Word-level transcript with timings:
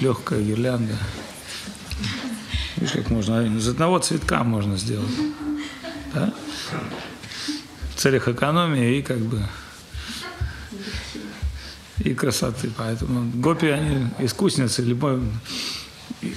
легкая 0.00 0.42
гирлянда. 0.42 0.94
Видишь, 2.76 2.92
как 2.92 3.10
можно? 3.10 3.46
Из 3.56 3.68
одного 3.68 3.98
цветка 3.98 4.42
можно 4.44 4.76
сделать. 4.76 5.14
Да? 6.12 6.32
В 7.94 8.00
целях 8.00 8.28
экономии 8.28 8.98
и 8.98 9.02
как 9.02 9.18
бы 9.18 9.42
и 11.98 12.14
красоты. 12.14 12.70
Поэтому 12.76 13.30
гопи, 13.34 13.68
они 13.68 14.08
искусницы. 14.18 14.82
Любой, 14.82 15.20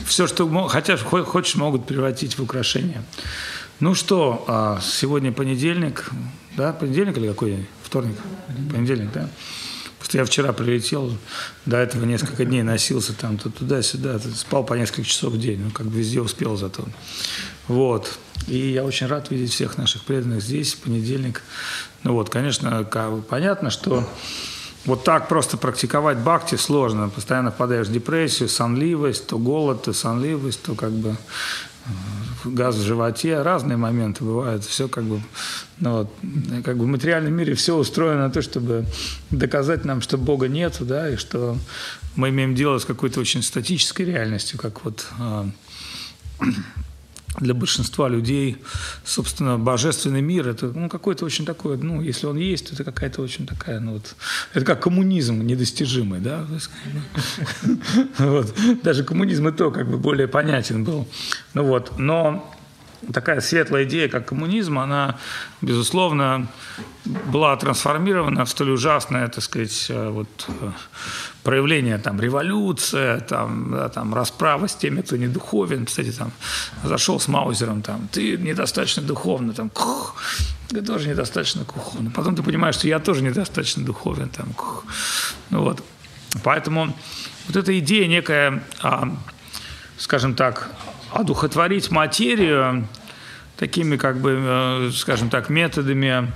все, 0.05 0.27
что 0.27 0.67
хотят, 0.67 1.01
хочешь, 1.01 1.55
могут 1.55 1.85
превратить 1.85 2.37
в 2.37 2.43
украшение. 2.43 3.03
Ну 3.79 3.93
что, 3.93 4.43
а 4.47 4.79
сегодня 4.81 5.31
понедельник, 5.31 6.09
да, 6.55 6.73
понедельник 6.73 7.17
или 7.17 7.27
какой? 7.27 7.67
Вторник? 7.83 8.17
Понедельник, 8.71 9.11
да? 9.13 9.29
Просто 9.97 10.19
я 10.19 10.25
вчера 10.25 10.53
прилетел, 10.53 11.17
до 11.65 11.77
этого 11.77 12.05
несколько 12.05 12.45
дней 12.45 12.61
носился 12.61 13.13
там 13.13 13.37
то 13.37 13.49
туда-сюда, 13.49 14.19
спал 14.19 14.63
по 14.63 14.75
несколько 14.75 15.03
часов 15.03 15.33
в 15.33 15.39
день, 15.39 15.59
ну, 15.59 15.71
как 15.71 15.87
бы 15.87 15.97
везде 15.97 16.21
успел 16.21 16.55
зато. 16.55 16.85
Вот. 17.67 18.17
И 18.47 18.57
я 18.57 18.83
очень 18.83 19.07
рад 19.07 19.31
видеть 19.31 19.51
всех 19.51 19.77
наших 19.77 20.03
преданных 20.03 20.41
здесь, 20.41 20.75
в 20.75 20.79
понедельник. 20.79 21.41
Ну 22.03 22.13
вот, 22.13 22.29
конечно, 22.29 22.83
понятно, 23.27 23.71
что 23.71 24.07
вот 24.85 25.03
так 25.03 25.27
просто 25.27 25.57
практиковать 25.57 26.19
бхакти 26.19 26.55
сложно. 26.55 27.09
Постоянно 27.09 27.51
впадаешь 27.51 27.87
в 27.87 27.91
депрессию, 27.91 28.47
сонливость, 28.47 29.27
то 29.27 29.37
голод, 29.37 29.83
то 29.83 29.93
сонливость, 29.93 30.61
то 30.63 30.75
как 30.75 30.91
бы 30.91 31.17
э, 31.85 31.89
газ 32.45 32.75
в 32.75 32.81
животе, 32.81 33.41
разные 33.41 33.77
моменты 33.77 34.23
бывают. 34.23 34.63
Все 34.63 34.87
как 34.87 35.03
бы, 35.03 35.21
ну 35.79 35.91
вот, 35.91 36.13
как 36.63 36.77
бы 36.77 36.85
в 36.85 36.87
материальном 36.87 37.33
мире 37.33 37.53
все 37.53 37.75
устроено 37.75 38.27
на 38.27 38.29
то, 38.29 38.41
чтобы 38.41 38.85
доказать 39.31 39.85
нам, 39.85 40.01
что 40.01 40.17
Бога 40.17 40.47
нету, 40.47 40.85
да, 40.85 41.09
и 41.09 41.15
что 41.15 41.57
мы 42.15 42.29
имеем 42.29 42.55
дело 42.55 42.79
с 42.79 42.85
какой-то 42.85 43.19
очень 43.19 43.43
статической 43.43 44.05
реальностью, 44.05 44.59
как 44.59 44.83
вот 44.83 45.05
э, 45.19 45.45
для 47.37 47.53
большинства 47.53 48.09
людей, 48.09 48.57
собственно, 49.03 49.57
божественный 49.57 50.21
мир– 50.21 50.47
это 50.49 50.67
ну, 50.67 50.89
какой-то 50.89 51.25
очень 51.25 51.45
такой, 51.45 51.77
ну, 51.77 52.01
если 52.01 52.25
он 52.25 52.37
есть, 52.37 52.69
то 52.69 52.73
это 52.73 52.83
какая-то 52.83 53.21
очень 53.21 53.45
такая, 53.45 53.79
ну, 53.79 53.93
вот, 53.93 54.15
это 54.53 54.65
как 54.65 54.81
коммунизм 54.81 55.41
недостижимый, 55.41 56.19
да, 56.19 56.45
вот. 58.17 58.53
даже 58.83 59.03
коммунизм 59.03 59.47
и 59.47 59.51
то 59.51 59.71
как 59.71 59.89
бы 59.89 59.97
более 59.97 60.27
понятен 60.27 60.83
был, 60.83 61.07
ну 61.53 61.63
вот, 61.63 61.99
но 61.99 62.56
такая 63.13 63.41
светлая 63.41 63.83
идея, 63.83 64.09
как 64.09 64.27
коммунизм, 64.27 64.79
она, 64.79 65.17
безусловно, 65.61 66.47
была 67.05 67.55
трансформирована 67.55 68.45
в 68.45 68.49
столь 68.49 68.71
ужасное, 68.71 69.27
так 69.27 69.43
сказать, 69.43 69.87
э, 69.89 70.09
вот, 70.09 70.27
э, 70.47 70.71
проявление, 71.43 71.97
там, 71.97 72.19
революция, 72.19 73.19
там, 73.19 73.71
да, 73.71 73.89
там, 73.89 74.13
расправа 74.13 74.67
с 74.67 74.75
теми, 74.75 75.01
кто 75.01 75.17
не 75.17 75.27
духовен. 75.27 75.85
Кстати, 75.85 76.11
там, 76.11 76.31
зашел 76.83 77.19
с 77.19 77.27
Маузером, 77.27 77.81
там, 77.81 78.07
ты 78.11 78.37
недостаточно 78.37 79.03
духовный, 79.03 79.53
там, 79.53 79.69
кух, 79.69 80.15
ты 80.69 80.81
тоже 80.81 81.09
недостаточно 81.09 81.63
духовный. 81.63 82.11
Потом 82.11 82.35
ты 82.35 82.43
понимаешь, 82.43 82.75
что 82.75 82.87
я 82.87 82.99
тоже 82.99 83.21
недостаточно 83.23 83.85
духовен, 83.85 84.29
там, 84.29 84.53
кух. 84.53 84.83
Ну 85.49 85.61
вот. 85.61 85.83
Поэтому 86.43 86.93
вот 87.47 87.55
эта 87.55 87.79
идея 87.79 88.07
некая, 88.07 88.63
а, 88.81 89.09
скажем 89.97 90.35
так, 90.35 90.69
одухотворить 91.17 91.89
материю 91.89 92.87
такими, 93.57 93.97
как 93.97 94.19
бы, 94.19 94.37
э, 94.37 94.91
скажем 94.93 95.29
так, 95.29 95.49
методами, 95.49 96.31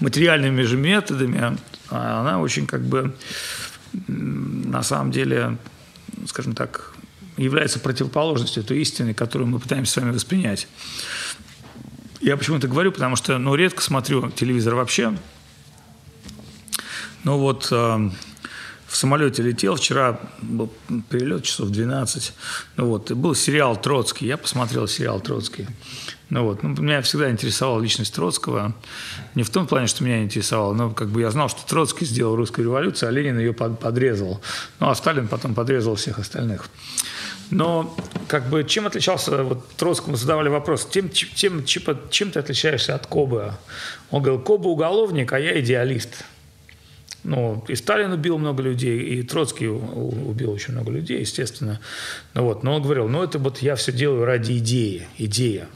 материальными 0.00 0.62
же 0.62 0.76
методами, 0.76 1.56
а 1.90 2.20
она 2.20 2.40
очень 2.40 2.66
как 2.66 2.82
бы 2.82 3.14
на 4.08 4.82
самом 4.82 5.12
деле, 5.12 5.58
скажем 6.26 6.54
так, 6.54 6.92
является 7.36 7.78
противоположностью 7.78 8.64
той 8.64 8.78
истины, 8.78 9.14
которую 9.14 9.48
мы 9.48 9.60
пытаемся 9.60 9.92
с 9.92 9.96
вами 9.96 10.10
воспринять. 10.10 10.66
Я 12.20 12.36
почему 12.36 12.56
это 12.56 12.66
говорю, 12.66 12.90
потому 12.90 13.14
что 13.16 13.38
ну, 13.38 13.54
редко 13.54 13.80
смотрю 13.82 14.30
телевизор 14.30 14.74
вообще. 14.74 15.16
Но 17.22 17.38
вот 17.38 17.68
э, 17.70 18.10
в 18.92 18.96
самолете 18.96 19.42
летел, 19.42 19.76
вчера 19.76 20.20
был 20.42 20.70
перелет 21.08 21.44
часов 21.44 21.70
12, 21.70 22.34
ну 22.76 22.86
вот, 22.88 23.10
и 23.10 23.14
был 23.14 23.34
сериал 23.34 23.80
«Троцкий», 23.80 24.26
я 24.26 24.36
посмотрел 24.36 24.86
сериал 24.86 25.18
«Троцкий». 25.18 25.66
Ну 26.28 26.44
вот, 26.44 26.62
ну, 26.62 26.70
меня 26.70 27.00
всегда 27.00 27.30
интересовала 27.30 27.80
личность 27.80 28.14
Троцкого, 28.14 28.74
не 29.34 29.44
в 29.44 29.50
том 29.50 29.66
плане, 29.66 29.86
что 29.86 30.04
меня 30.04 30.22
интересовало, 30.22 30.74
но 30.74 30.90
как 30.90 31.08
бы 31.08 31.22
я 31.22 31.30
знал, 31.30 31.48
что 31.48 31.66
Троцкий 31.66 32.04
сделал 32.04 32.36
русскую 32.36 32.66
революцию, 32.66 33.08
а 33.08 33.12
Ленин 33.12 33.38
ее 33.38 33.54
под, 33.54 33.80
подрезал, 33.80 34.42
ну 34.78 34.90
а 34.90 34.94
Сталин 34.94 35.26
потом 35.26 35.54
подрезал 35.54 35.94
всех 35.94 36.18
остальных. 36.18 36.68
Но 37.50 37.96
как 38.28 38.50
бы 38.50 38.62
чем 38.62 38.86
отличался, 38.86 39.42
вот 39.42 39.66
Троцкому 39.76 40.16
задавали 40.16 40.50
вопрос, 40.50 40.86
тем, 40.90 41.08
тем, 41.08 41.64
чем, 41.64 41.96
чем 42.10 42.30
ты 42.30 42.38
отличаешься 42.38 42.94
от 42.94 43.06
Кобы? 43.06 43.54
Он 44.10 44.22
говорил, 44.22 44.42
Коба 44.42 44.68
уголовник, 44.68 45.32
а 45.32 45.38
я 45.38 45.58
идеалист. 45.60 46.24
Ну, 47.24 47.64
и 47.68 47.76
Сталин 47.76 48.12
убил 48.12 48.36
много 48.38 48.62
людей, 48.62 48.98
и 48.98 49.22
Троцкий 49.22 49.68
убил 49.68 50.50
очень 50.50 50.72
много 50.72 50.90
людей, 50.90 51.20
естественно. 51.20 51.80
Ну, 52.34 52.44
вот, 52.44 52.64
но 52.64 52.74
он 52.74 52.82
говорил, 52.82 53.08
ну, 53.08 53.22
это 53.22 53.38
вот 53.38 53.58
я 53.58 53.76
все 53.76 53.92
делаю 53.92 54.24
ради 54.24 54.58
идеи, 54.58 55.06
идея. 55.18 55.68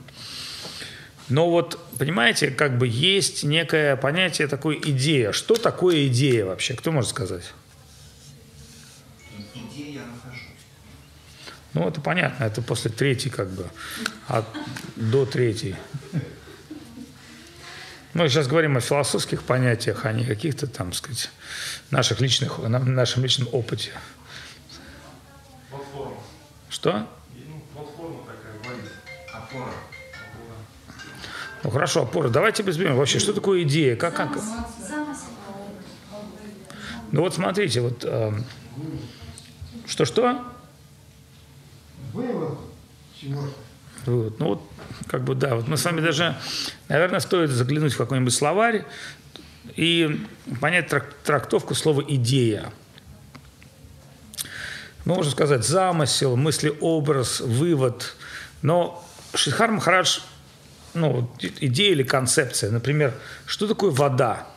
Но 1.28 1.50
вот, 1.50 1.78
понимаете, 1.98 2.50
как 2.50 2.78
бы 2.78 2.88
есть 2.88 3.44
некое 3.44 3.96
понятие 3.96 4.48
такой 4.48 4.80
идея. 4.84 5.32
Что 5.32 5.54
такое 5.54 6.06
идея 6.06 6.46
вообще? 6.46 6.74
Кто 6.74 6.90
может 6.92 7.10
сказать? 7.10 7.52
Идея. 9.54 10.02
Ну, 11.74 11.86
это 11.86 12.00
понятно, 12.00 12.44
это 12.44 12.62
после 12.62 12.90
третьей 12.90 13.30
как 13.30 13.50
бы, 13.50 13.66
от, 14.28 14.46
до 14.96 15.26
третьей. 15.26 15.76
Мы 18.16 18.31
сейчас 18.31 18.49
говорим 18.49 18.78
о 18.78 18.81
философских 18.81 19.43
понятиях, 19.43 20.06
а 20.06 20.12
не 20.12 20.25
каких-то 20.25 20.66
там, 20.66 20.94
сказать, 20.94 21.28
наших 21.91 22.22
личных, 22.22 22.59
нашем 22.66 23.22
личном 23.22 23.47
опыте. 23.53 23.91
Платформа. 25.69 26.16
Что? 26.71 27.06
Ну, 27.34 27.62
платформа 27.75 28.21
такая, 28.25 28.54
валит. 28.65 28.93
Опора. 29.34 29.71
Ну 31.62 31.71
хорошо, 31.71 32.04
опора. 32.04 32.31
Давайте 32.31 32.62
разберем 32.62 32.97
вообще, 32.97 33.19
что 33.19 33.34
такое 33.34 33.65
идея, 33.65 33.97
как, 33.97 34.16
как? 34.16 34.38
Ну 37.12 37.21
вот 37.21 37.34
смотрите, 37.34 37.83
вот 37.83 38.03
э, 38.03 38.33
что-что? 39.87 40.43
Вывод 42.15 42.60
чего-то. 43.21 43.66
Вот. 44.06 44.38
Ну 44.38 44.46
вот, 44.46 44.62
как 45.08 45.24
бы 45.24 45.34
да, 45.34 45.56
вот 45.56 45.68
мы 45.68 45.76
с 45.76 45.84
вами 45.84 46.00
даже, 46.00 46.36
наверное, 46.88 47.20
стоит 47.20 47.50
заглянуть 47.50 47.94
в 47.94 47.98
какой-нибудь 47.98 48.32
словарь 48.34 48.84
и 49.74 50.24
понять 50.60 50.92
трак- 50.92 51.12
трактовку 51.24 51.74
слова 51.74 52.02
«идея». 52.06 52.72
Мы 55.04 55.14
можем 55.14 55.30
сказать 55.30 55.64
замысел, 55.64 56.36
мыслеобраз, 56.36 57.40
вывод. 57.40 58.16
Но 58.62 59.04
Шидхар 59.34 59.70
Махарадж, 59.70 60.18
ну, 60.94 61.30
идея 61.38 61.92
или 61.92 62.02
концепция, 62.02 62.72
например, 62.72 63.14
что 63.46 63.68
такое 63.68 63.92
вода? 63.92 64.48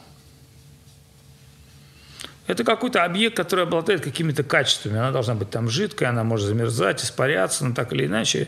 Это 2.49 2.63
какой-то 2.63 3.03
объект, 3.05 3.37
который 3.37 3.65
обладает 3.65 4.01
какими-то 4.01 4.41
качествами. 4.41 4.97
Она 4.97 5.11
должна 5.11 5.35
быть 5.35 5.51
там 5.51 5.69
жидкой, 5.69 6.07
она 6.07 6.23
может 6.23 6.47
замерзать, 6.47 7.03
испаряться, 7.03 7.63
но 7.63 7.75
так 7.75 7.93
или 7.93 8.07
иначе. 8.07 8.47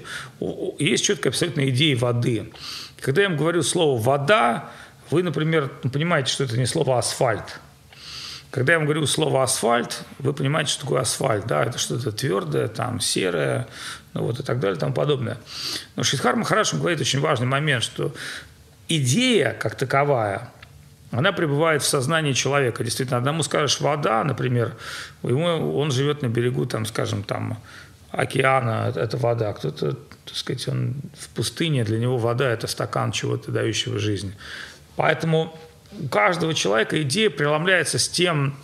Есть 0.80 1.06
четкая 1.06 1.30
абсолютно 1.30 1.70
идея 1.70 1.96
воды. 1.96 2.52
Когда 3.00 3.22
я 3.22 3.30
вам 3.30 3.38
говорю 3.38 3.62
слово 3.62 4.02
«вода», 4.02 4.72
вы, 5.12 5.22
например, 5.22 5.70
понимаете, 5.94 6.34
что 6.34 6.44
это 6.46 6.58
не 6.58 6.66
слово 6.66 6.98
«асфальт». 6.98 7.60
Когда 8.50 8.74
я 8.74 8.80
вам 8.80 8.88
говорю 8.88 9.06
слово 9.06 9.44
«асфальт», 9.44 10.02
вы 10.18 10.34
понимаете, 10.34 10.72
что 10.72 10.82
такое 10.82 11.02
асфальт. 11.02 11.46
Да? 11.46 11.64
Это 11.64 11.78
что-то 11.78 12.12
твердое, 12.12 12.70
там, 12.70 13.00
серое, 13.00 13.68
ну 14.16 14.24
вот 14.24 14.40
и 14.40 14.44
так 14.44 14.60
далее 14.60 14.78
и 14.78 14.80
тому 14.80 14.96
подобное. 14.96 15.38
Но 15.96 16.02
Шидхар 16.02 16.36
Махараш 16.36 16.74
говорит 16.74 17.00
очень 17.00 17.20
важный 17.20 17.46
момент, 17.46 17.84
что 17.84 18.16
идея 18.88 19.56
как 19.60 19.76
таковая, 19.76 20.50
она 21.12 21.34
пребывает 21.34 21.82
в 21.82 21.88
сознании 21.88 22.34
человека. 22.34 22.84
Действительно, 22.84 23.18
одному 23.18 23.44
скажешь 23.44 23.82
вода, 23.82 24.24
например, 24.24 24.76
ему, 25.24 25.78
он 25.78 25.92
живет 25.92 26.22
на 26.22 26.28
берегу, 26.28 26.66
там, 26.66 26.86
скажем, 26.86 27.24
там, 27.24 27.58
океана, 28.12 28.92
это 28.96 29.18
вода. 29.18 29.54
Кто-то, 29.54 29.94
так 30.26 30.36
сказать, 30.36 30.68
он 30.68 30.96
в 31.20 31.30
пустыне, 31.30 31.84
для 31.84 32.00
него 32.00 32.18
вода– 32.18 32.50
это 32.52 32.68
стакан 32.68 33.12
чего-то, 33.12 33.52
дающего 33.52 34.00
жизнь. 34.00 34.34
Поэтому 34.96 35.58
у 36.00 36.08
каждого 36.08 36.54
человека 36.54 37.02
идея 37.02 37.30
преломляется 37.30 38.00
с 38.00 38.08
тем, 38.08 38.56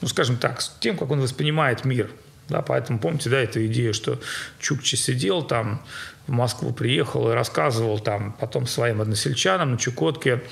ну, 0.00 0.08
скажем 0.08 0.36
так, 0.36 0.62
с 0.62 0.74
тем, 0.80 0.96
как 0.96 1.10
он 1.10 1.20
воспринимает 1.20 1.84
мир. 1.84 2.10
Да, 2.48 2.62
поэтому 2.62 2.98
помните, 2.98 3.28
да, 3.28 3.38
эту 3.38 3.66
идею, 3.66 3.92
что 3.92 4.18
Чукчи 4.58 4.96
сидел 4.96 5.42
там, 5.42 5.82
в 6.28 6.32
Москву 6.32 6.72
приехал 6.72 7.30
и 7.30 7.34
рассказывал 7.34 7.98
там 7.98 8.34
потом 8.38 8.66
своим 8.66 9.00
односельчанам 9.00 9.72
на 9.72 9.78
Чукотке, 9.78 10.42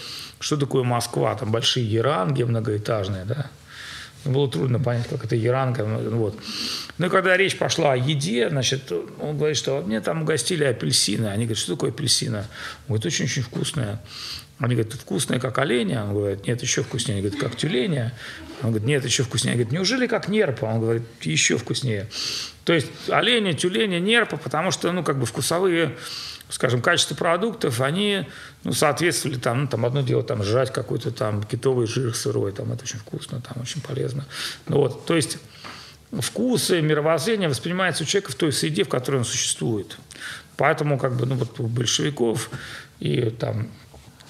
что 0.40 0.56
такое 0.56 0.82
Москва, 0.82 1.34
там 1.34 1.52
большие 1.52 1.86
еранги 1.86 2.42
многоэтажные, 2.42 3.24
да, 3.24 3.46
было 4.28 4.50
трудно 4.50 4.78
понять, 4.80 5.08
как 5.08 5.24
это 5.24 5.36
Яранка. 5.36 5.84
Вот. 5.84 6.38
Но 6.98 7.10
когда 7.10 7.36
речь 7.36 7.56
пошла 7.58 7.92
о 7.92 7.96
еде, 7.96 8.48
значит, 8.48 8.90
он 9.20 9.36
говорит, 9.36 9.56
что 9.56 9.82
мне 9.82 10.00
там 10.00 10.22
угостили 10.22 10.64
апельсины. 10.64 11.26
Они 11.26 11.44
говорят, 11.44 11.58
что 11.58 11.74
такое 11.74 11.90
апельсина? 11.90 12.46
Он 12.88 12.96
говорит, 12.96 13.06
очень-очень 13.06 13.42
вкусная. 13.42 14.00
Они 14.58 14.74
говорят, 14.74 14.94
вкусная, 14.94 15.38
как 15.38 15.58
оленя? 15.58 16.04
Он 16.04 16.14
говорит, 16.14 16.46
нет, 16.46 16.62
еще 16.62 16.82
вкуснее. 16.82 17.18
Они 17.18 17.22
говорят, 17.22 17.40
как 17.40 17.56
тюленя? 17.56 18.14
Он 18.62 18.70
говорит, 18.70 18.86
нет, 18.86 19.04
еще 19.04 19.22
вкуснее. 19.22 19.52
Они 19.52 19.62
говорят, 19.62 19.72
неужели 19.78 20.06
как 20.06 20.28
нерпа? 20.28 20.64
Он 20.64 20.80
говорит, 20.80 21.02
еще 21.20 21.58
вкуснее. 21.58 22.06
То 22.64 22.72
есть 22.72 22.86
оленя, 23.08 23.52
тюленя, 23.52 24.00
нерпа, 24.00 24.38
потому 24.38 24.70
что, 24.70 24.90
ну, 24.92 25.04
как 25.04 25.18
бы 25.18 25.26
вкусовые 25.26 25.94
скажем, 26.48 26.80
качество 26.80 27.14
продуктов, 27.14 27.80
они 27.80 28.26
ну, 28.64 28.72
соответствовали 28.72 29.38
там, 29.38 29.62
ну, 29.62 29.68
там 29.68 29.84
одно 29.84 30.02
дело 30.02 30.22
там 30.22 30.42
жрать 30.42 30.72
какой-то 30.72 31.10
там 31.10 31.42
китовый 31.42 31.86
жир 31.86 32.14
сырой, 32.14 32.52
там 32.52 32.72
это 32.72 32.84
очень 32.84 32.98
вкусно, 32.98 33.40
там 33.40 33.62
очень 33.62 33.80
полезно. 33.80 34.24
Ну, 34.68 34.78
вот, 34.78 35.06
то 35.06 35.16
есть 35.16 35.38
вкусы, 36.12 36.80
мировоззрение 36.80 37.48
воспринимается 37.48 38.04
у 38.04 38.06
человека 38.06 38.32
в 38.32 38.36
той 38.36 38.52
среде, 38.52 38.84
в 38.84 38.88
которой 38.88 39.16
он 39.16 39.24
существует. 39.24 39.98
Поэтому 40.56 40.98
как 40.98 41.16
бы, 41.16 41.26
ну, 41.26 41.34
вот 41.34 41.58
у 41.60 41.66
большевиков 41.66 42.50
и 43.00 43.30
там 43.30 43.68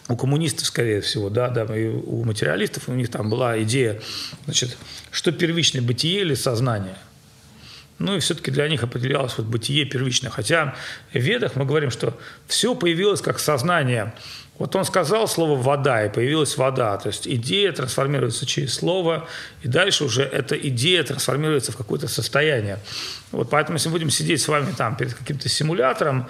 у 0.09 0.17
коммунистов, 0.17 0.67
скорее 0.67 1.01
всего, 1.01 1.31
да, 1.31 1.49
да, 1.49 1.65
и 1.77 1.89
у 1.89 2.25
материалистов, 2.25 2.89
у 2.89 2.93
них 2.93 3.11
там 3.11 3.29
была 3.29 3.61
идея, 3.63 4.01
значит, 4.45 4.77
что 5.11 5.33
первичное 5.33 5.83
бытие 5.83 6.21
или 6.21 6.35
сознание. 6.35 6.97
Ну 7.98 8.16
и 8.16 8.20
все-таки 8.20 8.50
для 8.50 8.69
них 8.69 8.82
определялось 8.82 9.38
вот 9.38 9.46
бытие 9.46 9.84
первичное. 9.84 10.31
Хотя 10.31 10.75
в 11.12 11.19
Ведах 11.19 11.56
мы 11.56 11.64
говорим, 11.64 11.90
что 11.90 12.19
все 12.46 12.75
появилось 12.75 13.20
как 13.20 13.38
сознание 13.38 14.12
вот 14.58 14.75
он 14.75 14.84
сказал 14.84 15.28
слово 15.28 15.60
«вода», 15.60 16.06
и 16.06 16.08
появилась 16.08 16.56
вода. 16.56 16.96
То 16.96 17.08
есть 17.08 17.28
идея 17.28 17.72
трансформируется 17.72 18.46
через 18.46 18.75
слово, 18.75 19.28
и 19.62 19.69
дальше 19.69 20.04
уже 20.04 20.22
эта 20.22 20.56
идея 20.56 21.02
трансформируется 21.04 21.72
в 21.72 21.76
какое-то 21.76 22.08
состояние. 22.08 22.78
Вот 23.32 23.50
поэтому, 23.50 23.76
если 23.76 23.88
мы 23.88 23.94
будем 23.94 24.10
сидеть 24.10 24.40
с 24.40 24.48
вами 24.48 24.72
там 24.76 24.96
перед 24.96 25.14
каким-то 25.14 25.48
симулятором, 25.48 26.26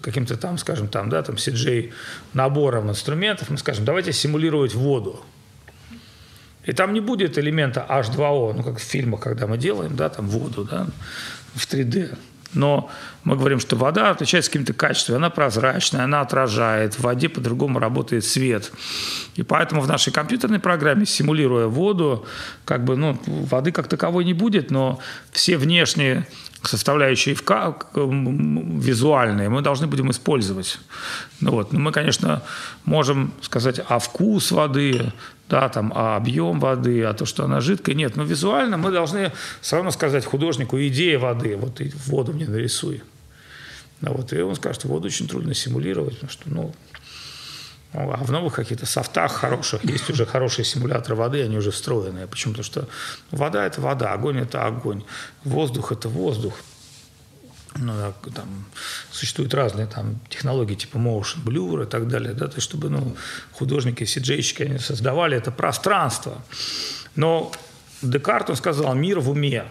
каким-то 0.00 0.36
там, 0.36 0.58
скажем, 0.58 0.88
там, 0.88 1.08
да, 1.08 1.22
там 1.22 1.36
CJ 1.36 1.92
набором 2.34 2.90
инструментов, 2.90 3.48
мы 3.48 3.56
скажем, 3.56 3.84
давайте 3.84 4.12
симулировать 4.12 4.74
воду. 4.74 5.24
И 6.64 6.72
там 6.72 6.92
не 6.92 7.00
будет 7.00 7.38
элемента 7.38 7.86
H2O, 7.88 8.52
ну, 8.54 8.62
как 8.62 8.78
в 8.78 8.82
фильмах, 8.82 9.20
когда 9.20 9.46
мы 9.46 9.56
делаем, 9.56 9.96
да, 9.96 10.08
там 10.08 10.28
воду, 10.28 10.64
да, 10.64 10.86
в 11.54 11.66
3D. 11.66 12.16
Но 12.52 12.90
мы 13.22 13.36
говорим, 13.36 13.60
что 13.60 13.76
вода 13.76 14.10
отличается 14.10 14.50
каким-то 14.50 14.72
качеством, 14.72 15.16
она 15.16 15.30
прозрачная, 15.30 16.04
она 16.04 16.20
отражает, 16.20 16.94
в 16.94 17.00
воде 17.00 17.28
по-другому 17.28 17.78
работает 17.78 18.24
свет. 18.24 18.72
И 19.36 19.42
поэтому 19.42 19.80
в 19.80 19.86
нашей 19.86 20.12
компьютерной 20.12 20.58
программе, 20.58 21.06
симулируя 21.06 21.66
воду, 21.66 22.26
как 22.64 22.84
бы, 22.84 22.96
ну, 22.96 23.18
воды 23.26 23.70
как 23.70 23.86
таковой 23.86 24.24
не 24.24 24.34
будет, 24.34 24.70
но 24.70 24.98
все 25.30 25.56
внешние 25.56 26.26
составляющие 26.62 27.34
визуальные 27.94 29.48
мы 29.48 29.62
должны 29.62 29.86
будем 29.86 30.10
использовать. 30.10 30.78
Ну 31.40 31.52
вот. 31.52 31.72
Но 31.72 31.80
мы, 31.80 31.92
конечно, 31.92 32.42
можем 32.84 33.32
сказать, 33.40 33.80
а 33.88 33.98
вкус 33.98 34.52
воды, 34.52 35.12
да, 35.48 35.68
там, 35.68 35.92
а 35.94 36.16
объем 36.16 36.60
воды, 36.60 37.02
а 37.04 37.14
то, 37.14 37.24
что 37.26 37.44
она 37.44 37.60
жидкая. 37.60 37.94
Нет, 37.94 38.16
но 38.16 38.24
визуально 38.24 38.76
мы 38.76 38.90
должны 38.90 39.32
все 39.60 39.76
равно 39.76 39.90
сказать 39.90 40.24
художнику 40.24 40.78
идея 40.78 41.18
воды, 41.18 41.56
вот 41.56 41.80
и 41.80 41.92
воду 42.06 42.32
мне 42.32 42.46
нарисуй. 42.46 43.02
Да, 44.00 44.12
вот, 44.12 44.32
и 44.32 44.40
он 44.40 44.56
скажет, 44.56 44.84
воду 44.84 45.08
очень 45.08 45.28
трудно 45.28 45.54
симулировать, 45.54 46.14
потому 46.14 46.30
что, 46.30 46.42
ну, 46.46 46.74
а 47.92 48.22
в 48.22 48.30
новых 48.30 48.54
каких-то 48.54 48.86
софтах 48.86 49.32
хороших 49.32 49.84
есть 49.84 50.08
уже 50.10 50.24
хорошие 50.24 50.64
симуляторы 50.64 51.16
воды, 51.16 51.42
они 51.42 51.56
уже 51.56 51.70
встроенные. 51.70 52.26
Почему? 52.26 52.52
Потому 52.54 52.64
что 52.64 52.88
вода– 53.30 53.66
это 53.66 53.80
вода, 53.80 54.12
огонь– 54.12 54.38
это 54.40 54.64
огонь, 54.64 55.02
воздух– 55.44 55.90
это 55.92 56.08
воздух. 56.08 56.54
Ну, 57.76 57.92
там 58.34 58.64
существуют 59.12 59.54
разные 59.54 59.86
там, 59.86 60.20
технологии 60.28 60.74
типа 60.74 60.98
motion 60.98 61.44
blur 61.44 61.84
и 61.84 61.86
так 61.86 62.08
далее, 62.08 62.32
да, 62.32 62.48
то 62.48 62.56
есть, 62.56 62.68
чтобы 62.68 62.90
ну, 62.90 63.16
художники, 63.52 64.04
сиджейщики, 64.04 64.64
они 64.64 64.78
создавали 64.78 65.36
это 65.36 65.52
пространство. 65.52 66.42
Но 67.14 67.52
Декарт, 68.02 68.50
он 68.50 68.56
сказал, 68.56 68.94
мир 68.94 69.20
в 69.20 69.30
уме. 69.30 69.64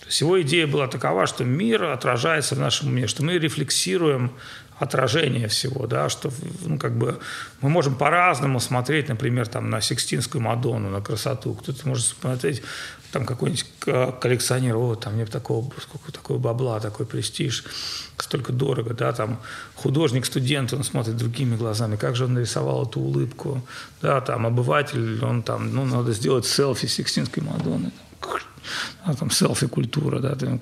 То 0.00 0.06
есть 0.06 0.20
его 0.20 0.40
идея 0.42 0.66
была 0.66 0.88
такова, 0.88 1.26
что 1.26 1.44
мир 1.44 1.84
отражается 1.84 2.54
в 2.54 2.60
нашем 2.60 2.88
уме, 2.88 3.06
что 3.06 3.24
мы 3.24 3.38
рефлексируем 3.38 4.32
отражение 4.80 5.46
всего, 5.46 5.86
да, 5.86 6.08
что 6.08 6.32
ну, 6.64 6.78
как 6.78 6.96
бы 6.96 7.20
мы 7.60 7.68
можем 7.68 7.94
по-разному 7.94 8.60
смотреть, 8.60 9.08
например, 9.08 9.46
там, 9.46 9.68
на 9.68 9.82
Сикстинскую 9.82 10.42
Мадонну, 10.42 10.88
на 10.88 11.02
красоту. 11.02 11.54
Кто-то 11.54 11.86
может 11.86 12.06
смотреть 12.06 12.62
там 13.12 13.26
какой-нибудь 13.26 13.66
коллекционер, 14.20 14.76
о, 14.76 14.94
там 14.94 15.14
мне 15.14 15.26
такого, 15.26 15.70
сколько 15.80 16.10
такого 16.12 16.38
бабла, 16.38 16.80
такой 16.80 17.04
престиж, 17.04 17.64
столько 18.16 18.52
дорого, 18.52 18.94
да, 18.94 19.12
там 19.12 19.40
художник, 19.74 20.24
студент, 20.24 20.72
он 20.72 20.82
смотрит 20.82 21.16
другими 21.16 21.56
глазами, 21.56 21.96
как 21.96 22.16
же 22.16 22.24
он 22.24 22.34
нарисовал 22.34 22.86
эту 22.86 23.00
улыбку, 23.00 23.62
да, 24.00 24.20
там 24.22 24.46
обыватель, 24.46 25.22
он 25.22 25.42
там, 25.42 25.74
ну, 25.74 25.84
надо 25.84 26.12
сделать 26.12 26.46
селфи 26.46 26.86
Сикстинской 26.86 27.42
Мадонны, 27.42 27.92
а 29.04 29.14
там 29.14 29.30
селфи-культура, 29.30 30.18
да, 30.18 30.34
ты, 30.34 30.60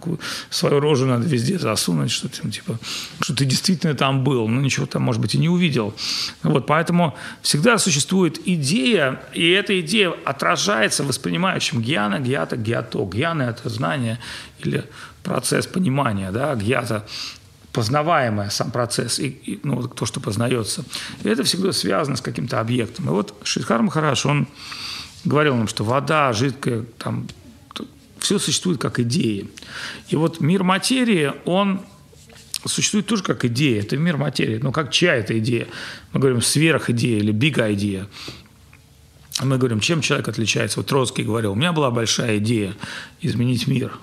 свою 0.51 0.81
рожу 0.81 1.07
надо 1.07 1.27
везде 1.27 1.59
засунуть, 1.59 2.11
что 2.11 2.29
ты, 2.29 2.49
типа, 2.51 2.79
что 3.21 3.35
ты 3.35 3.45
действительно 3.45 3.95
там 3.95 4.25
был, 4.25 4.49
ну 4.49 4.61
ничего 4.61 4.87
там, 4.87 5.03
может 5.03 5.21
быть, 5.21 5.35
и 5.35 5.39
не 5.39 5.49
увидел. 5.49 5.95
Вот, 6.43 6.67
поэтому 6.67 7.17
всегда 7.43 7.79
существует 7.79 8.41
идея, 8.47 9.21
и 9.33 9.49
эта 9.51 9.81
идея 9.81 10.13
отражается 10.25 11.05
воспринимающим 11.05 11.81
гьяна, 11.81 12.21
гьята, 12.21 12.57
гьято. 12.57 13.05
Гьяна– 13.05 13.43
это 13.51 13.69
знание 13.69 14.19
или 14.59 14.85
процесс 15.23 15.67
понимания, 15.67 16.31
да, 16.33 16.55
гьята 16.55 17.05
познаваемое 17.73 18.51
сам 18.51 18.71
процесс, 18.71 19.19
и, 19.19 19.29
и 19.29 19.61
ну, 19.63 19.87
то, 19.87 20.07
что 20.07 20.21
познается. 20.21 20.85
И 21.23 21.29
это 21.29 21.45
всегда 21.45 21.73
связано 21.73 22.17
с 22.17 22.21
каким-то 22.21 22.59
объектом. 22.61 23.07
И 23.07 23.11
вот 23.11 23.35
Шридхар 23.45 23.83
Махараш, 23.83 24.27
он 24.27 24.49
говорил 25.25 25.55
нам, 25.55 25.69
что 25.69 25.85
вода 25.85 26.33
жидкая, 26.33 26.85
там, 26.99 27.29
все 28.21 28.39
существует 28.39 28.81
как 28.81 29.01
идеи. 29.01 29.49
И 30.09 30.17
вот 30.17 30.41
мир 30.41 30.65
материи, 30.65 31.33
он 31.45 31.81
существует 32.67 33.07
тоже 33.07 33.23
как 33.23 33.45
идея. 33.45 33.81
Это 33.81 33.97
мир 33.97 34.17
материи. 34.17 34.59
Но 34.63 34.73
как 34.73 34.91
чья 34.91 35.15
это 35.15 35.39
идея? 35.39 35.67
Мы 36.13 36.21
говорим 36.21 36.43
сверхидея 36.43 37.19
или 37.19 37.33
big 37.33 37.57
idea. 37.57 38.07
Мы 39.43 39.57
говорим, 39.57 39.81
чем 39.81 40.01
человек 40.01 40.29
отличается. 40.29 40.81
Вот 40.81 40.87
Троцкий 40.87 41.23
говорил, 41.23 41.53
у 41.53 41.55
меня 41.55 41.73
была 41.73 41.91
большая 41.91 42.39
идея 42.39 42.75
изменить 43.21 43.69
мир. 43.69 43.99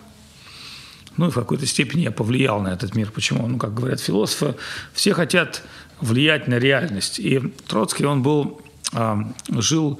Ну 1.17 1.27
и 1.27 1.31
в 1.31 1.35
какой-то 1.35 1.65
степени 1.65 2.01
я 2.01 2.11
повлиял 2.11 2.61
на 2.61 2.69
этот 2.69 2.95
мир. 2.95 3.11
Почему? 3.11 3.47
Ну, 3.47 3.57
как 3.57 3.73
говорят 3.73 3.99
философы, 3.99 4.55
все 4.93 5.13
хотят 5.13 5.63
влиять 6.01 6.47
на 6.47 6.55
реальность. 6.55 7.19
И 7.19 7.39
Троцкий, 7.67 8.05
он 8.05 8.21
был, 8.21 8.61
а, 8.93 9.33
жил 9.49 9.99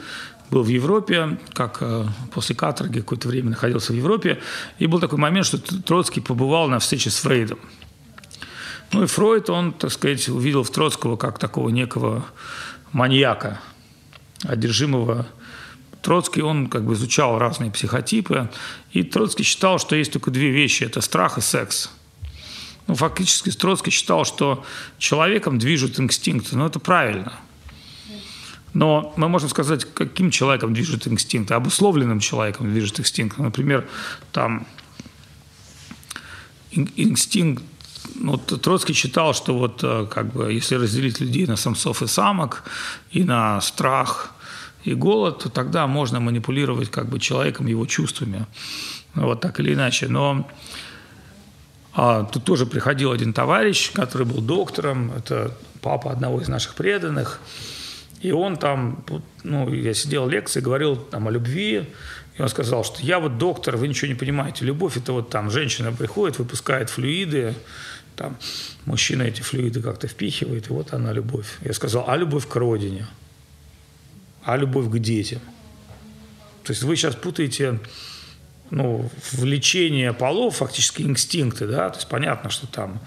был 0.52 0.64
в 0.64 0.68
Европе, 0.68 1.38
как 1.54 1.78
э, 1.82 2.06
после 2.34 2.56
каторги 2.56 3.00
какое-то 3.00 3.28
время 3.28 3.52
находился 3.52 3.94
в 3.94 3.96
Европе, 3.96 4.40
и 4.80 4.88
был 4.88 5.00
такой 5.00 5.18
момент, 5.18 5.46
что 5.46 5.58
Троцкий 5.58 6.22
побывал 6.22 6.68
на 6.68 6.80
встрече 6.80 7.10
с 7.10 7.18
Фрейдом. 7.18 7.60
Ну 8.92 9.04
и 9.04 9.08
Фройд, 9.08 9.50
он, 9.50 9.74
так 9.74 9.92
сказать, 9.92 10.30
увидел 10.30 10.64
в 10.64 10.70
Троцкого 10.70 11.18
как 11.18 11.40
такого 11.40 11.70
некого 11.70 12.26
маньяка, 12.92 13.60
одержимого 14.44 15.28
Троцкий, 16.02 16.42
он 16.42 16.68
как 16.68 16.86
бы 16.86 16.94
изучал 16.94 17.40
разные 17.40 17.72
психотипы, 17.72 18.50
и 18.92 19.02
Троцкий 19.02 19.44
считал, 19.44 19.80
что 19.80 19.96
есть 19.96 20.14
только 20.14 20.30
две 20.30 20.52
вещи– 20.52 20.84
это 20.86 21.02
страх 21.02 21.40
и 21.40 21.42
секс. 21.42 21.90
Ну, 22.86 22.94
фактически 22.94 23.50
Троцкий 23.50 23.90
считал, 23.90 24.26
что 24.26 24.64
человеком 25.00 25.58
движут 25.58 26.00
инстинкты, 26.00 26.56
но 26.56 26.68
это 26.68 26.80
правильно– 26.80 27.34
но 28.76 29.14
мы 29.16 29.30
можем 29.30 29.48
сказать, 29.48 29.86
каким 29.86 30.32
человеком 30.32 30.74
движет 30.74 31.08
инстинкт, 31.08 31.52
обусловленным 31.52 32.20
человеком 32.20 32.72
движет 32.72 33.00
инстинкт. 33.00 33.38
Например, 33.38 33.88
там 34.34 34.68
инстинкт 36.72 37.64
ну, 38.16 38.38
Троцкий 38.38 38.94
считал, 38.94 39.34
что 39.34 39.58
вот 39.58 39.80
э, 39.82 40.08
как 40.12 40.34
бы 40.34 40.52
если 40.52 40.76
разделить 40.76 41.22
людей 41.22 41.48
на 41.48 41.56
самцов 41.56 42.02
и 42.02 42.08
самок 42.08 42.64
и 43.12 43.24
на 43.24 43.62
страх 43.62 44.34
и 44.84 44.94
голод, 44.94 45.44
то 45.44 45.50
тогда 45.50 45.88
можно 45.88 46.20
манипулировать 46.20 46.92
как 46.92 47.08
бы 47.08 47.20
человеком, 47.20 47.68
его 47.68 47.86
чувствами. 47.86 48.46
Вот 49.14 49.40
так 49.40 49.60
или 49.62 49.74
иначе. 49.74 50.10
Но 50.10 50.46
а, 51.94 52.26
тут 52.26 52.44
тоже 52.44 52.66
приходил 52.66 53.14
один 53.14 53.32
товарищ, 53.32 53.94
который 53.94 54.28
был 54.28 54.42
доктором, 54.42 55.14
это 55.14 55.58
папа 55.82 56.12
одного 56.12 56.42
из 56.42 56.50
наших 56.50 56.76
преданных, 56.76 57.40
и 58.26 58.32
он 58.32 58.58
там, 58.58 59.06
ну, 59.44 59.72
я 59.72 59.94
сидел 59.94 60.28
лекции, 60.28 60.60
говорил 60.60 60.96
там 60.96 61.28
о 61.28 61.32
любви, 61.32 61.88
и 62.38 62.42
он 62.42 62.50
сказал, 62.50 62.84
что 62.84 63.02
я 63.04 63.20
вот 63.20 63.38
доктор, 63.38 63.78
вы 63.78 63.88
ничего 63.88 64.08
не 64.08 64.16
понимаете. 64.16 64.66
Любовь– 64.66 64.98
это 64.98 65.14
вот 65.14 65.30
там 65.30 65.52
женщина 65.52 65.92
приходит, 65.92 66.40
выпускает 66.40 66.90
флюиды, 66.90 67.54
там 68.16 68.36
мужчина 68.86 69.24
эти 69.24 69.42
флюиды 69.42 69.82
как-то 69.82 70.08
впихивает, 70.08 70.70
и 70.70 70.74
вот 70.74 70.94
она 70.94 71.14
любовь. 71.14 71.58
Я 71.62 71.74
сказал, 71.74 72.06
а 72.08 72.18
любовь 72.18 72.48
к 72.48 72.56
родине? 72.56 73.06
А 74.44 74.58
любовь 74.58 74.90
к 74.90 74.98
детям? 74.98 75.42
То 76.64 76.72
есть 76.72 76.82
вы 76.82 76.96
сейчас 76.96 77.16
путаете 77.16 77.80
ну, 78.72 79.08
влечение 79.34 80.14
полов, 80.14 80.56
фактически 80.56 81.04
инстинкты, 81.04 81.68
да, 81.68 81.92
то 81.92 81.98
есть 81.98 82.10
понятно, 82.10 82.50
что 82.50 82.66
там 82.66 83.00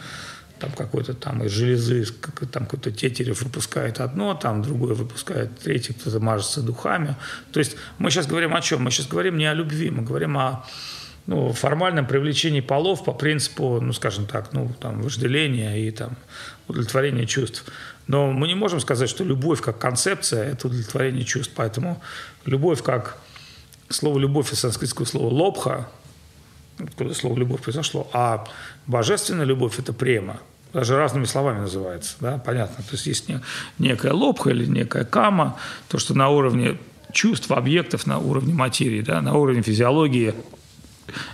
там 0.59 0.71
какой-то 0.73 1.15
там 1.15 1.43
из 1.45 1.51
железы, 1.51 2.07
там 2.53 2.65
какой-то 2.65 2.91
тетерев 2.91 3.43
выпускает 3.43 4.01
одно, 4.01 4.35
там 4.35 4.63
другой 4.63 4.95
выпускает 4.95 5.59
третий, 5.59 5.93
кто-то 5.93 6.21
мажется 6.21 6.63
духами. 6.63 7.17
То 7.53 7.61
есть 7.61 7.77
мы 7.99 8.11
сейчас 8.11 8.27
говорим 8.27 8.55
о 8.55 8.61
чем? 8.61 8.83
Мы 8.83 8.91
сейчас 8.91 9.07
говорим 9.07 9.37
не 9.37 9.47
о 9.47 9.55
любви, 9.55 9.91
мы 9.91 10.03
говорим 10.03 10.37
о 10.39 10.65
ну, 11.27 11.53
формальном 11.53 12.07
привлечении 12.07 12.61
полов 12.61 13.05
по 13.05 13.13
принципу, 13.13 13.81
ну, 13.81 13.93
скажем 13.93 14.27
так, 14.27 14.53
ну, 14.53 14.73
там, 14.81 15.03
вожделения 15.03 15.77
и 15.77 15.91
там 15.91 16.17
удовлетворения 16.69 17.27
чувств. 17.27 17.65
Но 18.07 18.33
мы 18.33 18.49
не 18.49 18.55
можем 18.55 18.81
сказать, 18.81 19.11
что 19.11 19.25
любовь 19.25 19.61
как 19.61 19.79
концепция– 19.79 20.45
это 20.53 20.69
удовлетворение 20.69 21.25
чувств. 21.25 21.53
Поэтому 21.55 22.03
любовь 22.47 22.83
как 22.83 23.19
слово 23.91 24.19
«любовь» 24.19 24.53
из 24.53 24.61
санскритского 24.61 25.05
слова 25.05 25.33
«лобха», 25.33 25.89
откуда 26.79 27.15
слово 27.15 27.39
«любовь» 27.39 27.63
произошло, 27.63 28.09
а 28.13 28.45
божественная 28.87 29.45
любовь– 29.45 29.77
это 29.79 29.93
према. 29.93 30.41
Даже 30.73 30.97
разными 30.97 31.25
словами 31.25 31.61
называется, 31.61 32.17
да, 32.21 32.39
понятно. 32.39 32.85
То 32.85 32.93
есть 32.93 33.07
есть 33.07 33.31
некая 33.79 34.13
лобха 34.13 34.51
или 34.51 34.67
некая 34.67 35.05
кама, 35.05 35.57
то, 35.89 35.99
что 35.99 36.15
на 36.15 36.29
уровне 36.29 36.79
чувств, 37.13 37.51
объектов, 37.51 38.07
на 38.07 38.19
уровне 38.19 38.53
материи, 38.53 39.01
да, 39.01 39.23
на 39.23 39.35
уровне 39.35 39.63
физиологии, 39.63 40.35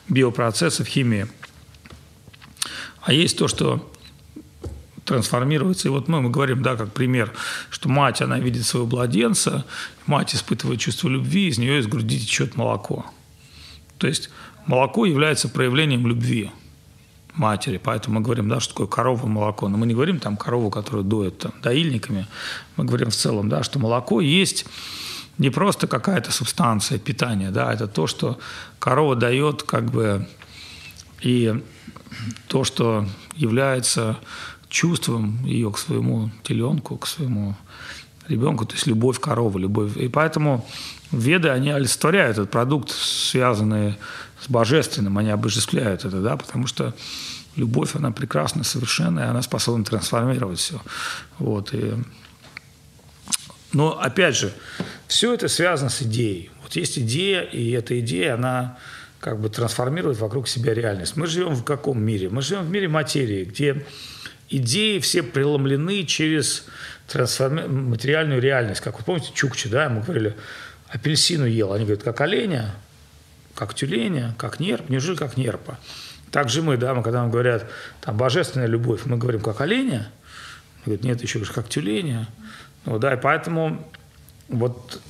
биопроцессов, 0.08 0.86
химии. 0.86 1.26
А 3.02 3.12
есть 3.12 3.36
то, 3.36 3.48
что 3.48 3.90
трансформируется. 5.04 5.88
И 5.88 5.90
вот 5.90 6.08
мы, 6.08 6.20
мы 6.22 6.30
говорим, 6.30 6.62
да, 6.62 6.76
как 6.76 6.92
пример, 6.92 7.32
что 7.70 7.88
мать, 7.88 8.22
она 8.22 8.38
видит 8.38 8.64
своего 8.64 8.88
младенца, 8.88 9.64
мать 10.06 10.34
испытывает 10.34 10.80
чувство 10.80 11.08
любви, 11.08 11.48
из 11.48 11.58
нее 11.58 11.78
из 11.78 11.86
груди 11.86 12.18
течет 12.18 12.56
молоко. 12.56 13.04
То 13.98 14.06
есть 14.06 14.30
молоко 14.66 15.06
является 15.06 15.49
проявлением 15.49 16.06
любви 16.06 16.50
матери. 17.35 17.80
Поэтому 17.83 18.18
мы 18.18 18.25
говорим, 18.25 18.49
да, 18.49 18.61
что 18.61 18.73
такое 18.73 18.87
корова 18.87 19.26
молоко. 19.26 19.68
Но 19.68 19.76
мы 19.76 19.87
не 19.87 19.94
говорим 19.94 20.21
там 20.21 20.37
корову, 20.37 20.71
которую 20.71 21.04
доят 21.04 21.38
там, 21.38 21.52
доильниками. 21.62 22.26
Мы 22.76 22.85
говорим 22.85 23.11
в 23.11 23.14
целом, 23.14 23.49
да, 23.49 23.62
что 23.62 23.78
молоко 23.78 24.21
есть 24.21 24.66
не 25.38 25.50
просто 25.50 25.87
какая-то 25.87 26.30
субстанция 26.30 26.99
питания, 26.99 27.50
да, 27.50 27.73
это 27.73 27.88
то, 27.88 28.06
что 28.06 28.38
корова 28.78 29.16
дает 29.16 29.64
как 29.64 29.90
бы 29.90 30.28
и 31.21 31.61
то, 32.47 32.62
что 32.62 33.06
является 33.35 34.18
чувством 34.68 35.44
ее 35.44 35.73
к 35.73 35.78
своему 35.78 36.30
теленку, 36.44 36.97
к 36.97 37.06
своему 37.06 37.56
ребенку, 38.28 38.64
то 38.64 38.75
есть 38.75 38.87
любовь 38.87 39.18
коровы, 39.18 39.61
любовь. 39.61 39.97
И 39.97 40.09
поэтому 40.09 40.66
веды, 41.11 41.49
они 41.49 41.71
олицетворяют 41.71 42.38
этот 42.38 42.50
продукт, 42.50 42.90
связанный 42.90 43.97
с 44.44 44.50
божественным, 44.50 45.18
они 45.18 45.30
обожествляют 45.30 46.04
это, 46.04 46.20
да, 46.20 46.36
потому 46.36 46.66
что 46.66 46.94
любовь, 47.56 47.94
она 47.94 48.10
прекрасна, 48.10 48.64
совершенная, 48.64 49.30
она 49.30 49.42
способна 49.42 49.84
трансформировать 49.84 50.58
все. 50.58 50.80
Вот, 51.38 51.72
и... 51.72 51.94
Но, 53.72 53.98
опять 54.00 54.36
же, 54.36 54.52
все 55.08 55.34
это 55.34 55.48
связано 55.48 55.90
с 55.90 56.02
идеей. 56.02 56.50
Вот 56.62 56.76
есть 56.76 56.98
идея, 56.98 57.40
и 57.42 57.70
эта 57.72 57.98
идея, 58.00 58.34
она 58.34 58.78
как 59.18 59.40
бы 59.40 59.48
трансформирует 59.48 60.18
вокруг 60.18 60.46
себя 60.46 60.74
реальность. 60.74 61.16
Мы 61.16 61.26
живем 61.26 61.54
в 61.54 61.64
каком 61.64 62.00
мире? 62.00 62.28
Мы 62.28 62.42
живем 62.42 62.64
в 62.64 62.70
мире 62.70 62.88
материи, 62.88 63.44
где 63.44 63.84
идеи 64.48 64.98
все 65.00 65.22
преломлены 65.22 66.04
через 66.04 66.66
трансформи... 67.08 67.62
материальную 67.62 68.40
реальность. 68.40 68.80
Как 68.80 68.98
вы 68.98 69.04
помните, 69.04 69.30
Чукчи, 69.34 69.68
да, 69.68 69.88
мы 69.88 70.02
говорили, 70.02 70.36
апельсину 70.88 71.46
ел. 71.46 71.72
Они 71.72 71.84
говорят, 71.84 72.04
как 72.04 72.20
оленя, 72.20 72.76
как 73.54 73.75
тюленя, 73.75 74.34
как 74.38 74.61
нерп, 74.61 74.88
неужели 74.88 75.16
как 75.16 75.37
нерпа. 75.37 75.78
Так 76.30 76.49
же 76.49 76.62
мы, 76.62 76.76
да, 76.76 76.94
мы, 76.94 77.02
когда 77.02 77.23
нам 77.23 77.30
говорят, 77.30 77.70
там, 78.00 78.16
божественная 78.16 78.66
любовь, 78.66 79.02
мы 79.04 79.16
говорим, 79.16 79.40
как 79.40 79.61
оленя. 79.61 80.11
Говорят, 80.84 81.04
нет, 81.04 81.23
еще 81.23 81.40
как 81.44 81.68
тюленя. 81.68 82.28
Ну, 82.84 82.99
да, 82.99 83.14
и 83.14 83.20
поэтому 83.20 83.88
вот 84.49 85.00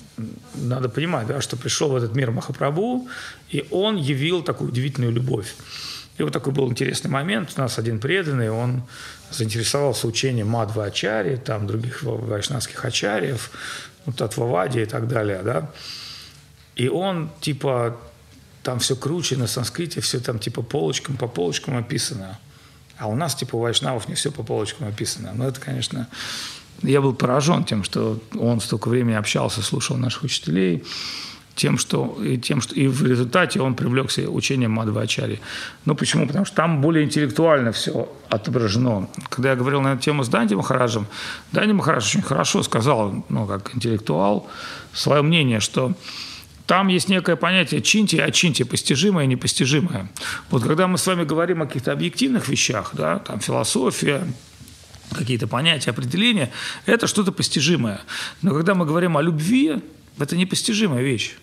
надо 0.54 0.88
понимать, 0.88 1.26
да, 1.26 1.40
что 1.40 1.56
пришел 1.56 1.90
в 1.90 1.96
этот 1.96 2.14
мир 2.14 2.30
Махапрабху, 2.30 3.08
и 3.50 3.66
он 3.70 3.96
явил 3.96 4.42
такую 4.42 4.70
удивительную 4.70 5.12
любовь. 5.12 5.54
И 6.18 6.22
вот 6.22 6.32
такой 6.32 6.52
был 6.52 6.70
интересный 6.70 7.10
момент. 7.10 7.52
У 7.56 7.60
нас 7.60 7.78
один 7.78 7.98
преданный, 7.98 8.50
он 8.50 8.84
заинтересовался 9.30 10.06
учением 10.06 10.48
Мадва 10.48 10.84
Ачари, 10.84 11.36
там 11.36 11.66
других 11.66 12.02
вайшнавских 12.02 12.84
ачарьев, 12.84 13.50
ну, 14.06 14.12
Татвавади 14.12 14.80
и 14.80 14.86
так 14.86 15.08
далее, 15.08 15.40
да. 15.42 15.70
И 16.76 16.88
он, 16.88 17.30
типа, 17.40 17.98
там 18.64 18.78
все 18.78 18.96
круче 18.96 19.36
на 19.36 19.46
санскрите, 19.46 20.00
все 20.00 20.18
там, 20.18 20.38
типа, 20.38 20.62
полочкам 20.62 21.16
по 21.16 21.28
полочкам 21.28 21.76
описано. 21.76 22.38
А 22.98 23.06
у 23.06 23.14
нас, 23.14 23.34
типа, 23.34 23.56
у 23.56 23.60
вайшнавов 23.60 24.08
не 24.08 24.14
все 24.14 24.32
по 24.32 24.42
полочкам 24.42 24.88
описано. 24.88 25.32
Но 25.34 25.46
это, 25.46 25.60
конечно, 25.60 26.08
я 26.82 27.00
был 27.00 27.14
поражен 27.14 27.64
тем, 27.64 27.84
что 27.84 28.18
он 28.38 28.60
столько 28.60 28.88
времени 28.88 29.14
общался, 29.14 29.62
слушал 29.62 29.96
наших 29.96 30.24
учителей, 30.24 30.82
тем, 31.54 31.78
что, 31.78 32.18
и, 32.22 32.36
тем, 32.36 32.60
что, 32.60 32.74
и 32.74 32.88
в 32.88 33.06
результате 33.06 33.60
он 33.60 33.74
привлекся 33.74 34.22
учением 34.28 34.72
Мадвачари. 34.72 35.40
Ну, 35.84 35.94
почему? 35.94 36.26
Потому 36.26 36.44
что 36.44 36.56
там 36.56 36.80
более 36.80 37.04
интеллектуально 37.04 37.70
все 37.70 38.08
отображено. 38.28 39.08
Когда 39.28 39.50
я 39.50 39.56
говорил 39.56 39.80
на 39.80 39.92
эту 39.92 40.02
тему 40.02 40.24
с 40.24 40.28
Данди 40.28 40.54
Махараджем, 40.54 41.06
Данди 41.52 41.72
Махарадж 41.72 42.06
очень 42.06 42.22
хорошо 42.22 42.62
сказал, 42.62 43.24
ну, 43.28 43.46
как 43.46 43.74
интеллектуал, 43.74 44.48
свое 44.92 45.22
мнение, 45.22 45.60
что 45.60 45.94
там 46.66 46.88
есть 46.88 47.08
некое 47.08 47.36
понятие 47.36 47.82
чинти 47.82 48.16
и 48.16 48.20
очинти, 48.20 48.62
постижимое 48.62 49.24
и 49.24 49.28
непостижимое. 49.28 50.10
Вот 50.50 50.62
когда 50.62 50.86
мы 50.86 50.96
с 50.96 51.06
вами 51.06 51.24
говорим 51.24 51.62
о 51.62 51.66
каких-то 51.66 51.92
объективных 51.92 52.48
вещах, 52.48 52.90
да, 52.94 53.18
там 53.18 53.40
философия, 53.40 54.26
какие-то 55.12 55.46
понятия, 55.46 55.90
определения, 55.90 56.50
это 56.86 57.06
что-то 57.06 57.32
постижимое. 57.32 58.00
Но 58.40 58.54
когда 58.54 58.74
мы 58.74 58.86
говорим 58.86 59.16
о 59.16 59.22
любви, 59.22 59.82
это 60.18 60.36
непостижимая 60.36 61.02
вещь. 61.02 61.36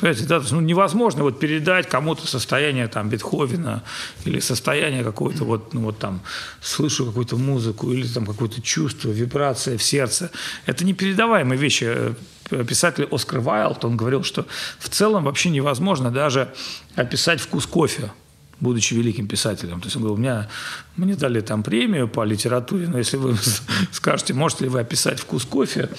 Понимаете, 0.00 0.24
да, 0.26 0.42
ну, 0.50 0.60
невозможно 0.60 1.22
вот 1.22 1.38
передать 1.38 1.88
кому-то 1.88 2.26
состояние 2.26 2.88
там 2.88 3.08
Бетховена 3.08 3.84
или 4.24 4.40
состояние 4.40 5.04
какое-то 5.04 5.44
вот, 5.44 5.72
ну 5.72 5.82
вот 5.82 5.98
там, 5.98 6.20
слышу 6.60 7.06
какую-то 7.06 7.36
музыку 7.36 7.92
или 7.92 8.06
там 8.06 8.26
какое-то 8.26 8.60
чувство, 8.60 9.10
вибрация 9.10 9.78
в 9.78 9.82
сердце. 9.82 10.30
Это 10.66 10.84
непередаваемые 10.84 11.58
вещи. 11.58 12.14
Писатель 12.62 13.08
Оскар 13.10 13.40
Вайлд, 13.40 13.84
он 13.84 13.96
говорил, 13.96 14.22
что 14.22 14.46
в 14.78 14.88
целом 14.88 15.24
вообще 15.24 15.50
невозможно 15.50 16.10
даже 16.10 16.52
описать 16.94 17.40
вкус 17.40 17.66
кофе 17.66 18.12
будучи 18.60 18.94
великим 18.94 19.26
писателем. 19.26 19.80
То 19.80 19.86
есть 19.86 19.96
он 19.96 20.02
говорил, 20.02 20.18
меня, 20.18 20.48
мне 20.96 21.16
дали 21.16 21.40
там 21.40 21.62
премию 21.62 22.08
по 22.08 22.24
литературе, 22.24 22.88
но 22.88 22.98
если 22.98 23.16
вы 23.16 23.36
скажете, 23.92 24.34
можете 24.34 24.64
ли 24.64 24.70
вы 24.70 24.80
описать 24.80 25.20
вкус 25.20 25.44
кофе, 25.44 25.90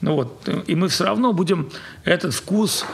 ну 0.00 0.14
вот, 0.14 0.48
и 0.66 0.74
мы 0.74 0.88
все 0.88 1.04
равно 1.04 1.32
будем 1.32 1.70
этот 2.04 2.34
вкус 2.34 2.84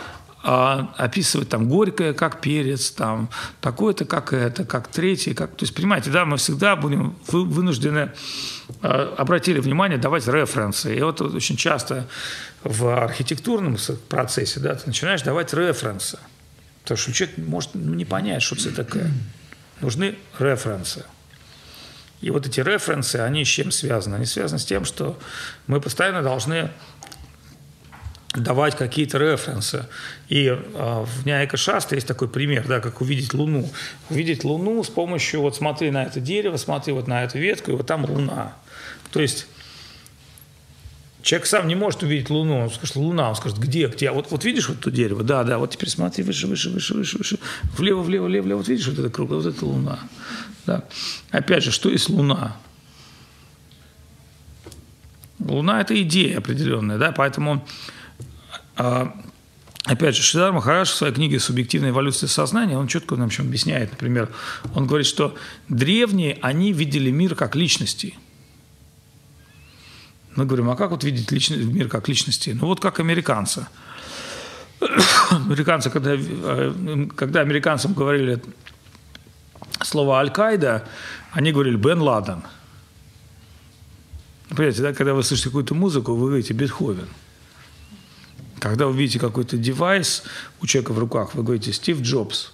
а, 0.44 0.92
описывать 0.96 1.49
там 1.49 1.68
горькое, 1.68 2.14
как 2.14 2.40
перец, 2.40 2.90
там 2.90 3.28
такое-то, 3.61 4.04
как 4.04 4.32
это, 4.32 4.64
как 4.64 4.88
третье, 4.88 5.34
как... 5.34 5.50
То 5.50 5.64
есть, 5.64 5.75
понимаете, 5.75 6.11
да, 6.11 6.25
мы 6.25 6.37
всегда 6.37 6.75
будем 6.75 7.16
вынуждены, 7.28 8.12
а, 8.80 9.14
обратили 9.16 9.61
внимание, 9.61 9.99
давать 9.99 10.26
референсы. 10.26 10.96
И 10.96 11.00
вот 11.00 11.20
очень 11.20 11.56
часто 11.56 12.08
в 12.64 12.88
архитектурном 12.88 13.76
процессе, 14.08 14.58
да, 14.58 14.75
ты 14.75 14.87
начинаешь 14.87 15.22
давать 15.22 15.54
референсы. 15.54 16.18
Потому 16.82 16.99
что 16.99 17.12
человек 17.12 17.38
может 17.38 17.75
не 17.75 18.04
понять, 18.04 18.42
что 18.42 18.56
это 18.56 18.84
такое. 18.84 19.12
Нужны 19.80 20.16
референсы. 20.38 21.04
И 22.20 22.30
вот 22.30 22.46
эти 22.46 22.61
референсы, 22.61 23.16
они 23.16 23.44
с 23.44 23.49
чем 23.49 23.70
связаны? 23.70 24.14
Они 24.14 24.26
связаны 24.26 24.61
с 24.61 24.64
тем, 24.64 24.84
что 24.84 25.18
мы 25.66 25.80
постоянно 25.80 26.22
должны 26.22 26.70
давать 28.35 28.77
какие-то 28.77 29.19
референсы. 29.19 29.87
И 30.29 30.47
э, 30.47 30.57
в 31.05 31.27
Няйка 31.27 31.57
Шаста 31.57 31.95
есть 31.95 32.07
такой 32.07 32.29
пример, 32.29 32.67
да, 32.67 32.81
как 32.81 33.01
увидеть 33.01 33.35
Луну. 33.35 33.69
Увидеть 34.11 34.45
Луну 34.45 34.83
с 34.83 34.89
помощью, 34.89 35.43
вот 35.43 35.57
смотри 35.57 35.91
на 35.91 36.05
это 36.05 36.21
дерево, 36.21 36.57
смотри 36.57 36.93
вот 36.93 37.09
на 37.09 37.25
эту 37.25 37.39
ветку, 37.39 37.73
и 37.73 37.75
вот 37.75 37.87
там 37.87 38.05
Луна. 38.05 38.55
То 39.11 39.21
есть 39.21 39.47
Человек 41.23 41.47
сам 41.47 41.69
не 41.69 41.77
может 41.77 42.03
увидеть 42.03 42.31
Луну, 42.31 42.65
он 42.65 42.71
скажет, 42.71 42.97
Луна, 42.97 43.29
он 43.29 43.37
скажет, 43.37 43.57
где, 43.59 43.87
где? 43.87 44.11
Вот, 44.11 44.33
вот 44.33 44.45
видишь 44.45 44.69
вот 44.69 44.81
то 44.81 44.91
дерево? 44.91 45.23
Да, 45.23 45.45
да, 45.45 45.59
вот 45.59 45.71
теперь 45.71 45.89
смотри 45.89 46.25
выше, 46.25 46.49
выше, 46.49 46.69
выше, 46.69 46.95
выше, 46.95 47.19
выше, 47.19 47.39
влево, 47.79 48.03
влево, 48.03 48.27
влево, 48.27 48.43
влево, 48.43 48.59
вот 48.59 48.69
видишь 48.69 48.89
вот 48.89 48.99
это 48.99 49.09
круглое, 49.09 49.39
вот 49.39 49.55
это 49.55 49.65
Луна. 49.65 50.01
Да. 50.67 50.85
Опять 51.31 51.62
же, 51.62 51.71
что 51.71 51.91
есть 51.91 52.09
Луна? 52.09 52.57
Луна– 55.39 55.81
это 55.83 56.01
идея 56.03 56.39
определенная, 56.39 56.99
да, 56.99 57.12
поэтому, 57.12 57.65
опять 58.76 60.17
же, 60.17 60.23
Шидар 60.23 60.52
Махараш 60.52 60.91
в 60.91 60.95
своей 60.95 61.12
книге 61.12 61.41
«Субъективная 61.41 61.91
эволюция 61.91 62.29
сознания» 62.29 62.79
он 62.79 62.88
четко 62.88 63.17
нам 63.17 63.31
чем 63.31 63.47
объясняет, 63.47 63.91
например, 63.93 64.29
он 64.75 64.87
говорит, 64.87 65.07
что 65.07 65.35
древние, 65.69 66.38
они 66.43 66.73
видели 66.73 67.11
мир 67.11 67.35
как 67.35 67.57
личности– 67.57 68.14
мы 70.35 70.47
говорим, 70.47 70.71
а 70.71 70.76
как 70.76 70.91
вот 70.91 71.05
видеть 71.05 71.31
личный, 71.31 71.59
мир 71.64 71.88
как 71.88 72.09
личности? 72.09 72.57
Ну 72.59 72.67
вот 72.67 72.81
как 72.81 73.00
американцы. 73.00 73.67
американцы, 75.31 75.91
когда, 75.91 76.17
когда 77.14 77.41
американцам 77.41 77.93
говорили 77.93 78.43
слово 79.83 80.19
«Аль-Каида», 80.21 80.88
они 81.33 81.52
говорили 81.52 81.76
«Бен 81.76 82.00
Ладен». 82.00 82.43
Понимаете, 84.49 84.83
да, 84.83 84.93
когда 84.93 85.14
вы 85.14 85.23
слышите 85.23 85.49
какую-то 85.49 85.75
музыку, 85.75 86.14
вы 86.14 86.29
говорите 86.29 86.55
«Бетховен». 86.55 87.09
Когда 88.62 88.87
вы 88.87 88.97
видите 88.97 89.19
какой-то 89.19 89.57
девайс 89.57 90.23
у 90.61 90.69
человека 90.69 90.92
в 90.92 90.99
руках, 91.00 91.35
вы 91.35 91.42
говорите 91.42 91.73
«Стив 91.73 92.00
Джобс». 92.00 92.52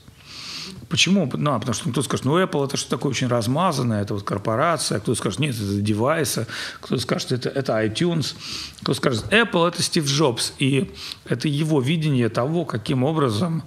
Почему? 0.88 1.30
Ну, 1.34 1.52
а 1.52 1.58
потому 1.58 1.74
что 1.74 1.90
кто-то 1.90 2.02
скажет, 2.02 2.24
ну, 2.24 2.42
Apple 2.42 2.64
это 2.64 2.78
что 2.78 2.88
такое 2.88 3.10
очень 3.10 3.26
размазанное, 3.26 4.00
это 4.00 4.14
вот 4.14 4.22
корпорация, 4.22 5.00
кто-то 5.00 5.18
скажет, 5.18 5.38
нет, 5.38 5.54
это 5.54 5.82
девайсы, 5.82 6.46
кто-то 6.80 7.02
скажет, 7.02 7.32
это, 7.32 7.50
это 7.50 7.72
iTunes, 7.84 8.34
кто-то 8.80 8.94
скажет, 8.94 9.26
Apple 9.30 9.68
это 9.68 9.82
Стив 9.82 10.06
Джобс, 10.06 10.54
и 10.58 10.90
это 11.26 11.46
его 11.46 11.78
видение 11.82 12.30
того, 12.30 12.64
каким 12.64 13.04
образом 13.04 13.64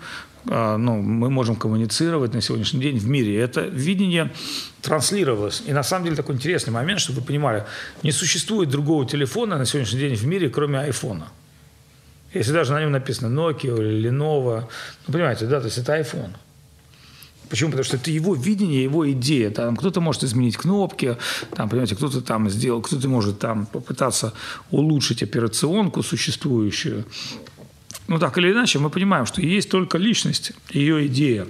а, 0.49 0.77
ну, 0.77 0.99
мы 0.99 1.29
можем 1.29 1.55
коммуницировать 1.55 2.33
на 2.33 2.41
сегодняшний 2.41 2.79
день 2.79 2.97
в 2.97 3.07
мире. 3.07 3.39
Это 3.39 3.61
видение 3.61 4.33
транслировалось. 4.81 5.61
И 5.67 5.73
на 5.73 5.83
самом 5.83 6.05
деле 6.05 6.15
такой 6.15 6.33
интересный 6.33 6.73
момент, 6.73 7.01
чтобы 7.01 7.19
вы 7.19 7.25
понимали, 7.27 7.65
не 8.01 8.11
существует 8.11 8.69
другого 8.69 9.05
телефона 9.05 9.59
на 9.59 9.67
сегодняшний 9.67 9.99
день 9.99 10.15
в 10.15 10.25
мире, 10.25 10.49
кроме 10.49 10.79
айфона. 10.79 11.27
Если 12.33 12.53
даже 12.53 12.71
на 12.73 12.81
нем 12.81 12.91
написано 12.91 13.27
Nokia 13.27 13.77
или 13.77 14.09
Lenovo, 14.09 14.63
ну, 15.07 15.13
понимаете, 15.13 15.45
да, 15.47 15.59
то 15.59 15.65
есть 15.65 15.77
это 15.77 15.99
iPhone. 15.99 16.31
Почему? 17.49 17.71
Потому 17.71 17.83
что 17.83 17.97
это 17.97 18.09
его 18.11 18.33
видение, 18.33 18.83
его 18.83 19.11
идея. 19.11 19.51
Там 19.51 19.75
кто-то 19.75 19.99
может 19.99 20.23
изменить 20.23 20.55
кнопки, 20.55 21.17
там, 21.53 21.67
понимаете, 21.67 21.97
кто-то 21.97 22.21
там 22.21 22.49
сделал, 22.49 22.81
кто-то 22.81 23.09
может 23.09 23.39
там 23.39 23.65
попытаться 23.65 24.33
улучшить 24.69 25.21
операционку 25.21 26.01
существующую. 26.01 27.03
Ну, 28.07 28.19
так 28.19 28.37
или 28.37 28.53
иначе, 28.53 28.79
мы 28.79 28.89
понимаем, 28.89 29.25
что 29.25 29.41
есть 29.41 29.69
только 29.69 29.97
личность, 29.97 30.53
ее 30.69 31.07
идея. 31.07 31.45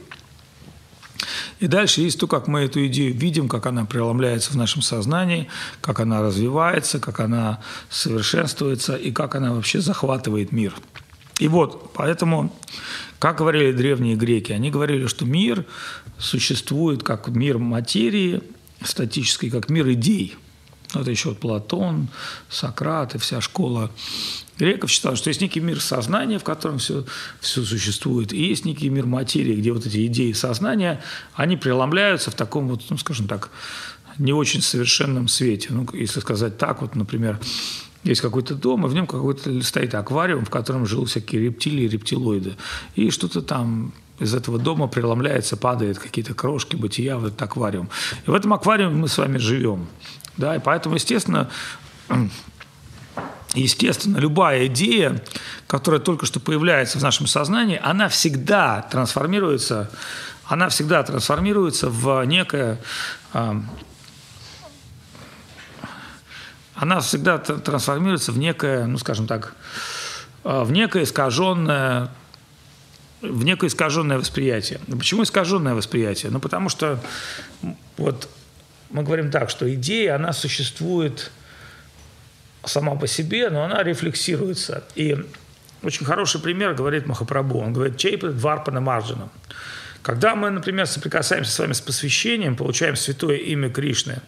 И 1.59 1.67
дальше 1.67 2.01
есть 2.01 2.19
то, 2.19 2.27
как 2.27 2.47
мы 2.47 2.61
эту 2.61 2.85
идею 2.87 3.13
видим, 3.13 3.47
как 3.47 3.65
она 3.65 3.85
преломляется 3.85 4.51
в 4.51 4.55
нашем 4.55 4.81
сознании, 4.81 5.47
как 5.81 5.99
она 5.99 6.21
развивается, 6.21 6.99
как 6.99 7.19
она 7.19 7.61
совершенствуется 7.89 8.95
и 8.95 9.11
как 9.11 9.35
она 9.35 9.53
вообще 9.53 9.81
захватывает 9.81 10.51
мир. 10.51 10.73
И 11.39 11.47
вот, 11.47 11.91
поэтому, 11.93 12.55
как 13.19 13.37
говорили 13.37 13.71
древние 13.71 14.15
греки, 14.15 14.51
они 14.51 14.69
говорили, 14.69 15.07
что 15.07 15.25
мир 15.25 15.65
существует 16.19 17.03
как 17.03 17.27
мир 17.29 17.57
материи 17.57 18.41
статической, 18.83 19.49
как 19.49 19.69
мир 19.69 19.89
идей. 19.91 20.35
Это 20.93 21.09
еще 21.09 21.29
вот 21.29 21.39
Платон, 21.39 22.09
Сократ 22.49 23.15
и 23.15 23.17
вся 23.17 23.39
школа 23.41 23.89
греков 24.57 24.91
считал, 24.91 25.15
что 25.15 25.29
есть 25.29 25.41
некий 25.41 25.59
мир 25.59 25.79
сознания, 25.79 26.37
в 26.37 26.43
котором 26.43 26.77
все, 26.77 27.05
все 27.39 27.63
существует, 27.63 28.33
и 28.33 28.43
есть 28.43 28.65
некий 28.65 28.89
мир 28.89 29.05
материи, 29.05 29.55
где 29.55 29.71
вот 29.71 29.85
эти 29.85 30.05
идеи 30.07 30.33
сознания, 30.33 31.01
они 31.33 31.57
преломляются 31.57 32.29
в 32.29 32.35
таком 32.35 32.67
вот, 32.67 32.83
ну, 32.89 32.97
скажем 32.97 33.27
так, 33.27 33.49
не 34.17 34.33
очень 34.33 34.61
совершенном 34.61 35.27
свете. 35.27 35.69
Ну, 35.71 35.87
если 35.93 36.19
сказать 36.19 36.57
так, 36.57 36.81
вот, 36.81 36.95
например, 36.95 37.39
есть 38.03 38.21
какой-то 38.21 38.55
дом, 38.55 38.85
и 38.85 38.89
в 38.89 38.93
нем 38.93 39.07
какой-то 39.07 39.61
стоит 39.63 39.95
аквариум, 39.95 40.45
в 40.45 40.49
котором 40.49 40.85
живут 40.85 41.09
всякие 41.09 41.41
рептилии, 41.43 41.87
рептилоиды. 41.87 42.55
И 42.95 43.09
что-то 43.11 43.41
там 43.41 43.93
из 44.19 44.35
этого 44.35 44.59
дома 44.59 44.87
преломляется, 44.87 45.57
падает 45.57 45.97
какие-то 45.97 46.33
крошки 46.33 46.75
бытия 46.75 47.17
в 47.17 47.25
этот 47.25 47.41
аквариум. 47.41 47.89
И 48.25 48.29
в 48.29 48.33
этом 48.33 48.53
аквариуме 48.53 48.95
мы 48.95 49.07
с 49.07 49.17
вами 49.17 49.37
живем. 49.37 49.87
Да, 50.37 50.55
и 50.55 50.59
поэтому, 50.59 50.95
естественно, 50.95 51.49
Естественно, 53.53 54.17
любая 54.17 54.67
идея, 54.67 55.21
которая 55.67 55.99
только 55.99 56.25
что 56.25 56.39
появляется 56.39 56.99
в 56.99 57.01
нашем 57.01 57.27
сознании, 57.27 57.79
она 57.83 58.07
всегда 58.07 58.81
трансформируется, 58.83 59.91
она 60.45 60.69
всегда 60.69 61.03
трансформируется 61.03 61.89
в 61.89 62.23
некое, 62.23 62.79
а, 63.33 63.61
она 66.75 67.01
всегда 67.01 67.39
трансформируется 67.39 68.31
в 68.31 68.37
некое, 68.37 68.85
ну, 68.85 68.97
скажем 68.97 69.27
так, 69.27 69.53
а, 70.45 70.63
в 70.63 70.71
некое 70.71 71.03
искаженное 71.03 72.09
в 73.21 73.43
некое 73.43 73.67
искаженное 73.67 74.17
восприятие. 74.17 74.79
Но 74.87 74.97
почему 74.97 75.21
искаженное 75.21 75.75
восприятие? 75.75 76.31
Ну, 76.31 76.39
потому 76.39 76.69
что 76.69 76.99
вот 77.97 78.27
мы 78.91 79.03
говорим 79.03 79.31
так, 79.31 79.49
что 79.49 79.71
идея, 79.73 80.15
она 80.15 80.33
существует 80.33 81.31
сама 82.63 82.95
по 82.95 83.07
себе, 83.07 83.49
но 83.49 83.63
она 83.63 83.83
рефлексируется. 83.83 84.83
И 84.95 85.17
очень 85.83 86.05
хороший 86.05 86.41
пример 86.41 86.73
говорит 86.73 87.07
Махапрабху. 87.07 87.59
Он 87.59 87.73
говорит 87.73 87.97
«Чейпа 87.97 88.29
дварпана 88.29 88.81
марджана». 88.81 89.29
Когда 90.01 90.35
мы, 90.35 90.49
например, 90.49 90.87
соприкасаемся 90.87 91.51
с 91.51 91.59
вами 91.59 91.73
с 91.73 91.81
посвящением, 91.81 92.55
получаем 92.55 92.95
святое 92.95 93.37
имя 93.37 93.69
Кришны, 93.69 94.21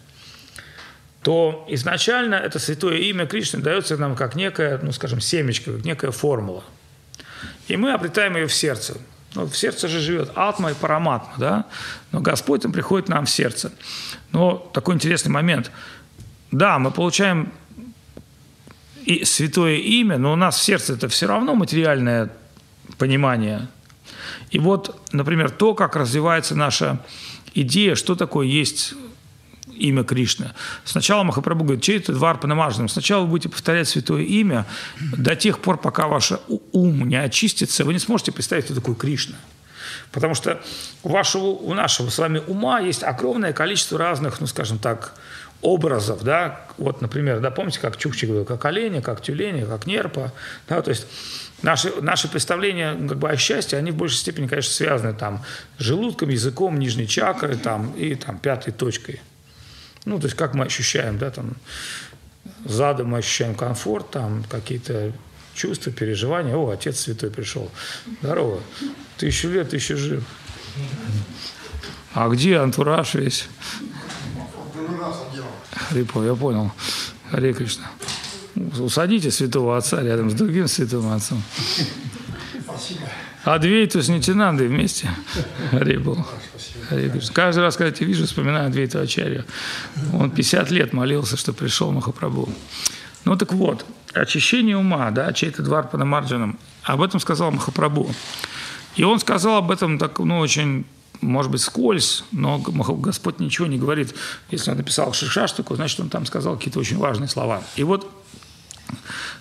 то 1.23 1.65
изначально 1.69 2.35
это 2.35 2.59
святое 2.59 2.97
имя 2.97 3.25
Кришны 3.25 3.59
дается 3.59 3.97
нам 3.97 4.15
как 4.15 4.35
некая, 4.35 4.77
ну, 4.81 4.91
скажем, 4.91 5.19
семечко, 5.19 5.71
как 5.73 5.85
некая 5.85 6.11
формула. 6.11 6.63
И 7.67 7.77
мы 7.77 7.93
обретаем 7.93 8.35
ее 8.35 8.47
в 8.47 8.53
сердце. 8.53 8.97
Ну, 9.35 9.47
в 9.47 9.57
сердце 9.57 9.87
же 9.87 9.99
живет 9.99 10.31
атма 10.35 10.71
и 10.71 10.73
параматма, 10.73 11.33
да? 11.37 11.65
Но 12.11 12.19
Господь, 12.19 12.65
Он 12.65 12.71
приходит 12.71 13.09
нам 13.09 13.25
в 13.25 13.29
сердце. 13.29 13.71
Но 14.31 14.57
такой 14.73 14.95
интересный 14.95 15.31
момент. 15.31 15.71
Да, 16.51 16.77
мы 16.77 16.91
получаем 16.91 17.51
и 19.05 19.25
святое 19.25 19.77
имя, 19.77 20.17
но 20.17 20.33
у 20.33 20.35
нас 20.35 20.57
в 20.57 20.63
сердце 20.63 20.93
это 20.93 21.07
все 21.07 21.27
равно 21.27 21.55
материальное 21.55 22.29
понимание. 22.97 23.67
И 24.51 24.59
вот, 24.59 24.99
например, 25.11 25.49
то, 25.49 25.73
как 25.73 25.95
развивается 25.95 26.55
наша 26.55 26.99
идея, 27.53 27.95
что 27.95 28.15
такое 28.15 28.47
есть 28.47 28.93
имя 29.77 30.03
Кришны. 30.03 30.51
Сначала 30.85 31.23
Махапрабху 31.23 31.63
говорит, 31.63 31.83
чей 31.83 31.97
это 31.97 32.13
двар 32.13 32.39
Панамажным. 32.39 32.89
Сначала 32.89 33.23
вы 33.23 33.29
будете 33.29 33.49
повторять 33.49 33.87
святое 33.87 34.23
имя 34.23 34.65
до 35.17 35.35
тех 35.35 35.59
пор, 35.59 35.77
пока 35.77 36.07
ваш 36.07 36.33
ум 36.71 37.07
не 37.07 37.15
очистится, 37.15 37.83
вы 37.85 37.93
не 37.93 37.99
сможете 37.99 38.31
представить, 38.31 38.65
кто 38.65 38.75
такой 38.75 38.95
Кришна. 38.95 39.35
Потому 40.11 40.35
что 40.35 40.61
у, 41.03 41.09
вашего, 41.09 41.45
у 41.45 41.73
нашего 41.73 42.09
с 42.09 42.17
вами 42.17 42.41
ума 42.47 42.79
есть 42.79 43.03
огромное 43.03 43.53
количество 43.53 43.97
разных, 43.97 44.39
ну, 44.39 44.47
скажем 44.47 44.79
так, 44.79 45.13
образов, 45.61 46.23
да, 46.23 46.61
вот, 46.77 47.01
например, 47.01 47.39
да, 47.39 47.49
помните, 47.49 47.79
как 47.79 47.97
Чукчик 47.97 48.27
говорил, 48.27 48.45
как 48.45 48.63
олени, 48.65 48.99
как 48.99 49.21
тюлени, 49.21 49.63
как 49.63 49.87
нерпа, 49.87 50.33
да, 50.67 50.81
то 50.81 50.89
есть 50.89 51.07
наши, 51.61 51.89
наши 52.01 52.27
представления 52.27 52.93
как 53.07 53.17
бы 53.17 53.29
о 53.29 53.37
счастье, 53.37 53.79
они 53.79 53.91
в 53.91 53.95
большей 53.95 54.17
степени, 54.17 54.47
конечно, 54.47 54.73
связаны 54.73 55.13
там 55.13 55.43
с 55.77 55.81
желудком, 55.81 56.29
языком, 56.29 56.77
нижней 56.77 57.07
чакрой 57.07 57.55
там, 57.55 57.93
и 57.93 58.13
там 58.15 58.37
пятой 58.37 58.73
точкой. 58.73 59.21
Ну, 60.05 60.19
то 60.19 60.25
есть 60.25 60.35
как 60.35 60.53
мы 60.53 60.65
ощущаем, 60.65 61.17
да, 61.17 61.31
там, 61.31 61.53
задом 62.65 63.09
мы 63.09 63.19
ощущаем 63.19 63.55
комфорт, 63.55 64.11
там, 64.11 64.43
какие-то 64.49 65.13
чувства, 65.53 65.91
переживания. 65.91 66.55
О, 66.55 66.69
Отец 66.69 66.99
Святой 66.99 67.29
пришел. 67.29 67.71
Здорово. 68.21 68.61
Тысячу 69.17 69.49
лет, 69.49 69.69
ты 69.69 69.77
еще 69.77 69.95
жив. 69.95 70.23
А 72.13 72.27
где 72.29 72.57
антураж 72.57 73.15
весь? 73.15 73.47
Рипо, 75.91 76.23
я 76.23 76.35
понял. 76.35 76.71
Харе 77.31 77.53
Кришна. 77.53 77.89
Усадите 78.79 79.31
святого 79.31 79.77
отца 79.77 80.01
рядом 80.01 80.29
с 80.29 80.33
другим 80.33 80.67
святым 80.67 81.11
отцом. 81.11 81.41
Спасибо. 82.63 83.01
Адвейту 83.43 84.01
с 84.01 84.09
Нитинандой 84.09 84.67
вместе. 84.67 85.09
Харе 85.71 85.99
был. 85.99 86.25
Кришна. 87.09 87.33
Каждый 87.33 87.59
раз, 87.59 87.77
когда 87.77 87.95
я 87.97 88.05
вижу, 88.05 88.25
вспоминаю 88.25 88.67
Адвейту 88.67 88.99
Ачарью. 88.99 89.45
Он 90.13 90.31
50 90.31 90.71
лет 90.71 90.93
молился, 90.93 91.37
что 91.37 91.53
пришел 91.53 91.91
Махапрабху. 91.91 92.49
Ну 93.25 93.35
так 93.37 93.53
вот, 93.53 93.85
очищение 94.13 94.77
ума, 94.77 95.11
да, 95.11 95.33
чей-то 95.33 95.63
двор 95.63 95.87
по 95.87 95.97
намарджанам, 95.97 96.59
об 96.83 97.01
этом 97.01 97.19
сказал 97.19 97.51
Махапрабху. 97.51 98.13
И 98.95 99.03
он 99.03 99.19
сказал 99.19 99.57
об 99.57 99.71
этом 99.71 99.97
так, 99.97 100.19
ну, 100.19 100.39
очень 100.39 100.85
может 101.21 101.51
быть, 101.51 101.61
скользь, 101.61 102.23
но 102.31 102.59
Господь 102.59 103.39
ничего 103.39 103.67
не 103.67 103.77
говорит. 103.77 104.13
Если 104.51 104.71
он 104.71 104.77
написал 104.77 105.13
Шишаштаку, 105.13 105.75
значит, 105.75 105.99
он 105.99 106.09
там 106.09 106.25
сказал 106.25 106.57
какие-то 106.57 106.79
очень 106.79 106.97
важные 106.97 107.29
слова. 107.29 107.63
И 107.75 107.83
вот 107.83 108.11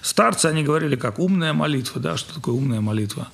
старцы, 0.01 0.47
они 0.47 0.63
говорили 0.63 0.97
как 0.97 1.19
умная 1.19 1.53
молитва, 1.53 2.01
да, 2.01 2.17
что 2.17 2.35
такое 2.35 2.55
умная 2.55 2.81
молитва. 2.81 3.29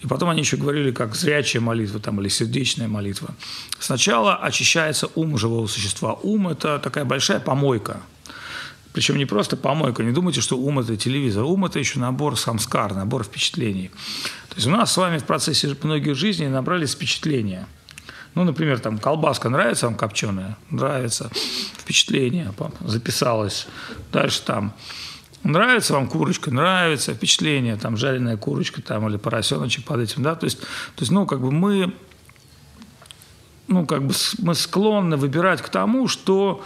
И 0.00 0.06
потом 0.06 0.28
они 0.28 0.40
еще 0.40 0.56
говорили 0.56 0.90
как 0.90 1.14
зрячая 1.14 1.62
молитва 1.62 2.00
там, 2.00 2.20
или 2.20 2.28
сердечная 2.28 2.88
молитва. 2.88 3.34
Сначала 3.78 4.36
очищается 4.36 5.08
ум 5.14 5.38
живого 5.38 5.66
существа. 5.66 6.14
Ум– 6.22 6.48
это 6.50 6.78
такая 6.78 7.04
большая 7.04 7.40
помойка. 7.40 8.00
Причем 8.92 9.16
не 9.16 9.26
просто 9.26 9.56
помойка. 9.56 10.02
Не 10.02 10.12
думайте, 10.12 10.40
что 10.40 10.58
ум– 10.58 10.78
это 10.80 10.96
телевизор. 10.96 11.44
Ум– 11.44 11.64
это 11.66 11.78
еще 11.78 11.98
набор 11.98 12.38
самскар, 12.38 12.94
набор 12.94 13.24
впечатлений. 13.24 13.90
То 14.48 14.56
есть 14.56 14.66
у 14.66 14.70
нас 14.70 14.92
с 14.92 14.96
вами 14.96 15.18
в 15.18 15.24
процессе 15.24 15.74
многих 15.82 16.14
жизней 16.14 16.48
набрались 16.48 16.92
впечатления. 16.92 17.66
Ну, 18.34 18.44
например, 18.44 18.80
там 18.80 18.98
колбаска 18.98 19.48
нравится 19.48 19.86
вам 19.86 19.96
копченая? 19.96 20.58
Нравится. 20.70 21.30
Впечатление 21.78 22.52
записалось. 22.84 23.66
Дальше 24.12 24.42
там 24.42 24.74
Нравится 25.46 25.94
вам 25.94 26.08
курочка, 26.08 26.50
нравится 26.50 27.14
впечатление, 27.14 27.76
там 27.76 27.96
жареная 27.96 28.36
курочка 28.36 28.82
там, 28.82 29.08
или 29.08 29.16
поросеночек 29.16 29.84
под 29.84 30.00
этим, 30.00 30.22
да, 30.22 30.34
то 30.34 30.44
есть, 30.44 30.60
то 30.60 31.00
есть 31.00 31.12
ну, 31.12 31.24
как 31.26 31.40
бы 31.40 31.52
мы, 31.52 31.94
ну, 33.68 33.86
как 33.86 34.04
бы 34.04 34.12
мы 34.38 34.54
склонны 34.54 35.16
выбирать 35.16 35.62
к 35.62 35.68
тому, 35.68 36.08
что 36.08 36.64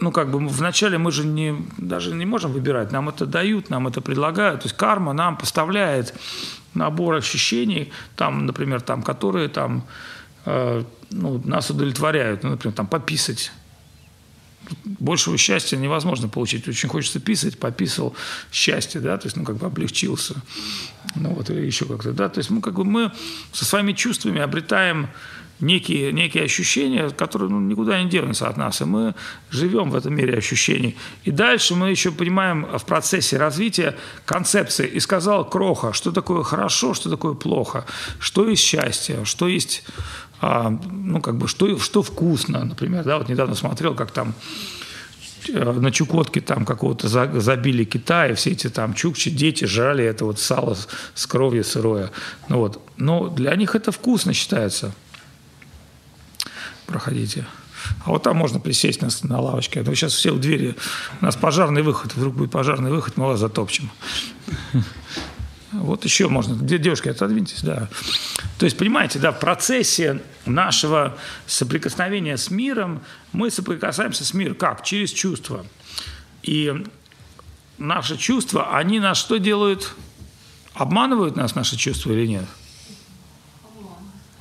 ну, 0.00 0.12
как 0.12 0.30
бы 0.30 0.38
вначале 0.38 0.98
мы 0.98 1.10
же 1.10 1.24
не, 1.24 1.56
даже 1.76 2.14
не 2.14 2.26
можем 2.26 2.52
выбирать, 2.52 2.92
нам 2.92 3.08
это 3.08 3.26
дают, 3.26 3.70
нам 3.70 3.88
это 3.88 4.00
предлагают. 4.00 4.62
То 4.62 4.66
есть 4.66 4.76
карма 4.76 5.12
нам 5.12 5.36
поставляет 5.36 6.14
набор 6.74 7.16
ощущений, 7.16 7.92
там, 8.16 8.46
например, 8.46 8.80
там, 8.80 9.02
которые 9.02 9.48
там, 9.48 9.84
э, 10.44 10.84
ну, 11.10 11.42
нас 11.44 11.70
удовлетворяют. 11.70 12.42
Ну, 12.44 12.50
например, 12.50 12.74
там, 12.76 12.86
пописать. 12.86 13.52
Большего 14.84 15.36
счастья 15.36 15.76
невозможно 15.76 16.28
получить. 16.28 16.68
Очень 16.68 16.88
хочется 16.88 17.20
писать, 17.20 17.58
пописал 17.58 18.14
счастье, 18.52 19.00
да, 19.00 19.16
то 19.18 19.26
есть, 19.26 19.36
ну, 19.36 19.44
как 19.44 19.56
бы 19.56 19.66
облегчился. 19.66 20.34
Ну, 21.14 21.30
вот, 21.34 21.50
или 21.50 21.64
еще 21.64 21.86
как-то, 21.86 22.12
да. 22.12 22.28
То 22.28 22.38
есть, 22.38 22.50
мы, 22.50 22.60
как 22.60 22.74
бы, 22.74 22.84
мы 22.84 23.12
со 23.52 23.64
своими 23.64 23.92
чувствами 23.92 24.40
обретаем 24.40 25.08
некие, 25.60 26.12
некие 26.12 26.44
ощущения, 26.44 27.10
которые 27.10 27.50
ну, 27.50 27.60
никуда 27.60 28.02
не 28.02 28.08
денутся 28.08 28.48
от 28.48 28.56
нас. 28.56 28.80
И 28.80 28.84
мы 28.84 29.14
живем 29.50 29.90
в 29.90 29.96
этом 29.96 30.14
мире 30.14 30.38
ощущений. 30.38 30.96
И 31.24 31.30
дальше 31.30 31.74
мы 31.74 31.90
еще 31.90 32.10
понимаем 32.10 32.66
в 32.78 32.84
процессе 32.84 33.36
развития 33.36 33.96
концепции. 34.24 34.86
И 34.86 35.00
сказал 35.00 35.48
Кроха, 35.48 35.92
что 35.92 36.12
такое 36.12 36.42
хорошо, 36.42 36.94
что 36.94 37.10
такое 37.10 37.34
плохо, 37.34 37.84
что 38.20 38.48
есть 38.48 38.62
счастье, 38.62 39.24
что 39.24 39.48
есть, 39.48 39.84
а, 40.40 40.70
ну, 40.70 41.20
как 41.20 41.36
бы, 41.36 41.48
что, 41.48 41.78
что 41.78 42.02
вкусно, 42.02 42.64
например. 42.64 43.04
Да, 43.04 43.18
вот 43.18 43.28
недавно 43.28 43.54
смотрел, 43.54 43.94
как 43.94 44.12
там 44.12 44.34
э, 45.48 45.72
на 45.72 45.90
Чукотке 45.90 46.40
там 46.40 46.64
какого-то 46.64 47.08
забили 47.08 47.84
Китай, 47.84 48.34
все 48.34 48.50
эти 48.50 48.68
там 48.68 48.94
чукчи, 48.94 49.30
дети 49.30 49.64
жрали 49.64 50.04
это 50.04 50.24
вот 50.24 50.38
сало 50.38 50.76
с 51.14 51.26
кровью 51.26 51.64
сырое. 51.64 52.10
Ну 52.48 52.58
вот. 52.58 52.80
Но 52.96 53.28
для 53.28 53.54
них 53.56 53.74
это 53.74 53.90
вкусно 53.90 54.32
считается 54.32 54.92
проходите. 56.88 57.46
А 58.04 58.10
вот 58.10 58.24
там 58.24 58.36
можно 58.36 58.58
присесть 58.58 59.02
на, 59.02 59.08
на 59.22 59.40
лавочке. 59.40 59.80
А 59.80 59.84
то 59.84 59.94
сейчас 59.94 60.12
все 60.14 60.32
в 60.32 60.40
двери. 60.40 60.74
У 61.20 61.24
нас 61.24 61.36
пожарный 61.36 61.82
выход. 61.82 62.14
Вдруг 62.16 62.34
будет 62.34 62.50
пожарный 62.50 62.90
выход, 62.90 63.16
мы 63.16 63.26
вас 63.26 63.38
затопчем. 63.38 63.90
Вот 65.70 66.04
еще 66.04 66.28
можно. 66.28 66.56
Девушки, 66.56 67.10
отодвиньтесь, 67.10 67.62
да. 67.62 67.88
То 68.58 68.64
есть, 68.64 68.78
понимаете, 68.78 69.18
да, 69.18 69.32
в 69.32 69.38
процессе 69.38 70.22
нашего 70.46 71.16
соприкосновения 71.46 72.38
с 72.38 72.50
миром 72.50 73.02
мы 73.32 73.50
соприкасаемся 73.50 74.24
с 74.24 74.32
миром. 74.32 74.54
Как? 74.54 74.82
Через 74.82 75.10
чувства. 75.10 75.66
И 76.42 76.72
наши 77.76 78.16
чувства, 78.16 78.76
они 78.76 78.98
нас 78.98 79.18
что 79.18 79.36
делают? 79.36 79.94
Обманывают 80.72 81.36
нас 81.36 81.54
наши 81.54 81.76
чувства 81.76 82.12
или 82.12 82.26
нет? 82.26 82.44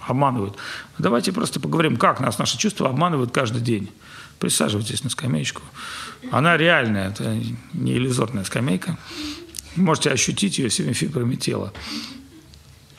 Обманывают. 0.10 0.58
Давайте 0.98 1.32
просто 1.32 1.60
поговорим, 1.60 1.98
как 1.98 2.20
нас 2.20 2.38
наши 2.40 2.58
чувства 2.58 2.90
обманывают 2.90 3.32
каждый 3.32 3.62
день. 3.62 3.92
Присаживайтесь 4.40 5.04
на 5.04 5.10
скамеечку. 5.10 5.62
Она 6.32 6.58
реальная, 6.58 7.10
это 7.10 7.36
не 7.74 7.94
иллюзорная 7.94 8.44
скамейка. 8.44 8.98
Можете 9.76 10.12
ощутить 10.12 10.58
ее 10.58 10.70
всеми 10.70 10.94
фибрами 10.94 11.36
тела. 11.36 11.74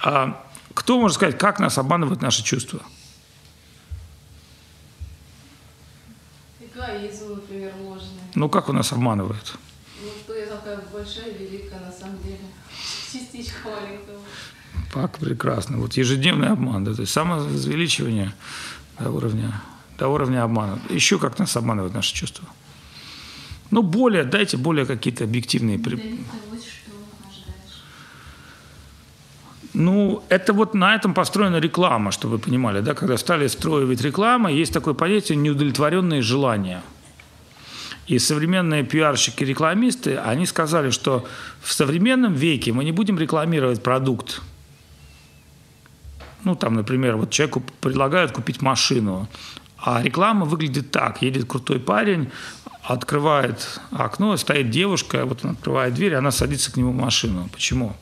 А 0.01 0.45
кто 0.75 1.01
может 1.01 1.17
сказать, 1.17 1.39
как 1.39 1.59
нас 1.59 1.79
обманывают 1.79 2.23
наши 2.23 2.43
чувства? 2.43 2.81
Эгоизм, 6.61 7.35
например, 7.35 7.73
ложный. 7.81 8.21
Ну, 8.35 8.49
как 8.49 8.69
у 8.69 8.73
нас 8.73 8.93
обманывают? 8.93 9.57
Ну, 10.01 10.11
что 10.23 10.35
я 10.35 10.47
такая 10.47 10.79
большая, 10.93 11.33
великая 11.33 11.81
на 11.81 11.91
самом 11.93 12.23
деле. 12.23 12.39
Частичка 13.13 13.69
маленькая. 13.69 14.18
Как 14.93 15.19
прекрасно. 15.19 15.79
Вот 15.79 15.95
ежедневный 15.95 16.49
обман, 16.49 16.85
да, 16.85 16.95
то 16.95 17.03
есть 17.03 17.13
самовозвеличивание 17.13 18.33
до 18.99 19.11
уровня, 19.11 19.61
до 19.99 20.09
уровня 20.09 20.45
обмана. 20.45 20.79
Еще 20.89 21.19
как 21.19 21.39
нас 21.39 21.57
обманывают 21.57 21.95
наши 21.95 22.15
чувства. 22.15 22.49
Ну, 23.71 23.83
более, 23.83 24.25
дайте 24.25 24.57
более 24.57 24.87
какие-то 24.87 25.25
объективные... 25.25 25.79
Ну, 29.75 30.25
это 30.31 30.53
вот 30.55 30.75
на 30.75 30.95
этом 30.95 31.15
построена 31.15 31.59
реклама, 31.59 32.11
чтобы 32.11 32.37
вы 32.37 32.39
понимали, 32.39 32.81
да, 32.81 32.95
когда 32.95 33.19
стали 33.19 33.47
строить 33.49 34.01
реклама, 34.01 34.51
есть 34.51 34.73
такое 34.73 34.95
понятие 34.95 35.37
неудовлетворенные 35.37 36.23
желания. 36.23 36.83
И 38.07 38.19
современные 38.19 38.85
пиарщики, 38.85 39.45
рекламисты, 39.45 40.17
они 40.17 40.47
сказали, 40.47 40.91
что 40.91 41.29
в 41.61 41.73
современном 41.73 42.33
веке 42.33 42.73
мы 42.73 42.83
не 42.83 42.93
будем 42.93 43.19
рекламировать 43.19 43.83
продукт, 43.83 44.41
ну, 46.45 46.55
там, 46.55 46.75
например, 46.75 47.17
вот 47.17 47.31
человеку 47.31 47.63
предлагают 47.81 48.33
купить 48.33 48.63
машину, 48.63 49.29
а 49.79 50.03
реклама 50.03 50.45
выглядит 50.45 50.91
так. 50.91 51.23
Едет 51.23 51.47
крутой 51.47 51.79
парень, 51.81 52.31
открывает 52.83 53.81
окно, 53.91 54.37
стоит 54.37 54.71
девушка, 54.71 55.25
вот 55.25 55.45
он 55.45 55.53
открывает 55.53 55.95
дверь, 55.95 56.15
она 56.15 56.31
садится 56.31 56.73
к 56.73 56.77
нему 56.77 56.93
в 56.93 56.97
машину. 56.97 57.49
Почему? 57.53 57.95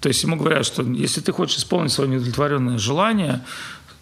То 0.00 0.08
есть 0.08 0.22
ему 0.22 0.36
говорят, 0.36 0.64
что 0.64 0.82
если 0.82 1.20
ты 1.20 1.32
хочешь 1.32 1.58
исполнить 1.58 1.92
свое 1.92 2.10
неудовлетворенное 2.10 2.78
желание, 2.78 3.44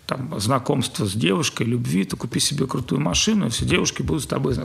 там, 0.06 0.38
знакомство 0.38 1.04
с 1.04 1.12
девушкой, 1.12 1.66
любви, 1.66 2.04
то 2.04 2.16
купи 2.16 2.38
себе 2.38 2.66
крутую 2.66 3.00
машину, 3.00 3.46
и 3.46 3.50
все 3.50 3.64
девушки 3.64 4.02
будут 4.02 4.24
с 4.24 4.26
тобой 4.26 4.56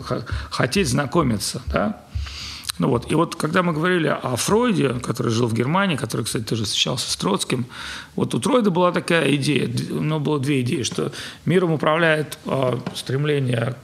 хотеть 0.50 0.88
знакомиться. 0.88 1.62
Да? 1.68 2.02
Ну 2.82 2.88
вот. 2.88 3.12
И 3.12 3.13
вот 3.15 3.36
когда 3.36 3.62
мы 3.62 3.74
говорили 3.74 4.08
о 4.08 4.36
Фройде, 4.36 4.94
который 4.94 5.32
жил 5.32 5.46
в 5.46 5.54
Германии, 5.54 5.96
который, 5.96 6.26
кстати, 6.26 6.46
тоже 6.46 6.63
встречался 6.63 7.12
с 7.12 7.15
Троцким, 7.15 7.67
вот 8.15 8.34
у 8.34 8.41
Фройда 8.41 8.72
была 8.72 8.91
такая 8.91 9.36
идея, 9.36 9.70
ну, 9.91 10.20
было 10.20 10.39
две 10.39 10.62
идеи, 10.62 10.82
что 10.82 11.12
миром 11.46 11.74
управляет 11.74 12.39
э, 12.46 12.80
стремление 12.96 13.76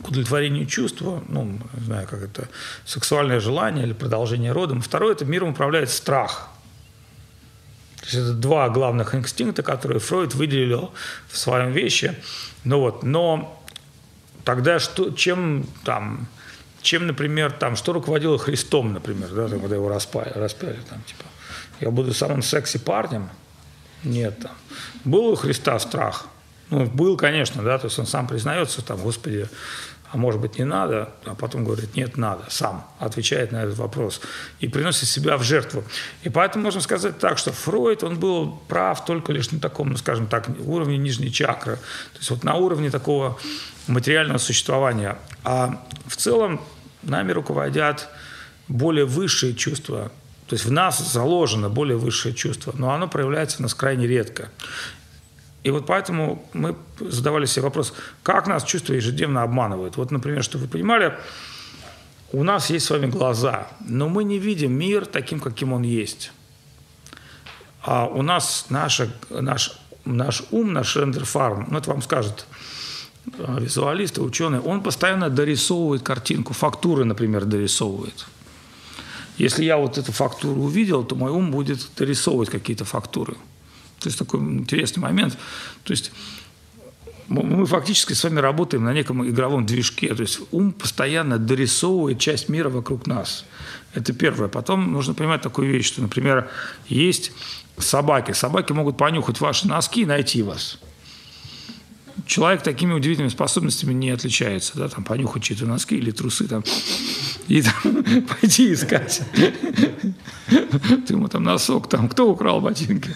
к 0.00 0.08
удовлетворению 0.08 0.66
чувства, 0.66 1.24
ну, 1.28 1.58
не 1.76 1.84
знаю, 1.84 2.06
как 2.06 2.22
это, 2.22 2.48
сексуальное 2.84 3.40
желание 3.40 3.84
или 3.84 3.94
продолжение 3.94 4.52
рода. 4.52 4.80
Второе– 4.80 5.12
это 5.14 5.24
миром 5.24 5.48
управляет 5.48 5.90
страх. 5.90 6.48
То 7.96 8.04
есть 8.04 8.14
это 8.14 8.32
два 8.34 8.68
главных 8.68 9.12
инстинкта, 9.16 9.64
которые 9.64 9.98
Фройд 9.98 10.36
выделил 10.36 10.92
в 11.26 11.36
своем 11.36 11.72
вещи. 11.72 12.14
Ну 12.62 12.78
вот, 12.78 13.02
но 13.02 13.60
тогда 14.44 14.78
что, 14.78 15.10
чем 15.10 15.66
там 15.82 16.28
чем, 16.86 17.06
например, 17.06 17.52
там, 17.52 17.74
что 17.74 17.92
руководило 17.92 18.38
Христом, 18.38 18.92
например, 18.92 19.28
да, 19.30 19.48
когда 19.48 19.74
его 19.74 19.88
распяли, 19.88 20.30
распяли 20.34 20.78
там, 20.88 21.02
типа, 21.02 21.24
я 21.80 21.90
буду 21.90 22.14
самым 22.14 22.42
секси 22.42 22.78
парнем? 22.78 23.28
Нет, 24.04 24.38
там. 24.38 24.52
Был 25.04 25.26
у 25.26 25.34
Христа 25.34 25.78
страх? 25.80 26.26
Ну, 26.70 26.86
был, 26.86 27.16
конечно, 27.16 27.62
да, 27.62 27.78
то 27.78 27.86
есть 27.86 27.98
он 27.98 28.06
сам 28.06 28.28
признается, 28.28 28.82
там, 28.82 28.98
Господи, 28.98 29.48
а 30.12 30.16
может 30.16 30.40
быть 30.40 30.58
не 30.58 30.64
надо, 30.64 31.10
а 31.24 31.34
потом 31.34 31.64
говорит, 31.64 31.96
нет, 31.96 32.16
надо, 32.16 32.44
сам 32.48 32.86
отвечает 33.00 33.50
на 33.50 33.64
этот 33.64 33.76
вопрос 33.78 34.20
и 34.60 34.68
приносит 34.68 35.08
себя 35.08 35.36
в 35.36 35.42
жертву. 35.42 35.82
И 36.22 36.28
поэтому 36.28 36.64
можно 36.64 36.80
сказать 36.80 37.18
так, 37.18 37.38
что 37.38 37.50
Фройд, 37.50 38.04
он 38.04 38.20
был 38.20 38.60
прав 38.68 39.04
только 39.04 39.32
лишь 39.32 39.50
на 39.50 39.58
таком, 39.58 39.88
ну, 39.90 39.96
скажем 39.96 40.28
так, 40.28 40.48
уровне 40.64 40.98
нижней 40.98 41.32
чакры, 41.32 41.76
то 42.12 42.18
есть 42.18 42.30
вот 42.30 42.44
на 42.44 42.54
уровне 42.54 42.90
такого 42.90 43.38
материального 43.88 44.38
существования. 44.38 45.18
А 45.42 45.84
в 46.06 46.16
целом 46.16 46.60
нами 47.08 47.32
руководят 47.32 48.08
более 48.68 49.04
высшие 49.04 49.54
чувства. 49.54 50.10
То 50.46 50.54
есть 50.54 50.64
в 50.64 50.72
нас 50.72 50.98
заложено 51.12 51.68
более 51.68 51.96
высшее 51.96 52.34
чувство, 52.34 52.72
но 52.76 52.92
оно 52.92 53.08
проявляется 53.08 53.58
у 53.58 53.62
нас 53.62 53.74
крайне 53.74 54.06
редко. 54.06 54.50
И 55.64 55.70
вот 55.70 55.86
поэтому 55.86 56.48
мы 56.52 56.76
задавали 57.00 57.46
себе 57.46 57.64
вопрос, 57.64 57.92
как 58.22 58.46
нас 58.46 58.62
чувства 58.62 58.92
ежедневно 58.92 59.42
обманывают. 59.42 59.96
Вот, 59.96 60.12
например, 60.12 60.44
чтобы 60.44 60.66
вы 60.66 60.70
понимали, 60.70 61.18
у 62.32 62.44
нас 62.44 62.70
есть 62.70 62.86
с 62.86 62.90
вами 62.90 63.06
глаза, 63.06 63.66
но 63.80 64.08
мы 64.08 64.22
не 64.22 64.38
видим 64.38 64.72
мир 64.72 65.06
таким, 65.06 65.40
каким 65.40 65.72
он 65.72 65.82
есть. 65.82 66.32
А 67.82 68.06
у 68.06 68.22
нас 68.22 68.66
наша, 68.68 69.08
наш, 69.30 69.78
наш 70.04 70.42
ум, 70.50 70.72
наш 70.72 70.96
рендер-фарм, 70.96 71.66
ну 71.70 71.78
это 71.78 71.90
вам 71.90 72.02
скажет 72.02 72.46
визуалисты, 73.38 74.22
ученые, 74.22 74.60
он 74.60 74.82
постоянно 74.82 75.30
дорисовывает 75.30 76.02
картинку, 76.02 76.54
фактуры, 76.54 77.04
например, 77.04 77.44
дорисовывает. 77.44 78.26
Если 79.38 79.64
я 79.64 79.76
вот 79.76 79.98
эту 79.98 80.12
фактуру 80.12 80.62
увидел, 80.62 81.04
то 81.04 81.14
мой 81.14 81.30
ум 81.30 81.50
будет 81.50 81.88
дорисовывать 81.96 82.48
какие-то 82.48 82.84
фактуры. 82.84 83.34
То 84.00 84.08
есть 84.08 84.18
такой 84.18 84.40
интересный 84.40 85.00
момент. 85.00 85.36
То 85.84 85.90
есть 85.90 86.10
мы 87.28 87.66
фактически 87.66 88.14
с 88.14 88.24
вами 88.24 88.38
работаем 88.38 88.84
на 88.84 88.94
неком 88.94 89.28
игровом 89.28 89.66
движке. 89.66 90.14
То 90.14 90.22
есть 90.22 90.40
ум 90.52 90.72
постоянно 90.72 91.38
дорисовывает 91.38 92.18
часть 92.18 92.48
мира 92.48 92.70
вокруг 92.70 93.06
нас. 93.06 93.44
Это 93.92 94.14
первое. 94.14 94.48
Потом 94.48 94.92
нужно 94.92 95.12
понимать 95.12 95.42
такую 95.42 95.70
вещь, 95.70 95.86
что, 95.86 96.00
например, 96.00 96.48
есть 96.88 97.32
собаки. 97.76 98.32
Собаки 98.32 98.72
могут 98.72 98.96
понюхать 98.96 99.40
ваши 99.40 99.68
носки 99.68 100.02
и 100.02 100.06
найти 100.06 100.42
вас 100.42 100.78
человек 102.24 102.62
такими 102.62 102.92
удивительными 102.92 103.30
способностями 103.30 103.92
не 103.92 104.10
отличается, 104.10 104.72
да, 104.76 104.88
там 104.88 105.04
понюхать 105.04 105.42
чьи-то 105.42 105.66
носки 105.66 105.96
или 105.96 106.10
трусы 106.10 106.48
там 106.48 106.64
и 107.48 107.62
там 107.62 108.24
пойти 108.40 108.72
искать. 108.72 109.22
Ты 110.48 111.12
ему 111.12 111.28
там 111.28 111.44
носок, 111.44 111.88
там 111.88 112.08
кто 112.08 112.30
украл 112.30 112.60
ботинки? 112.60 113.10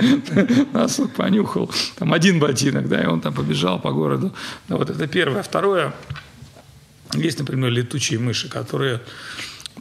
Носок 0.73 1.13
понюхал, 1.15 1.71
там 1.97 2.13
один 2.13 2.39
ботинок, 2.39 2.89
да, 2.89 3.03
и 3.03 3.07
он 3.07 3.21
там 3.21 3.33
побежал 3.35 3.81
по 3.81 3.93
городу. 3.93 4.33
Вот 4.69 4.91
это 4.91 5.07
первое. 5.07 5.43
Второе, 5.43 5.95
есть, 7.15 7.39
например, 7.39 7.71
летучие 7.71 8.21
мыши, 8.21 8.49
которые 8.49 9.01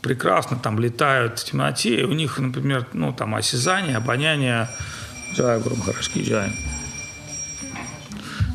прекрасно 0.01 0.57
там 0.57 0.79
летают 0.79 1.39
в 1.39 1.45
темноте, 1.45 2.01
и 2.01 2.03
у 2.03 2.13
них, 2.13 2.39
например, 2.39 2.87
ну, 2.93 3.13
там 3.13 3.35
осязание, 3.35 3.97
обоняние, 3.97 4.69
Джай, 5.35 5.59
Громхарашки, 5.59 6.19
Джай. 6.19 6.51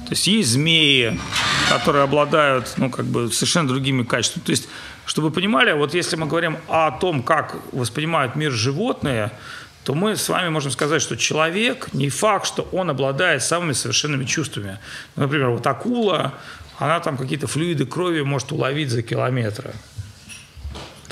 То 0.05 0.11
есть 0.11 0.27
есть 0.27 0.51
змеи, 0.51 1.19
которые 1.69 2.05
обладают, 2.05 2.75
ну, 2.77 2.91
как 2.91 3.07
бы 3.07 3.33
совершенно 3.33 3.69
другими 3.69 4.03
качествами. 4.03 4.45
То 4.45 4.51
есть, 4.51 4.69
чтобы 5.07 5.29
вы 5.29 5.35
понимали, 5.35 5.73
вот 5.73 5.95
если 5.95 6.17
мы 6.17 6.27
говорим 6.27 6.59
о 6.69 6.91
том, 6.91 7.23
как 7.23 7.57
воспринимают 7.73 8.37
мир 8.37 8.53
животные, 8.53 9.31
то 9.85 9.95
мы 9.95 10.17
с 10.17 10.29
вами 10.29 10.49
можем 10.49 10.71
сказать, 10.71 11.03
что 11.03 11.17
человек 11.17 11.89
не 11.93 12.09
факт, 12.09 12.47
что 12.47 12.69
он 12.73 12.91
обладает 12.91 13.43
самыми 13.43 13.73
совершенными 13.73 14.25
чувствами. 14.25 14.79
Например, 15.17 15.51
вот 15.51 15.67
акула, 15.67 16.35
она 16.79 17.01
там 17.01 17.17
какие-то 17.17 17.47
флюиды 17.47 17.87
крови 17.87 18.23
может 18.23 18.53
уловить 18.53 18.91
за 18.91 19.03
километры. 19.03 19.75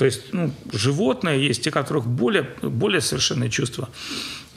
То 0.03 0.07
есть 0.07 0.33
ну, 0.33 0.53
животные 0.73 1.47
есть 1.47 1.63
те, 1.63 1.69
у 1.69 1.73
которых 1.73 2.05
более, 2.05 2.43
более 2.61 2.99
совершенные 2.99 3.49
чувства. 3.49 3.87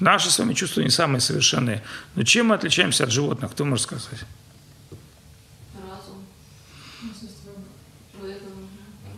Наши 0.00 0.28
с 0.28 0.40
вами 0.40 0.54
чувства 0.54 0.80
не 0.80 0.90
самые 0.90 1.20
совершенные. 1.20 1.85
Но 2.16 2.24
чем 2.24 2.46
мы 2.46 2.56
отличаемся 2.56 3.04
от 3.04 3.12
животных, 3.12 3.52
кто 3.52 3.64
может 3.64 3.85
сказать? 3.85 4.24
Разум. 5.74 6.26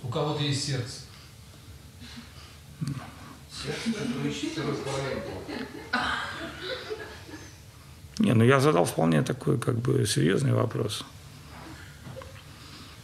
У 0.03 0.09
кого-то 0.09 0.43
есть 0.43 0.67
сердце. 0.67 1.01
Не, 8.19 8.35
ну 8.35 8.45
я 8.45 8.61
задал 8.61 8.85
вполне 8.85 9.23
такой 9.23 9.59
как 9.59 9.79
бы 9.79 10.07
серьезный 10.07 10.53
вопрос. 10.53 11.07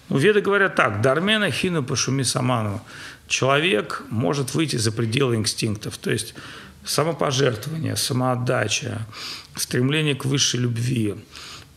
Ну, 0.08 0.18
Веды 0.18 0.40
говорят 0.40 0.76
так, 0.76 1.00
Дармена 1.00 1.50
хину 1.50 1.82
пошуми 1.82 2.22
саману. 2.22 2.80
Человек 3.26 4.02
может 4.10 4.54
выйти 4.54 4.76
за 4.76 4.92
пределы 4.92 5.36
инстинктов. 5.36 5.96
То 5.98 6.10
есть 6.10 6.34
самопожертвование, 6.84 7.96
самоотдача, 7.96 9.06
стремление 9.56 10.14
к 10.14 10.24
высшей 10.24 10.60
любви. 10.60 11.14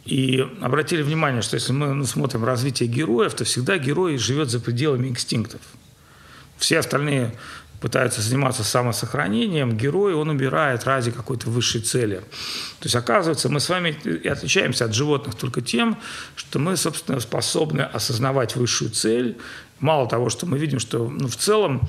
И 0.05 0.45
обратили 0.61 1.01
внимание, 1.01 1.41
что 1.41 1.55
если 1.55 1.73
мы 1.73 2.05
смотрим 2.05 2.45
развитие 2.45 2.87
героев, 2.87 3.33
то 3.33 3.43
всегда 3.43 3.77
герой 3.77 4.17
живет 4.17 4.49
за 4.49 4.59
пределами 4.59 5.07
инстинктов. 5.07 5.61
Все 6.57 6.79
остальные 6.79 7.33
пытаются 7.81 8.21
заниматься 8.21 8.63
самосохранением, 8.63 9.77
герой, 9.77 10.15
он 10.15 10.29
убирает 10.29 10.85
ради 10.85 11.11
какой-то 11.11 11.49
высшей 11.49 11.81
цели. 11.81 12.17
То 12.79 12.85
есть, 12.85 12.95
оказывается, 12.95 13.49
мы 13.49 13.59
с 13.59 13.69
вами 13.69 13.95
и 14.03 14.27
отличаемся 14.27 14.85
от 14.85 14.95
животных 14.95 15.35
только 15.35 15.61
тем, 15.61 15.97
что 16.35 16.57
мы, 16.57 16.75
собственно, 16.75 17.19
способны 17.19 17.81
осознавать 17.81 18.55
высшую 18.55 18.91
цель. 18.91 19.37
Мало 19.79 20.07
того, 20.07 20.29
что 20.29 20.45
мы 20.45 20.57
видим, 20.57 20.79
что 20.79 21.07
ну, 21.07 21.27
в 21.27 21.35
целом 21.35 21.81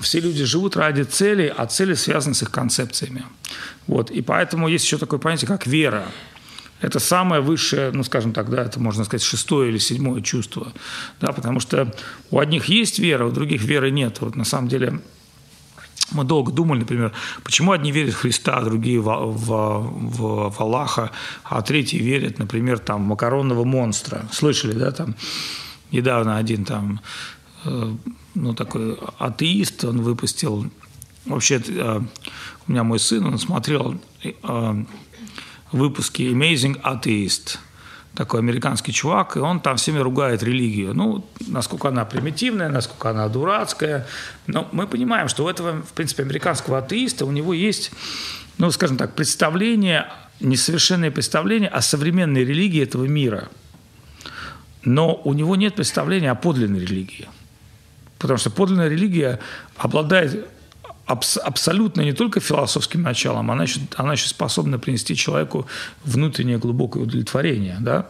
все 0.00 0.20
люди 0.20 0.44
живут 0.44 0.76
ради 0.76 1.02
цели, 1.02 1.52
а 1.54 1.66
цели 1.66 1.94
связаны 1.94 2.34
с 2.34 2.42
их 2.42 2.50
концепциями. 2.50 3.24
Вот. 3.86 4.10
И 4.10 4.22
поэтому 4.22 4.68
есть 4.68 4.84
еще 4.84 4.96
такое 4.96 5.18
понятие, 5.18 5.48
как 5.48 5.66
вера. 5.66 6.06
Это 6.80 6.98
самое 6.98 7.40
высшее, 7.40 7.90
ну, 7.92 8.04
скажем 8.04 8.32
так, 8.32 8.50
да, 8.50 8.62
это 8.62 8.80
можно 8.80 9.04
сказать 9.04 9.22
шестое 9.22 9.70
или 9.70 9.78
седьмое 9.78 10.22
чувство. 10.22 10.72
Да, 11.20 11.32
потому 11.32 11.60
что 11.60 11.94
у 12.30 12.38
одних 12.38 12.66
есть 12.66 12.98
вера, 12.98 13.26
у 13.26 13.30
других 13.30 13.62
веры 13.62 13.90
нет. 13.90 14.20
Вот 14.20 14.36
на 14.36 14.44
самом 14.44 14.68
деле 14.68 15.00
мы 16.12 16.24
долго 16.24 16.52
думали, 16.52 16.80
например, 16.80 17.12
почему 17.42 17.72
одни 17.72 17.92
верят 17.92 18.14
в 18.14 18.18
Христа, 18.18 18.56
а 18.56 18.64
другие 18.64 19.00
в, 19.00 19.04
в, 19.04 19.46
в, 19.46 20.50
в 20.50 20.60
Аллаха, 20.60 21.10
а 21.44 21.62
третьи 21.62 21.98
верят, 21.98 22.38
например, 22.38 22.78
там, 22.78 23.04
в 23.04 23.06
макаронного 23.06 23.64
монстра. 23.64 24.26
Слышали, 24.30 24.72
да, 24.72 24.92
там 24.92 25.16
недавно 25.92 26.36
один 26.36 26.64
там, 26.64 27.00
э, 27.64 27.94
ну, 28.34 28.54
такой 28.54 28.98
атеист, 29.18 29.84
он 29.84 30.02
выпустил, 30.02 30.70
вообще, 31.24 31.62
э, 31.66 32.00
у 32.66 32.70
меня 32.70 32.84
мой 32.84 32.98
сын, 32.98 33.24
он 33.24 33.38
смотрел 33.38 33.98
э, 34.22 34.84
выпуски 35.72 36.22
Amazing 36.22 36.80
Atheist– 36.82 37.58
такой 38.16 38.40
американский 38.40 38.92
чувак, 38.92 39.36
и 39.36 39.40
он 39.40 39.60
там 39.60 39.76
всеми 39.76 39.98
ругает 39.98 40.42
религию. 40.42 40.94
Ну, 40.94 41.24
насколько 41.46 41.88
она 41.88 42.04
примитивная, 42.04 42.68
насколько 42.68 43.10
она 43.10 43.28
дурацкая. 43.28 44.06
Но 44.46 44.66
мы 44.72 44.86
понимаем, 44.86 45.28
что 45.28 45.44
у 45.44 45.48
этого, 45.48 45.82
в 45.82 45.92
принципе, 45.92 46.22
американского 46.22 46.78
атеиста 46.78 47.26
у 47.26 47.30
него 47.30 47.52
есть, 47.52 47.92
ну, 48.58 48.70
скажем 48.70 48.96
так, 48.96 49.14
представление, 49.14 50.08
несовершенное 50.40 51.10
представление 51.10 51.68
о 51.68 51.82
современной 51.82 52.44
религии 52.44 52.82
этого 52.82 53.04
мира. 53.04 53.48
Но 54.86 55.20
у 55.24 55.34
него 55.34 55.56
нет 55.56 55.74
представления 55.74 56.30
о 56.30 56.36
подлинной 56.36 56.80
религии. 56.80 57.28
Потому 58.18 58.38
что 58.38 58.50
подлинная 58.50 58.88
религия 58.88 59.40
обладает 59.76 60.46
абс- 61.06 61.38
абсолютно 61.38 62.02
не 62.02 62.12
только 62.12 62.38
философским 62.38 63.02
началом, 63.02 63.50
она 63.50 63.64
еще, 63.64 63.80
она 63.96 64.12
еще 64.12 64.28
способна 64.28 64.78
принести 64.78 65.16
человеку 65.16 65.66
внутреннее 66.04 66.58
глубокое 66.58 67.02
удовлетворение. 67.02 67.78
Да? 67.80 68.06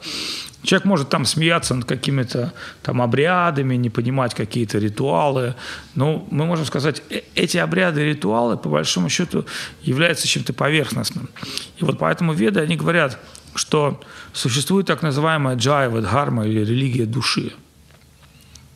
Человек 0.62 0.84
может 0.84 1.08
там 1.08 1.24
смеяться 1.24 1.74
над 1.74 1.86
какими-то 1.86 2.52
там 2.82 3.00
обрядами, 3.00 3.76
не 3.76 3.88
понимать 3.88 4.34
какие-то 4.34 4.76
ритуалы. 4.78 5.54
Но 5.94 6.28
мы 6.30 6.44
можем 6.44 6.66
сказать, 6.66 7.02
э, 7.08 7.22
эти 7.34 7.56
обряды 7.56 8.02
и 8.02 8.04
ритуалы, 8.04 8.58
по 8.58 8.68
большому 8.68 9.08
счету, 9.08 9.46
являются 9.80 10.28
чем-то 10.28 10.52
поверхностным. 10.52 11.30
И 11.78 11.84
вот 11.84 11.98
поэтому 11.98 12.34
веды, 12.34 12.60
они 12.60 12.76
говорят, 12.76 13.18
что 13.57 14.01
существует 14.33 14.87
так 14.87 15.03
называемая 15.03 15.57
джайва, 15.57 16.01
дхарма 16.01 16.47
или 16.47 16.61
религия 16.61 17.07
души. 17.07 17.53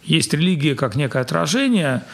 Есть 0.05 0.33
религия 0.33 0.75
как 0.75 0.97
некое 0.97 1.23
отражение– 1.23 2.03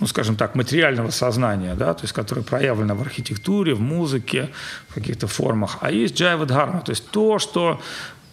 ну, 0.00 0.06
скажем 0.06 0.36
так, 0.36 0.54
материального 0.54 1.10
сознания, 1.10 1.74
да, 1.74 1.94
то 1.94 2.02
есть 2.02 2.12
которое 2.12 2.42
проявлено 2.42 2.94
в 2.94 3.02
архитектуре, 3.02 3.74
в 3.74 3.80
музыке, 3.80 4.50
в 4.88 4.94
каких-то 4.94 5.26
формах. 5.26 5.78
А 5.80 5.90
есть 5.90 6.16
джайва 6.16 6.46
дхарма, 6.46 6.80
то 6.80 6.90
есть 6.90 7.08
то, 7.10 7.38
что, 7.38 7.80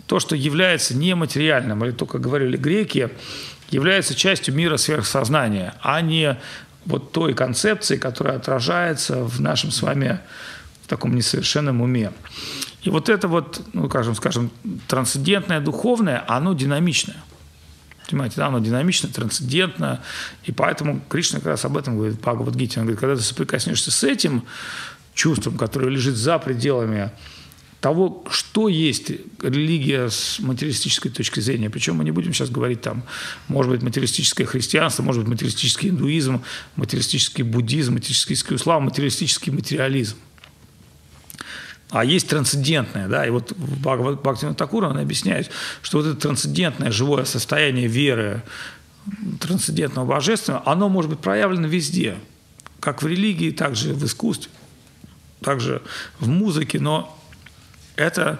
то, 0.08 0.20
что 0.20 0.36
является 0.36 0.98
нематериальным, 0.98 1.84
или 1.86 1.92
то, 1.92 2.06
как 2.06 2.22
говорили 2.22 2.58
греки, 2.58 3.10
является 3.70 4.16
частью 4.16 4.56
мира 4.56 4.78
сверхсознания, 4.78 5.76
а 5.82 6.02
не 6.02 6.38
вот 6.86 7.12
той 7.12 7.34
концепции, 7.34 7.98
которая 7.98 8.38
отражается 8.38 9.24
в 9.24 9.40
нашем 9.40 9.72
с 9.72 9.82
вами 9.82 10.20
в 10.84 10.88
таком 10.88 11.16
несовершенном 11.16 11.82
уме. 11.82 12.12
И 12.84 12.90
вот 12.90 13.10
это 13.10 13.28
вот, 13.28 13.62
ну, 13.74 13.88
скажем, 13.90 14.16
скажем, 14.16 14.52
трансцендентное 14.88 15.60
духовное, 15.60 16.24
оно 16.28 16.54
динамичное. 16.54 17.18
Понимаете, 18.10 18.36
да, 18.38 18.48
оно 18.48 18.60
динамично, 18.60 19.08
трансцендентно. 19.08 20.02
И 20.44 20.52
поэтому 20.52 21.02
Кришна 21.08 21.40
как 21.40 21.48
раз 21.48 21.66
об 21.66 21.78
этом 21.78 21.96
говорит 21.96 22.16
в 22.18 22.20
Бхагавадгите. 22.20 22.80
Он 22.80 22.86
говорит, 22.86 23.00
когда 23.00 23.16
ты 23.16 23.22
соприкоснешься 23.22 23.92
с 23.92 24.04
этим 24.04 24.44
чувством, 25.14 25.58
которое 25.58 25.90
лежит 25.90 26.16
за 26.16 26.38
пределами 26.40 27.12
того, 27.80 28.24
что 28.30 28.68
есть 28.68 29.12
религия 29.42 30.10
с 30.10 30.40
материалистической 30.40 31.10
точки 31.10 31.40
зрения. 31.40 31.70
Причем 31.70 31.96
мы 31.96 32.04
не 32.04 32.12
будем 32.12 32.34
сейчас 32.34 32.50
говорить 32.50 32.82
там, 32.82 33.04
может 33.48 33.72
быть, 33.72 33.82
материалистическое 33.82 34.46
христианство, 34.46 35.04
может 35.04 35.24
быть, 35.24 35.32
материалистический 35.32 35.90
индуизм, 35.90 36.44
материалистический 36.76 37.44
буддизм, 37.44 37.94
материалистический 37.94 38.56
ислам, 38.56 38.84
материалистический 38.84 39.52
материализм. 39.52 40.16
А 41.92 42.06
есть 42.06 42.30
трансцендентное, 42.30 43.10
да, 43.10 43.28
и 43.28 43.30
вот 43.30 43.52
Бхактивinoda 43.52 44.56
Такура, 44.56 44.88
он 44.88 44.98
объясняет, 44.98 45.52
что 45.82 45.98
вот 45.98 46.08
это 46.08 46.16
трансцендентное 46.16 46.90
живое 46.90 47.26
состояние 47.26 47.88
веры, 47.88 48.44
трансцендентного 49.42 50.06
божественного, 50.06 50.64
оно 50.66 50.88
может 50.88 51.12
быть 51.12 51.20
проявлено 51.20 51.68
везде, 51.68 52.16
как 52.80 53.04
в 53.04 53.08
религии, 53.08 53.52
так 53.52 53.76
же 53.76 53.94
в 53.94 54.06
искусстве, 54.06 54.50
также 55.42 55.82
в 56.20 56.30
музыке, 56.30 56.80
но 56.80 57.18
это 57.98 58.40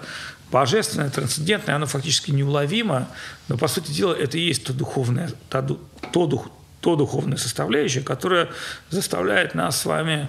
божественное, 0.50 1.10
трансцендентное, 1.10 1.76
оно 1.76 1.84
фактически 1.84 2.30
неуловимо, 2.30 3.08
но, 3.48 3.58
по 3.58 3.68
сути 3.68 3.90
дела, 3.90 4.14
это 4.14 4.38
и 4.38 4.40
есть 4.40 4.64
то 4.64 4.72
духовное, 4.72 5.30
то, 5.50 5.78
то, 6.12 6.26
дух, 6.26 6.48
то 6.80 6.96
духовное 6.96 7.36
составляющее, 7.36 8.02
которое 8.02 8.48
заставляет 8.88 9.54
нас 9.54 9.80
с 9.80 9.84
вами 9.84 10.28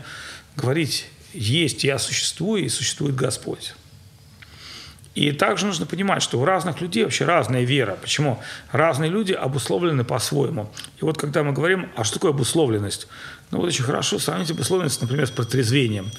говорить 0.58 1.08
есть 1.34 1.84
я 1.84 2.00
существую 2.00 2.66
и 2.66 2.70
существует 2.70 3.16
Господь. 3.16 3.74
И 5.16 5.32
также 5.32 5.68
нужно 5.68 5.86
понимать, 5.86 6.24
что 6.24 6.40
у 6.40 6.46
разных 6.46 6.82
людей 6.82 7.04
вообще 7.04 7.26
разная 7.26 7.64
вера. 7.64 7.98
Почему? 8.02 8.42
Разные 8.72 9.12
люди 9.12 9.32
обусловлены 9.32 10.04
по-своему. 10.04 10.72
И 11.00 11.06
вот 11.06 11.20
когда 11.20 11.44
мы 11.44 11.54
говорим, 11.54 11.92
а 11.96 12.04
что 12.04 12.16
такое 12.16 12.32
обусловленность? 12.32 13.08
Ну 13.52 13.60
вот 13.60 13.68
очень 13.68 13.84
хорошо 13.84 14.18
сравнить 14.18 14.50
обусловленность, 14.50 15.02
например, 15.02 15.28
с 15.28 15.32
протрезвением. 15.32 16.10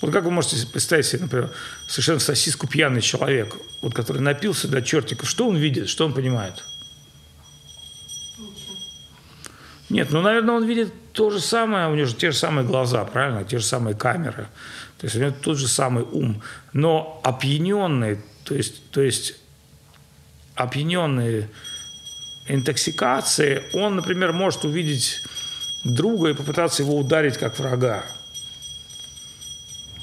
Вот 0.00 0.12
как 0.12 0.24
вы 0.24 0.30
можете 0.30 0.64
представить 0.66 1.06
себе, 1.06 1.22
например, 1.22 1.50
совершенно 1.88 2.20
сосиску 2.20 2.68
пьяный 2.68 3.02
человек, 3.02 3.56
вот 3.82 3.94
который 3.94 4.22
напился 4.22 4.68
до 4.68 4.80
чертиков, 4.80 5.28
что 5.28 5.48
он 5.48 5.56
видит, 5.56 5.88
что 5.88 6.06
он 6.06 6.14
понимает? 6.14 6.64
Нет, 9.90 10.12
ну, 10.12 10.22
наверное, 10.22 10.54
он 10.54 10.64
видит 10.64 10.92
то 11.12 11.30
же 11.30 11.40
самое, 11.40 11.88
у 11.88 11.94
него 11.96 12.06
же 12.06 12.14
те 12.14 12.30
же 12.30 12.36
самые 12.38 12.64
глаза, 12.64 13.04
правильно, 13.04 13.44
те 13.44 13.58
же 13.58 13.64
самые 13.64 13.96
камеры, 13.96 14.46
то 14.98 15.06
есть 15.06 15.16
у 15.16 15.18
него 15.18 15.32
тот 15.32 15.58
же 15.58 15.66
самый 15.66 16.04
ум, 16.04 16.40
но 16.72 17.20
опьяненный, 17.24 18.18
то 18.44 18.54
есть, 18.54 18.88
то 18.92 19.02
есть 19.02 19.34
опьяненный 20.54 21.48
интоксикацией, 22.46 23.62
он, 23.72 23.96
например, 23.96 24.32
может 24.32 24.64
увидеть 24.64 25.22
друга 25.84 26.30
и 26.30 26.34
попытаться 26.34 26.84
его 26.84 26.96
ударить 26.96 27.36
как 27.36 27.58
врага. 27.58 28.04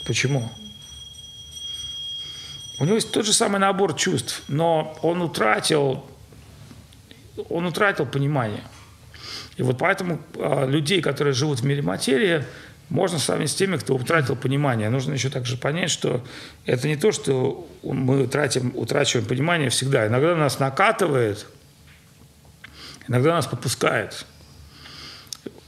Почему? 0.06 0.50
У 2.80 2.84
него 2.84 2.95
есть 2.95 3.12
тот 3.12 3.26
же 3.26 3.32
самый 3.32 3.60
набор 3.60 3.95
чувств, 3.95 4.43
но 4.50 4.97
он 5.02 5.21
утратил, 5.21 6.06
он 7.50 7.65
утратил 7.65 8.06
понимание. 8.06 8.63
И 9.58 9.63
вот 9.63 9.78
поэтому 9.80 10.22
э, 10.36 10.70
людей, 10.70 11.02
которые 11.02 11.34
живут 11.34 11.60
в 11.60 11.65
мире 11.65 11.82
материи, 11.82 12.43
можно 12.89 13.20
сравнить 13.20 13.50
с 13.50 13.56
теми, 13.56 13.78
кто 13.78 13.96
утратил 13.96 14.36
понимание. 14.36 14.89
Нужно 14.89 15.13
еще 15.13 15.30
также 15.30 15.58
понять, 15.58 15.91
что 15.91 16.24
это 16.65 16.88
не 16.88 16.96
то, 16.96 17.12
что 17.12 17.67
мы 17.84 18.28
тратим, 18.28 18.72
утрачиваем 18.76 19.28
понимание 19.28 19.70
всегда. 19.70 20.08
Иногда 20.08 20.36
нас 20.36 20.60
накатывает, 20.60 21.48
иногда 23.08 23.34
нас 23.34 23.48
попускает. 23.48 24.26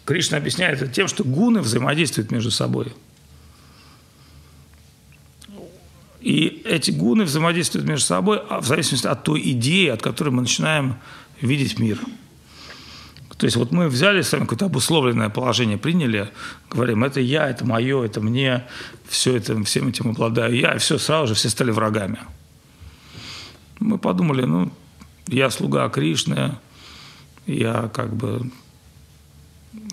Кришна 0.05 0.37
объясняет 0.37 0.81
это 0.81 0.91
тем, 0.91 1.07
что 1.07 1.23
гуны 1.23 1.59
взаимодействуют 1.59 2.31
между 2.31 2.51
собой. 2.51 2.93
И 6.21 6.61
эти 6.65 6.91
гуны 6.91 7.23
взаимодействуют 7.23 7.87
между 7.87 8.05
собой 8.05 8.41
а 8.49 8.59
в 8.61 8.65
зависимости 8.65 9.07
от 9.07 9.23
той 9.23 9.41
идеи, 9.51 9.87
от 9.87 10.01
которой 10.01 10.29
мы 10.29 10.41
начинаем 10.41 10.95
видеть 11.41 11.79
мир. 11.79 11.99
То 13.39 13.45
есть 13.45 13.55
вот 13.55 13.71
мы 13.71 13.87
взяли 13.87 14.21
с 14.21 14.33
вами 14.33 14.41
какое-то 14.41 14.65
обусловленное 14.65 15.29
положение, 15.29 15.77
приняли, 15.77 16.29
говорим, 16.69 17.05
это 17.05 17.21
я, 17.21 17.49
это 17.49 17.65
мое, 17.65 18.03
это 18.03 18.19
мне, 18.19 18.65
все 19.07 19.37
это, 19.37 19.63
всем 19.63 19.87
этим 19.87 20.09
обладаю 20.09 20.53
я, 20.53 20.73
и 20.73 20.77
все, 20.77 20.97
сразу 20.97 21.27
же 21.27 21.35
все 21.35 21.47
стали 21.47 21.71
врагами. 21.71 22.19
Мы 23.79 23.97
подумали, 23.97 24.41
ну, 24.41 24.73
я 25.27 25.49
слуга 25.51 25.87
Кришны, 25.87 26.57
я 27.45 27.89
как 27.93 28.13
бы 28.13 28.51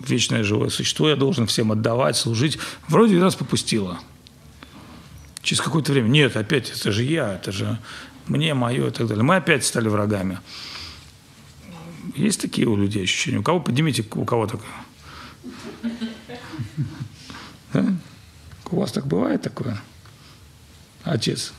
вечное 0.05 0.43
живое 0.43 0.67
существо, 0.67 1.07
я 1.07 1.15
должен 1.15 1.47
всем 1.47 1.71
отдавать, 1.71 2.17
служить. 2.17 2.59
Вроде 2.89 3.15
нас 3.15 3.35
попустило. 3.35 3.97
Через 5.41 5.61
какое-то 5.61 5.93
время, 5.93 6.09
нет, 6.09 6.35
опять, 6.35 6.69
это 6.69 6.91
же 6.91 7.01
я, 7.05 7.35
это 7.35 7.53
же 7.53 7.79
мне, 8.27 8.53
мое 8.53 8.87
и 8.87 8.91
так 8.91 9.07
далее. 9.07 9.23
Мы 9.23 9.37
опять 9.37 9.65
стали 9.65 9.87
врагами. 9.87 10.39
Есть 12.15 12.41
такие 12.41 12.67
у 12.67 12.75
людей 12.75 13.03
ощущения? 13.03 13.39
У 13.39 13.43
кого? 13.43 13.59
Поднимите, 13.59 14.03
у 14.13 14.25
кого 14.25 14.47
такое? 14.47 14.69
У 18.69 18.79
вас 18.79 18.91
так 18.91 19.07
бывает 19.07 19.41
такое? 19.41 19.79
Отец 21.03 21.53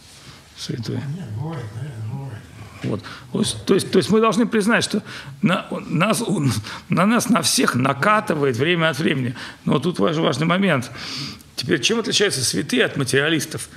святой. 0.57 1.01
Вот. 2.85 3.03
То, 3.67 3.75
есть, 3.75 3.91
то 3.91 3.99
есть 3.99 4.11
мы 4.11 4.21
должны 4.21 4.47
признать, 4.47 4.85
что 4.85 5.03
на 5.43 5.67
нас, 5.87 6.23
на 6.89 7.07
нас 7.07 7.29
на 7.29 7.43
всех 7.43 7.75
накатывает 7.75 8.57
время 8.57 8.91
от 8.91 8.99
времени. 8.99 9.35
Но 9.65 9.79
тут 9.79 9.99
важный, 9.99 10.23
важный 10.23 10.47
момент. 10.47 10.91
Теперь 11.57 11.81
чем 11.81 11.99
отличаются 11.99 12.45
святые 12.45 12.85
от 12.85 12.97
материалистов? 12.97 13.69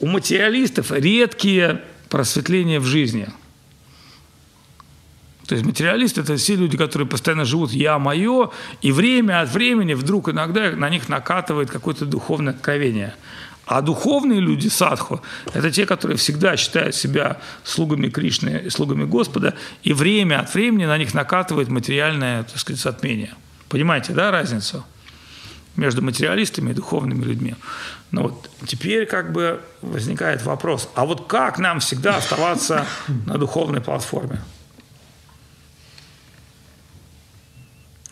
У 0.00 0.06
материалистов 0.06 0.90
редкие 0.90 1.82
просветления 2.08 2.80
в 2.80 2.84
жизни– 2.84 3.28
то 5.46 5.54
есть 5.54 5.64
материалисты– 5.64 6.20
это 6.22 6.36
все 6.36 6.56
люди, 6.56 6.76
которые 6.76 7.06
постоянно 7.06 7.44
живут 7.44 7.72
«я 7.72 7.98
мое», 7.98 8.50
и 8.82 8.90
время 8.90 9.40
от 9.40 9.50
времени 9.52 9.94
вдруг 9.94 10.28
иногда 10.28 10.70
на 10.72 10.90
них 10.90 11.08
накатывает 11.08 11.70
какое-то 11.70 12.04
духовное 12.04 12.52
откровение. 12.52 13.14
А 13.64 13.80
духовные 13.80 14.40
люди, 14.40 14.68
садху, 14.68 15.22
это 15.52 15.70
те, 15.70 15.86
которые 15.86 16.16
всегда 16.16 16.56
считают 16.56 16.94
себя 16.94 17.38
слугами 17.64 18.08
Кришны, 18.08 18.70
слугами 18.70 19.04
Господа, 19.04 19.54
и 19.82 19.92
время 19.92 20.40
от 20.40 20.54
времени 20.54 20.86
на 20.86 20.98
них 20.98 21.14
накатывает 21.14 21.68
материальное, 21.68 22.44
так 22.44 22.58
сказать, 22.58 22.80
затмение. 22.80 23.34
Понимаете, 23.68 24.12
да, 24.12 24.30
разницу 24.30 24.84
между 25.74 26.02
материалистами 26.02 26.70
и 26.70 26.74
духовными 26.74 27.24
людьми? 27.24 27.54
Но 28.12 28.22
вот 28.22 28.50
теперь 28.66 29.06
как 29.06 29.32
бы 29.32 29.60
возникает 29.82 30.44
вопрос, 30.44 30.88
а 30.94 31.04
вот 31.04 31.26
как 31.26 31.58
нам 31.58 31.80
всегда 31.80 32.16
оставаться 32.16 32.86
на 33.26 33.36
духовной 33.36 33.80
платформе? 33.80 34.40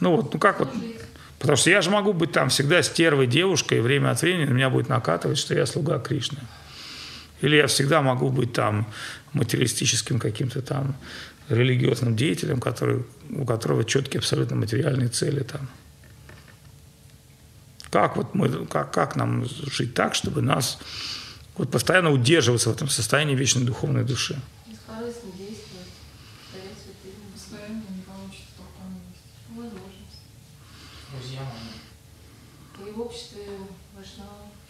Ну 0.04 0.16
вот, 0.16 0.34
ну 0.34 0.38
как 0.38 0.58
вот, 0.58 0.68
потому 1.38 1.56
что 1.56 1.70
я 1.70 1.80
же 1.80 1.90
могу 1.90 2.12
быть 2.12 2.30
там 2.30 2.50
всегда 2.50 2.82
стервой 2.82 3.26
девушкой, 3.26 3.78
и 3.78 3.80
время 3.80 4.10
от 4.10 4.20
времени 4.20 4.44
на 4.44 4.52
меня 4.52 4.68
будет 4.68 4.90
накатывать, 4.90 5.38
что 5.38 5.54
я 5.54 5.64
слуга 5.64 5.98
Кришны. 5.98 6.40
Или 7.40 7.56
я 7.56 7.66
всегда 7.68 8.02
могу 8.02 8.28
быть 8.28 8.52
там 8.52 8.86
материалистическим 9.32 10.18
каким-то 10.18 10.60
там 10.60 10.94
религиозным 11.48 12.16
деятелем, 12.16 12.60
который, 12.60 13.02
у 13.30 13.46
которого 13.46 13.82
четкие 13.82 14.18
абсолютно 14.18 14.56
материальные 14.56 15.08
цели 15.08 15.40
там. 15.40 15.70
Как, 17.90 18.18
вот 18.18 18.34
мы, 18.34 18.66
как, 18.66 18.92
как 18.92 19.16
нам 19.16 19.46
жить 19.46 19.94
так, 19.94 20.14
чтобы 20.14 20.42
нас 20.42 20.78
вот 21.56 21.70
постоянно 21.70 22.10
удерживаться 22.10 22.68
в 22.68 22.74
этом 22.74 22.90
состоянии 22.90 23.34
вечной 23.34 23.64
духовной 23.64 24.04
души? 24.04 24.36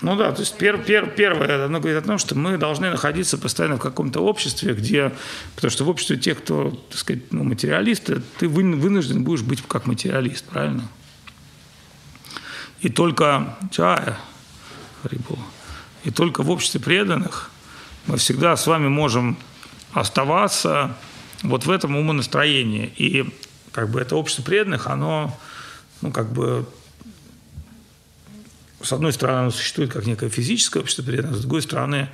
Ну 0.05 0.17
да, 0.17 0.33
то 0.33 0.41
есть 0.41 0.59
пер, 0.59 0.77
пер, 0.77 1.09
первое, 1.09 1.65
оно 1.65 1.81
говорит 1.81 2.05
о 2.05 2.07
том, 2.07 2.19
что 2.19 2.35
мы 2.35 2.59
должны 2.59 2.91
находиться 2.91 3.39
постоянно 3.39 3.77
в 3.77 3.81
каком-то 3.81 4.21
обществе, 4.21 4.75
где, 4.75 5.15
потому 5.55 5.71
что 5.71 5.85
в 5.85 5.89
обществе 5.89 6.19
тех, 6.19 6.41
кто, 6.41 6.79
так 6.91 6.99
сказать, 6.99 7.33
ну, 7.33 7.43
материалисты, 7.43 8.21
ты 8.39 8.47
вынужден 8.47 9.25
будешь 9.25 9.41
быть 9.41 9.63
как 9.67 9.87
материалист, 9.87 10.45
правильно? 10.45 10.87
И 12.83 12.91
только 12.91 13.57
чая, 13.71 14.19
рыбу, 15.05 15.39
и 16.05 16.11
только 16.11 16.43
в 16.43 16.51
обществе 16.51 16.81
преданных 16.81 17.51
мы 18.07 18.19
всегда 18.19 18.59
с 18.59 18.67
вами 18.67 18.89
можем 18.89 19.39
оставаться 19.95 20.95
вот 21.43 21.65
в 21.65 21.71
этом 21.71 21.97
умонастроении. 21.97 22.93
И 22.99 23.25
как 23.73 23.89
бы 23.89 24.03
это 24.03 24.17
общество 24.17 24.43
преданных, 24.43 24.87
оно, 24.87 25.35
ну, 26.03 26.13
как 26.13 26.31
бы 26.31 26.67
с 28.85 28.93
одной 28.93 29.13
стороны, 29.13 29.39
оно 29.41 29.51
существует 29.51 29.93
как 29.93 30.07
некое 30.07 30.29
физическое 30.29 30.81
общество 30.81 31.03
преданных, 31.03 31.37
с 31.37 31.41
другой 31.41 31.63
стороны, 31.63 32.09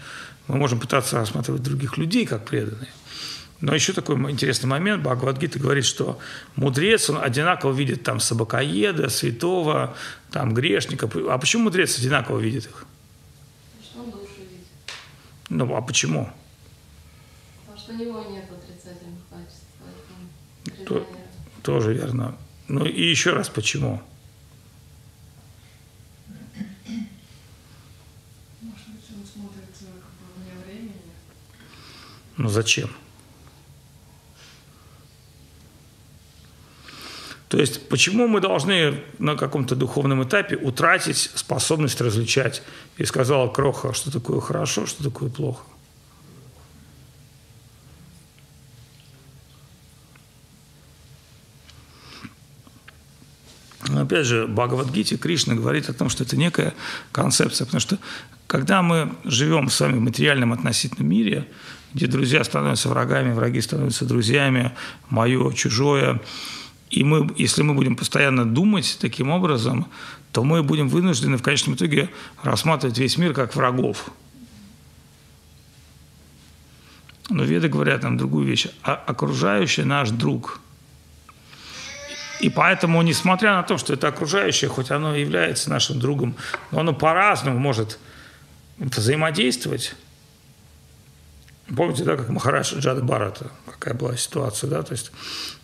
мы 0.46 0.56
можем 0.56 0.80
пытаться 0.80 1.16
рассматривать 1.16 1.62
других 1.62 1.98
людей 1.98 2.26
как 2.26 2.44
преданные. 2.44 2.88
Но 3.60 3.74
еще 3.74 3.92
такой 3.92 4.16
интересный 4.30 4.68
момент. 4.68 5.02
Бхагавадгита 5.02 5.58
говорит, 5.58 5.84
что 5.84 6.18
мудрец, 6.56 7.10
он 7.10 7.22
одинаково 7.22 7.72
видит 7.72 8.02
там 8.02 8.18
собакоеда, 8.18 9.10
святого, 9.10 9.94
там 10.30 10.54
грешника. 10.54 11.10
А 11.28 11.38
почему 11.38 11.64
мудрец 11.64 11.98
одинаково 11.98 12.38
видит 12.38 12.66
их? 12.66 12.86
Что 13.82 14.00
он 14.00 14.10
душу 14.10 14.28
видит. 14.38 14.66
Ну, 15.50 15.76
а 15.76 15.82
почему? 15.82 16.30
Потому 17.66 17.78
что 17.78 17.92
у 17.92 17.96
него 17.96 18.24
нет 18.30 18.44
отрицательных 18.50 19.20
качеств. 19.28 20.88
То, 20.88 21.06
тоже 21.62 21.92
верно. 21.92 22.34
Ну 22.68 22.86
и 22.86 23.02
еще 23.02 23.32
раз, 23.32 23.50
почему? 23.50 24.02
Но 32.40 32.44
ну, 32.44 32.48
зачем? 32.48 32.88
То 37.50 37.58
есть 37.58 37.86
почему 37.90 38.28
мы 38.28 38.40
должны 38.40 39.02
на 39.18 39.36
каком-то 39.36 39.76
духовном 39.76 40.24
этапе 40.24 40.56
утратить 40.56 41.30
способность 41.34 42.00
различать? 42.00 42.62
И 42.96 43.04
сказала 43.04 43.48
Кроха, 43.48 43.92
что 43.92 44.10
такое 44.10 44.40
хорошо, 44.40 44.86
что 44.86 45.04
такое 45.04 45.28
плохо. 45.28 45.64
Но 53.86 54.00
опять 54.00 54.24
же, 54.24 54.46
Бхагавадгите 54.46 55.18
Кришна 55.18 55.54
говорит 55.54 55.90
о 55.90 55.92
том, 55.92 56.08
что 56.08 56.24
это 56.24 56.38
некая 56.38 56.72
концепция, 57.12 57.66
потому 57.66 57.80
что 57.80 57.98
когда 58.46 58.80
мы 58.80 59.14
живем 59.24 59.68
с 59.68 59.78
вами 59.78 59.98
в 59.98 60.00
материальном 60.00 60.54
относительном 60.54 61.06
мире, 61.06 61.46
где 61.94 62.06
друзья 62.06 62.44
становятся 62.44 62.88
врагами, 62.88 63.32
враги 63.32 63.60
становятся 63.60 64.04
друзьями, 64.04 64.72
мое, 65.08 65.52
чужое, 65.52 66.20
И 66.90 67.04
мы, 67.04 67.30
если 67.36 67.62
мы 67.62 67.74
будем 67.74 67.96
постоянно 67.96 68.44
думать 68.44 68.98
таким 69.00 69.30
образом, 69.30 69.86
то 70.32 70.44
мы 70.44 70.62
будем 70.62 70.88
вынуждены 70.88 71.36
в 71.36 71.42
конечном 71.42 71.74
итоге 71.74 72.10
рассматривать 72.42 72.98
весь 72.98 73.16
мир 73.16 73.32
как 73.32 73.54
врагов. 73.54 74.10
Но 77.28 77.44
веды 77.44 77.68
говорят 77.68 78.02
нам 78.02 78.16
другую 78.16 78.46
вещь. 78.46 78.66
А 78.82 78.94
окружающий 78.94 79.84
наш 79.84 80.10
друг. 80.10 80.60
И 82.40 82.48
поэтому, 82.48 83.02
несмотря 83.02 83.54
на 83.54 83.62
то, 83.62 83.78
что 83.78 83.92
это 83.92 84.08
окружающее, 84.08 84.68
хоть 84.68 84.90
оно 84.90 85.14
и 85.14 85.20
является 85.20 85.70
нашим 85.70 86.00
другом, 86.00 86.34
но 86.70 86.80
оно 86.80 86.92
по-разному 86.92 87.58
может 87.58 87.98
взаимодействовать. 88.78 89.94
Помните, 91.76 92.02
да, 92.04 92.16
как 92.16 92.28
Махарадж 92.30 92.74
Джада 92.78 93.02
Барата, 93.02 93.50
какая 93.66 93.94
была 93.94 94.16
ситуация, 94.16 94.68
да, 94.68 94.82
то 94.82 94.92
есть, 94.92 95.12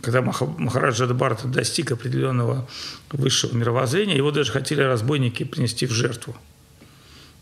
когда 0.00 0.22
Махарадж 0.22 0.98
Джада 1.00 1.14
Барата 1.14 1.48
достиг 1.48 1.90
определенного 1.90 2.68
высшего 3.10 3.56
мировоззрения, 3.56 4.16
его 4.16 4.30
даже 4.30 4.52
хотели 4.52 4.82
разбойники 4.82 5.42
принести 5.42 5.84
в 5.86 5.90
жертву. 5.90 6.36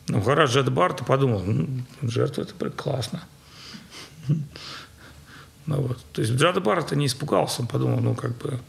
Но 0.09 0.19
Махарадж 0.19 0.55
Джада 0.55 0.71
Барата 0.71 1.05
подумал, 1.05 1.43
ну, 1.45 1.83
жертва– 2.03 2.43
это 2.43 2.71
классно. 2.71 3.25
Ну, 5.67 5.81
вот. 5.81 5.99
То 6.13 6.23
есть 6.23 6.35
Джада 6.35 6.61
Барата 6.61 6.97
не 6.97 7.07
испугался, 7.07 7.63
он 7.63 7.69
подумал, 7.69 8.01
ну, 8.01 8.15
как 8.15 8.37
бы, 8.39 8.61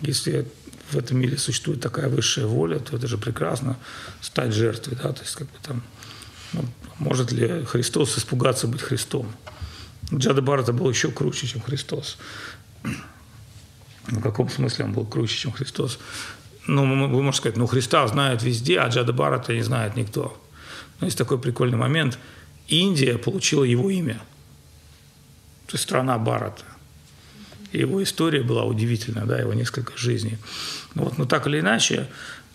если 0.00 0.46
в 0.90 0.96
этом 0.96 1.18
мире 1.18 1.38
существует 1.38 1.80
такая 1.80 2.08
высшая 2.08 2.46
воля, 2.46 2.78
то 2.78 2.96
это 2.96 3.06
же 3.06 3.18
прекрасно 3.18 3.76
стать 4.20 4.52
жертвой, 4.52 4.96
да, 4.96 5.12
то 5.12 5.22
есть 5.22 5.34
как 5.34 5.46
бы 5.46 5.58
там, 5.62 5.82
может 6.98 7.32
ли 7.32 7.64
Христос 7.64 8.18
испугаться 8.18 8.66
быть 8.66 8.82
Христом? 8.82 9.32
Джада 10.12 10.42
Барата 10.42 10.72
был 10.72 10.88
еще 10.90 11.10
круче, 11.10 11.46
чем 11.46 11.60
Христос. 11.60 12.18
В 14.06 14.20
каком 14.20 14.48
смысле 14.48 14.86
он 14.86 14.92
был 14.92 15.06
круче, 15.06 15.36
чем 15.36 15.52
Христос? 15.52 15.98
Ну, 16.66 17.08
вы 17.08 17.22
можете 17.22 17.38
сказать, 17.38 17.56
ну, 17.56 17.66
Христа 17.66 18.06
знают 18.06 18.42
везде, 18.42 18.78
а 18.78 18.88
Джада 18.88 19.12
Барата 19.12 19.54
не 19.54 19.62
знает 19.62 19.96
никто. 19.96 20.40
Но 21.00 21.06
есть 21.06 21.18
такой 21.18 21.38
прикольный 21.38 21.78
момент. 21.78 22.18
Индия 22.68 23.18
получила 23.18 23.64
его 23.64 23.90
имя. 23.90 24.20
То 25.66 25.74
есть 25.74 25.84
страна 25.84 26.18
Барата. 26.18 26.64
И 27.72 27.78
его 27.78 28.02
история 28.02 28.42
была 28.42 28.64
удивительна, 28.64 29.26
да, 29.26 29.38
его 29.38 29.54
несколько 29.54 29.96
жизней. 29.96 30.38
Вот, 30.94 31.16
но 31.18 31.24
так 31.24 31.46
или 31.46 31.60
иначе, 31.60 32.08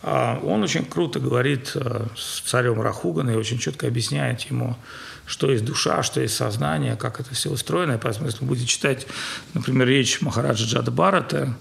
он 0.04 0.64
очень 0.64 0.86
круто 0.86 1.20
говорит 1.20 1.72
а, 1.76 2.08
с 2.16 2.42
царем 2.42 2.82
Рахугана 2.82 3.32
и 3.32 3.36
очень 3.36 3.58
четко 3.58 3.88
объясняет 3.88 4.42
ему, 4.42 4.78
что 5.26 5.52
есть 5.52 5.66
душа, 5.66 6.04
что 6.04 6.22
есть 6.22 6.36
сознание, 6.36 6.96
как 6.96 7.20
это 7.20 7.34
все 7.34 7.50
устроено. 7.50 7.94
И 7.94 7.98
поэтому, 7.98 8.28
если 8.28 8.42
вы 8.42 8.48
будете 8.48 8.68
читать, 8.68 9.08
например, 9.54 9.88
речь 9.88 10.22
Махараджа 10.22 10.66
Джада 10.66 10.92
Барата 10.92 11.58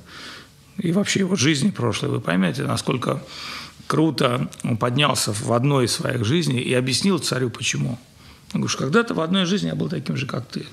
и 0.78 0.92
вообще 0.92 1.20
его 1.20 1.34
жизни 1.34 1.70
прошлой, 1.70 2.10
вы 2.10 2.20
поймете, 2.20 2.62
насколько 2.62 3.22
круто 3.86 4.50
он 4.62 4.76
поднялся 4.76 5.32
в 5.32 5.52
одной 5.52 5.86
из 5.86 5.92
своих 5.92 6.24
жизней 6.24 6.60
и 6.60 6.74
объяснил 6.74 7.18
царю, 7.18 7.50
почему. 7.50 7.98
Он 8.52 8.60
говорит, 8.60 8.78
когда-то 8.78 9.14
в 9.14 9.20
одной 9.20 9.46
жизни 9.46 9.68
я 9.68 9.74
был 9.74 9.88
таким 9.88 10.16
же, 10.16 10.26
как 10.26 10.46
ты. 10.46 10.66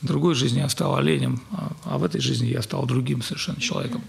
В 0.00 0.06
другой 0.06 0.34
жизни 0.34 0.60
я 0.60 0.68
стал 0.68 0.96
оленем, 0.96 1.42
а, 1.52 1.72
а 1.84 1.98
в 1.98 2.04
этой 2.04 2.20
жизни 2.20 2.46
я 2.46 2.62
стал 2.62 2.86
другим 2.86 3.22
совершенно 3.22 3.60
человеком. 3.60 4.02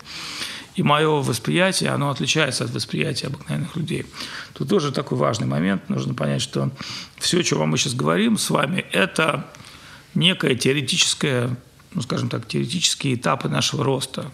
И 0.76 0.82
мое 0.82 1.22
восприятие, 1.22 1.92
оно 1.92 2.10
отличается 2.10 2.64
от 2.64 2.72
восприятия 2.72 3.28
обыкновенных 3.28 3.76
людей. 3.76 4.06
Тут 4.54 4.70
тоже 4.70 4.92
такой 4.92 5.18
важный 5.18 5.46
момент. 5.46 5.88
Нужно 5.90 6.16
понять, 6.16 6.42
что 6.42 6.72
все, 7.18 7.42
о 7.42 7.44
чем 7.44 7.68
мы 7.70 7.78
сейчас 7.78 7.94
говорим 7.94 8.38
с 8.38 8.50
вами, 8.50 8.86
это 8.92 9.48
некое 10.16 10.56
теоретическое, 10.56 11.56
ну, 11.94 12.02
скажем 12.02 12.30
так, 12.30 12.48
теоретические 12.48 13.16
этапы 13.16 13.50
нашего 13.50 13.84
роста. 13.84 14.32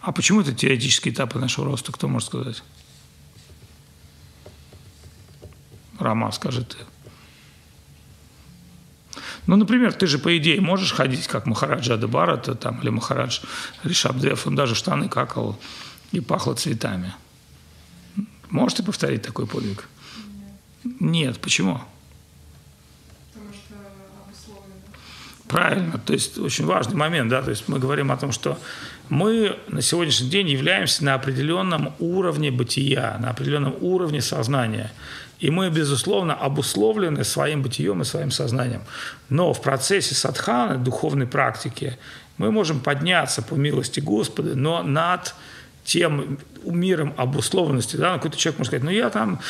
А 0.00 0.12
почему 0.12 0.40
это 0.40 0.52
теоретические 0.52 1.14
этапы 1.14 1.38
нашего 1.38 1.66
роста? 1.66 1.92
Кто 1.92 2.08
может 2.08 2.28
сказать? 2.28 2.62
Рома, 5.98 6.30
скажи 6.32 6.64
ты. 6.64 6.76
Ну, 9.46 9.56
например, 9.56 9.92
ты 9.92 10.06
же, 10.06 10.18
по 10.18 10.36
идее, 10.36 10.60
можешь 10.60 10.92
ходить, 10.92 11.28
как 11.28 11.46
Махараджа 11.46 11.94
Адабарата 11.94 12.54
там, 12.54 12.80
или 12.82 12.90
Махарадж 12.90 13.40
Ришабдев, 13.84 14.46
он 14.46 14.56
даже 14.56 14.74
штаны 14.74 15.08
какал 15.08 15.58
и 16.12 16.20
пахло 16.20 16.54
цветами. 16.54 17.14
Можешь 18.50 18.78
ты 18.78 18.82
повторить 18.82 19.22
такой 19.22 19.46
подвиг? 19.46 19.88
Нет. 20.84 21.00
Нет. 21.00 21.38
Почему? 21.40 21.80
Потому 23.32 23.52
что 23.52 23.74
обусловлено. 24.24 24.74
Правильно. 25.48 25.98
То 25.98 26.12
есть 26.12 26.38
очень 26.38 26.64
важный 26.64 26.96
момент, 26.96 27.30
да, 27.30 27.42
то 27.42 27.50
есть 27.50 27.68
мы 27.68 27.78
говорим 27.78 28.10
о 28.10 28.16
том, 28.16 28.32
что 28.32 28.58
мы 29.08 29.56
на 29.68 29.82
сегодняшний 29.82 30.28
день 30.28 30.48
являемся 30.48 31.04
на 31.04 31.14
определенном 31.14 31.94
уровне 31.98 32.50
бытия, 32.50 33.16
на 33.20 33.30
определенном 33.30 33.76
уровне 33.80 34.20
сознания. 34.20 34.92
И 35.38 35.50
мы, 35.50 35.70
безусловно, 35.70 36.34
обусловлены 36.34 37.22
своим 37.24 37.62
бытием 37.62 38.00
и 38.02 38.04
своим 38.04 38.30
сознанием. 38.30 38.82
Но 39.28 39.52
в 39.52 39.60
процессе 39.60 40.14
садханы, 40.14 40.78
духовной 40.78 41.26
практики, 41.26 41.98
мы 42.38 42.50
можем 42.50 42.80
подняться 42.80 43.42
по 43.42 43.54
милости 43.54 44.00
Господа, 44.00 44.54
но 44.54 44.82
над 44.82 45.34
тем 45.84 46.38
миром 46.64 47.14
обусловленности. 47.16 47.96
Да? 47.96 48.14
Какой-то 48.14 48.36
человек 48.36 48.58
может 48.58 48.70
сказать, 48.70 48.84
ну 48.84 48.90
я 48.90 49.10
там, 49.10 49.40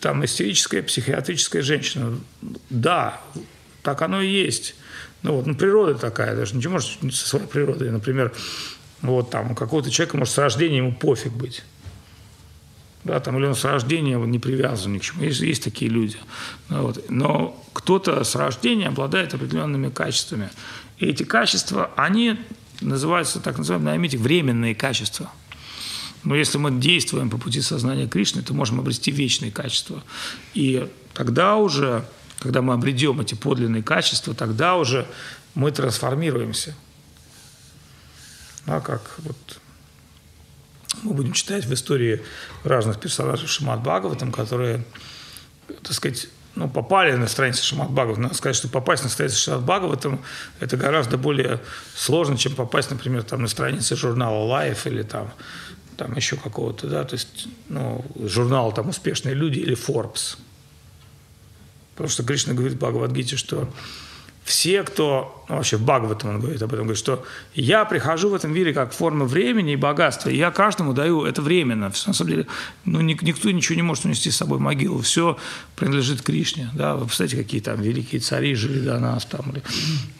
там 0.00 0.24
истерическая, 0.24 0.82
психиатрическая 0.82 1.62
женщина. 1.62 2.18
Да, 2.70 3.20
так 3.82 4.02
оно 4.02 4.22
и 4.22 4.28
есть. 4.28 4.74
Ну 5.22 5.36
вот, 5.36 5.46
ну 5.46 5.54
природа 5.54 5.94
такая, 5.94 6.34
даже 6.34 6.56
ничего 6.56 6.74
может 6.74 6.98
со 7.14 7.28
своей 7.28 7.46
природой. 7.46 7.90
Например, 7.90 8.32
вот 9.02 9.30
там 9.30 9.52
у 9.52 9.54
какого-то 9.54 9.90
человека 9.90 10.16
может 10.16 10.34
с 10.34 10.38
рождения 10.38 10.78
ему 10.78 10.92
пофиг 10.92 11.32
быть 11.32 11.62
да, 13.06 13.20
там, 13.20 13.38
или 13.38 13.46
он 13.46 13.54
с 13.54 13.64
рождения 13.64 14.18
не 14.18 14.40
привязан 14.40 14.92
ни 14.92 14.98
к 14.98 15.02
чему. 15.02 15.22
Есть, 15.22 15.40
есть 15.40 15.62
такие 15.62 15.88
люди. 15.88 16.18
Ну, 16.68 16.82
вот. 16.82 17.08
Но 17.08 17.64
кто-то 17.72 18.24
с 18.24 18.34
рождения 18.34 18.88
обладает 18.88 19.32
определенными 19.32 19.90
качествами. 19.90 20.50
И 20.98 21.06
эти 21.06 21.22
качества, 21.22 21.92
они 21.96 22.36
называются, 22.80 23.38
так 23.38 23.58
называемые, 23.58 23.90
наймите, 23.90 24.18
временные 24.18 24.74
качества. 24.74 25.30
Но 26.24 26.34
если 26.34 26.58
мы 26.58 26.72
действуем 26.72 27.30
по 27.30 27.38
пути 27.38 27.60
сознания 27.60 28.08
Кришны, 28.08 28.42
то 28.42 28.52
можем 28.54 28.80
обрести 28.80 29.12
вечные 29.12 29.52
качества. 29.52 30.02
И 30.54 30.88
тогда 31.14 31.56
уже, 31.56 32.04
когда 32.40 32.60
мы 32.60 32.74
обретем 32.74 33.20
эти 33.20 33.34
подлинные 33.34 33.84
качества, 33.84 34.34
тогда 34.34 34.74
уже 34.74 35.06
мы 35.54 35.70
трансформируемся. 35.70 36.74
Да, 38.66 38.80
как 38.80 39.14
вот 39.18 39.36
мы 41.02 41.12
будем 41.12 41.32
читать 41.32 41.64
в 41.64 41.72
истории 41.72 42.22
разных 42.64 43.00
персонажей 43.00 43.48
Шимат 43.48 43.80
Бхагаватам, 43.80 44.32
которые, 44.32 44.84
так 45.82 45.92
сказать, 45.92 46.28
ну, 46.54 46.68
попали 46.68 47.12
на 47.12 47.28
страницу 47.28 47.64
Шимат 47.64 47.90
Бхагаватам. 47.90 48.24
Надо 48.24 48.34
сказать, 48.34 48.56
что 48.56 48.68
попасть 48.68 49.04
на 49.04 49.10
страницу 49.10 49.38
Шимат 49.38 49.62
Бхагаватам– 49.62 50.24
это 50.60 50.76
гораздо 50.76 51.18
более 51.18 51.60
сложно, 51.94 52.36
чем 52.36 52.54
попасть, 52.54 52.90
например, 52.90 53.22
там, 53.22 53.42
на 53.42 53.48
страницы 53.48 53.96
журнала 53.96 54.46
Life 54.46 54.88
или 54.88 55.02
там, 55.02 55.30
там 55.96 56.14
еще 56.16 56.36
какого-то, 56.36 56.88
да, 56.88 57.04
то 57.04 57.14
есть, 57.14 57.48
ну, 57.68 58.04
журнал 58.24 58.72
там 58.72 58.88
«Успешные 58.88 59.34
люди» 59.34 59.58
или 59.58 59.76
Forbes. 59.76 60.38
Потому 61.94 62.10
что 62.10 62.24
Кришна 62.24 62.52
говорит 62.52 62.74
в 62.74 62.78
Бхагавадгите, 62.78 63.36
что 63.36 63.72
все, 64.46 64.84
кто, 64.84 65.44
ну, 65.48 65.56
вообще 65.56 65.76
в 65.76 65.82
Бхагаватам 65.82 66.30
он 66.30 66.40
говорит 66.40 66.62
об 66.62 66.72
этом, 66.72 66.84
говорит, 66.86 67.00
что 67.00 67.24
я 67.56 67.84
прихожу 67.84 68.28
в 68.28 68.34
этом 68.34 68.54
мире 68.54 68.72
как 68.72 68.92
форма 68.92 69.24
времени 69.24 69.72
и 69.72 69.76
богатства, 69.76 70.30
и 70.30 70.36
я 70.36 70.52
каждому 70.52 70.92
даю 70.92 71.24
это 71.24 71.42
временно. 71.42 71.92
На 72.06 72.12
самом 72.12 72.30
деле, 72.30 72.46
ну, 72.84 73.00
никто 73.00 73.50
ничего 73.50 73.74
не 73.74 73.82
может 73.82 74.04
унести 74.04 74.30
с 74.30 74.36
собой 74.36 74.60
могилу, 74.60 75.00
все 75.00 75.36
принадлежит 75.74 76.22
Кришне. 76.22 76.70
Да? 76.74 76.94
Вы 76.94 77.06
представляете, 77.06 77.42
какие 77.42 77.60
там 77.60 77.82
великие 77.82 78.20
цари 78.20 78.54
жили 78.54 78.78
до 78.78 79.00
нас, 79.00 79.24
там, 79.24 79.50
или 79.50 79.64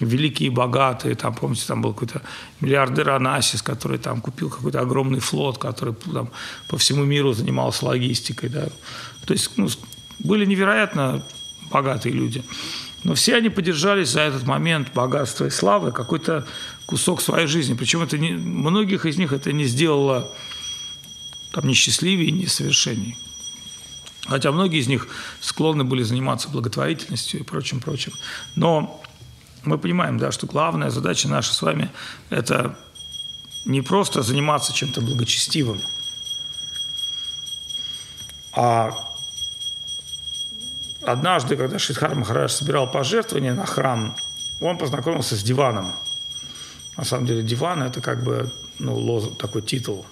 великие 0.01 0.51
богатые, 0.51 1.15
там, 1.15 1.33
помните, 1.33 1.63
там 1.69 1.81
был 1.81 1.93
какой-то 1.93 2.21
миллиардер 2.61 3.11
Анасис, 3.11 3.63
который 3.63 3.99
там 3.99 4.21
купил 4.21 4.51
какой-то 4.51 4.81
огромный 4.81 5.21
флот, 5.21 5.59
который 5.59 5.95
там 5.95 6.31
по 6.69 6.77
всему 6.77 7.05
миру 7.05 7.33
занимался 7.33 7.87
логистикой. 7.87 8.49
Да? 8.49 8.67
То 9.25 9.35
есть 9.35 9.53
ну, 9.57 9.69
были 10.19 10.45
невероятно 10.45 11.25
богатые 11.71 12.13
люди. 12.13 12.43
Но 13.07 13.15
все 13.15 13.37
они 13.37 13.51
поддержались 13.51 14.09
за 14.09 14.23
этот 14.23 14.43
момент 14.49 14.93
богатства 14.93 15.45
и 15.45 15.51
славы 15.51 15.93
какой-то 15.93 16.45
кусок 16.87 17.23
своей 17.23 17.47
жизни. 17.47 17.75
Причем 17.75 18.03
это 18.03 18.19
не, 18.19 18.33
многих 18.33 19.07
из 19.07 19.17
них 19.17 19.33
это 19.33 19.53
не 19.53 19.65
сделало 19.65 20.29
там, 21.53 21.69
несчастливее 21.69 22.31
и 22.31 22.33
несовершенней. 22.33 23.17
Хотя 24.27 24.51
многие 24.51 24.81
из 24.81 24.89
них 24.89 25.07
склонны 25.41 25.85
были 25.85 26.03
заниматься 26.03 26.49
благотворительностью 26.49 27.39
и 27.39 27.43
прочим, 27.45 27.79
прочим. 27.79 28.13
Но 28.57 29.01
мы 29.63 29.79
понимаем, 29.79 30.19
да, 30.19 30.33
что 30.33 30.49
главная 30.49 30.91
задача 30.91 31.29
наша 31.29 31.55
с 31.55 31.63
вами– 31.63 31.93
это 32.31 32.77
не 33.65 33.83
просто 33.83 34.23
заниматься 34.23 34.73
чем-то 34.73 35.01
благочестивым, 35.01 35.81
а 38.53 39.16
однажды, 41.07 41.57
когда 41.57 41.79
Шидхар 41.79 42.15
Махарадж 42.15 42.51
собирал 42.51 42.91
пожертвования 42.91 43.55
на 43.55 43.67
храм, 43.67 44.17
он 44.61 44.79
познакомился 44.79 45.37
с 45.37 45.43
диваном. 45.43 45.93
на 46.97 47.05
самом 47.05 47.27
деле 47.27 47.43
диван 47.43 47.83
это 47.83 48.01
как 48.01 48.23
бы 48.25 48.51
ну, 48.79 48.95
лоз, 48.95 49.37
такой 49.39 49.63
титул. 49.63 50.07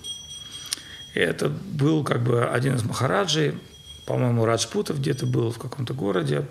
И 1.15 1.21
это 1.21 1.49
был 1.49 2.05
как 2.05 2.23
бы 2.23 2.45
один 2.45 2.75
из 2.75 2.85
махараджей, 2.85 3.59
по-моему, 4.05 4.45
Раджпутов 4.45 4.99
где-то 4.99 5.27
был 5.27 5.51
в 5.51 5.59
каком-то 5.59 5.95
городе. 5.95 6.47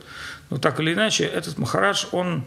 Но 0.49 0.57
так 0.57 0.79
или 0.79 0.93
иначе, 0.93 1.25
этот 1.25 1.57
махарадж, 1.57 2.05
он 2.11 2.45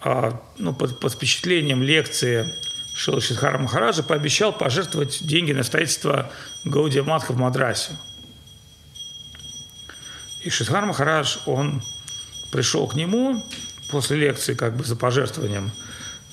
а, 0.00 0.40
ну, 0.58 0.72
под, 0.72 1.00
под 1.00 1.12
впечатлением 1.12 1.82
лекции 1.82 2.46
Шила 2.94 3.20
Шидхара 3.20 3.58
Махараджа 3.58 4.02
пообещал 4.02 4.52
пожертвовать 4.52 5.26
деньги 5.26 5.52
на 5.52 5.62
строительство 5.64 6.30
Гаудия 6.64 7.02
Матха 7.02 7.32
в 7.32 7.36
Мадрасе. 7.36 7.92
И 10.46 10.50
Шидхар 10.50 10.86
Махарадж, 10.86 11.38
он 11.46 11.82
пришел 12.52 12.86
к 12.86 12.94
нему 12.94 13.44
после 13.90 14.16
лекции 14.16 14.54
как 14.54 14.76
бы 14.76 14.84
за 14.84 14.94
пожертвованием. 14.94 15.72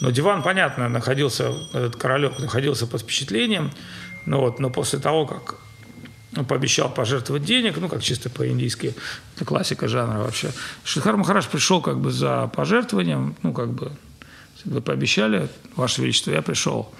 Но 0.02 0.12
диван, 0.12 0.44
понятно, 0.44 0.88
находился, 0.88 1.52
этот 1.74 1.96
королек 1.96 2.38
находился 2.38 2.86
под 2.86 3.02
впечатлением, 3.02 3.72
но, 4.28 4.40
вот, 4.40 4.60
но 4.60 4.70
после 4.70 5.00
того, 5.00 5.26
как 5.26 5.56
он 6.38 6.46
пообещал 6.46 6.94
пожертвовать 6.94 7.44
денег, 7.44 7.78
ну, 7.78 7.90
как 7.90 8.04
чисто 8.04 8.30
по-индийски, 8.30 8.94
это 9.36 9.46
классика 9.46 9.88
жанра 9.88 10.20
вообще. 10.20 10.52
Шидхар 10.84 11.18
Махараш 11.18 11.48
пришел 11.48 11.82
как 11.82 12.00
бы 12.00 12.12
за 12.12 12.52
пожертвованием, 12.56 13.36
ну, 13.42 13.52
как 13.52 13.72
бы, 13.74 13.94
вы 14.64 14.82
пообещали, 14.82 15.50
Ваше 15.76 16.04
Величество, 16.04 16.30
я 16.30 16.44
пришел. 16.44 16.94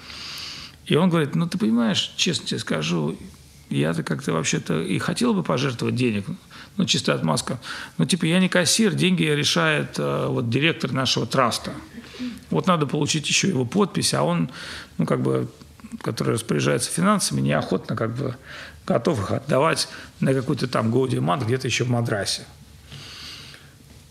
И 0.86 0.96
он 0.96 1.10
говорит, 1.10 1.36
ну, 1.36 1.46
ты 1.46 1.58
понимаешь, 1.58 2.12
честно 2.16 2.44
тебе 2.48 2.58
скажу, 2.58 3.16
я-то 3.70 4.02
как-то 4.02 4.32
вообще-то 4.32 4.82
и 4.82 4.98
хотел 4.98 5.32
бы 5.32 5.44
пожертвовать 5.44 5.94
денег, 5.94 6.26
ну, 6.76 6.84
чистая 6.86 7.16
отмазка. 7.16 7.58
Но, 7.98 8.04
типа, 8.04 8.24
я 8.24 8.40
не 8.40 8.48
кассир, 8.48 8.94
деньги 8.94 9.22
решает 9.22 9.98
э, 9.98 10.26
вот 10.28 10.50
директор 10.50 10.92
нашего 10.92 11.26
траста. 11.26 11.72
Вот 12.50 12.66
надо 12.66 12.86
получить 12.86 13.28
еще 13.28 13.48
его 13.48 13.64
подпись, 13.64 14.14
а 14.14 14.22
он, 14.22 14.50
ну, 14.98 15.06
как 15.06 15.22
бы, 15.22 15.48
который 16.00 16.34
распоряжается 16.34 16.90
финансами, 16.90 17.40
неохотно 17.40 17.96
как 17.96 18.14
бы 18.14 18.36
готов 18.86 19.20
их 19.20 19.30
отдавать 19.30 19.88
на 20.20 20.34
какой-то 20.34 20.68
там 20.68 20.90
Гоуди 20.90 21.18
Мат 21.18 21.42
где-то 21.42 21.66
еще 21.66 21.84
в 21.84 21.90
Мадрасе. 21.90 22.42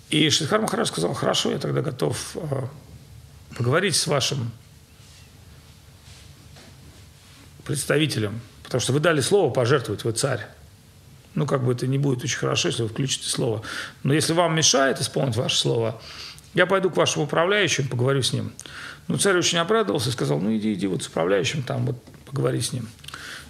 И 0.09 0.29
Шридхар 0.29 0.61
Махарадж 0.61 0.87
сказал, 0.87 1.13
хорошо, 1.13 1.51
я 1.51 1.57
тогда 1.57 1.81
готов 1.81 2.35
э, 2.35 2.65
поговорить 3.57 3.95
с 3.95 4.07
вашим 4.07 4.51
представителем, 7.65 8.41
потому 8.63 8.81
что 8.81 8.93
вы 8.93 8.99
дали 8.99 9.21
слово 9.21 9.51
пожертвовать, 9.51 10.03
вы 10.03 10.11
царь. 10.11 10.47
Ну, 11.35 11.45
как 11.45 11.63
бы 11.63 11.73
это 11.73 11.87
не 11.87 11.97
будет 11.97 12.23
очень 12.23 12.37
хорошо, 12.37 12.69
если 12.69 12.83
вы 12.83 12.89
включите 12.89 13.27
слово. 13.27 13.61
Но 14.03 14.13
если 14.13 14.33
вам 14.33 14.55
мешает 14.55 15.01
исполнить 15.01 15.35
ваше 15.35 15.57
слово, 15.57 15.99
я 16.53 16.65
пойду 16.65 16.89
к 16.89 16.97
вашему 16.97 17.25
управляющему, 17.25 17.89
поговорю 17.89 18.21
с 18.21 18.33
ним. 18.33 18.53
Ну, 19.07 19.17
царь 19.17 19.37
очень 19.37 19.57
обрадовался 19.57 20.09
и 20.09 20.11
сказал, 20.11 20.39
ну, 20.39 20.55
иди, 20.55 20.73
иди 20.73 20.87
вот 20.87 21.03
с 21.03 21.07
управляющим 21.07 21.63
там, 21.63 21.85
вот 21.85 22.03
поговори 22.25 22.61
с 22.61 22.71
ним. 22.71 22.87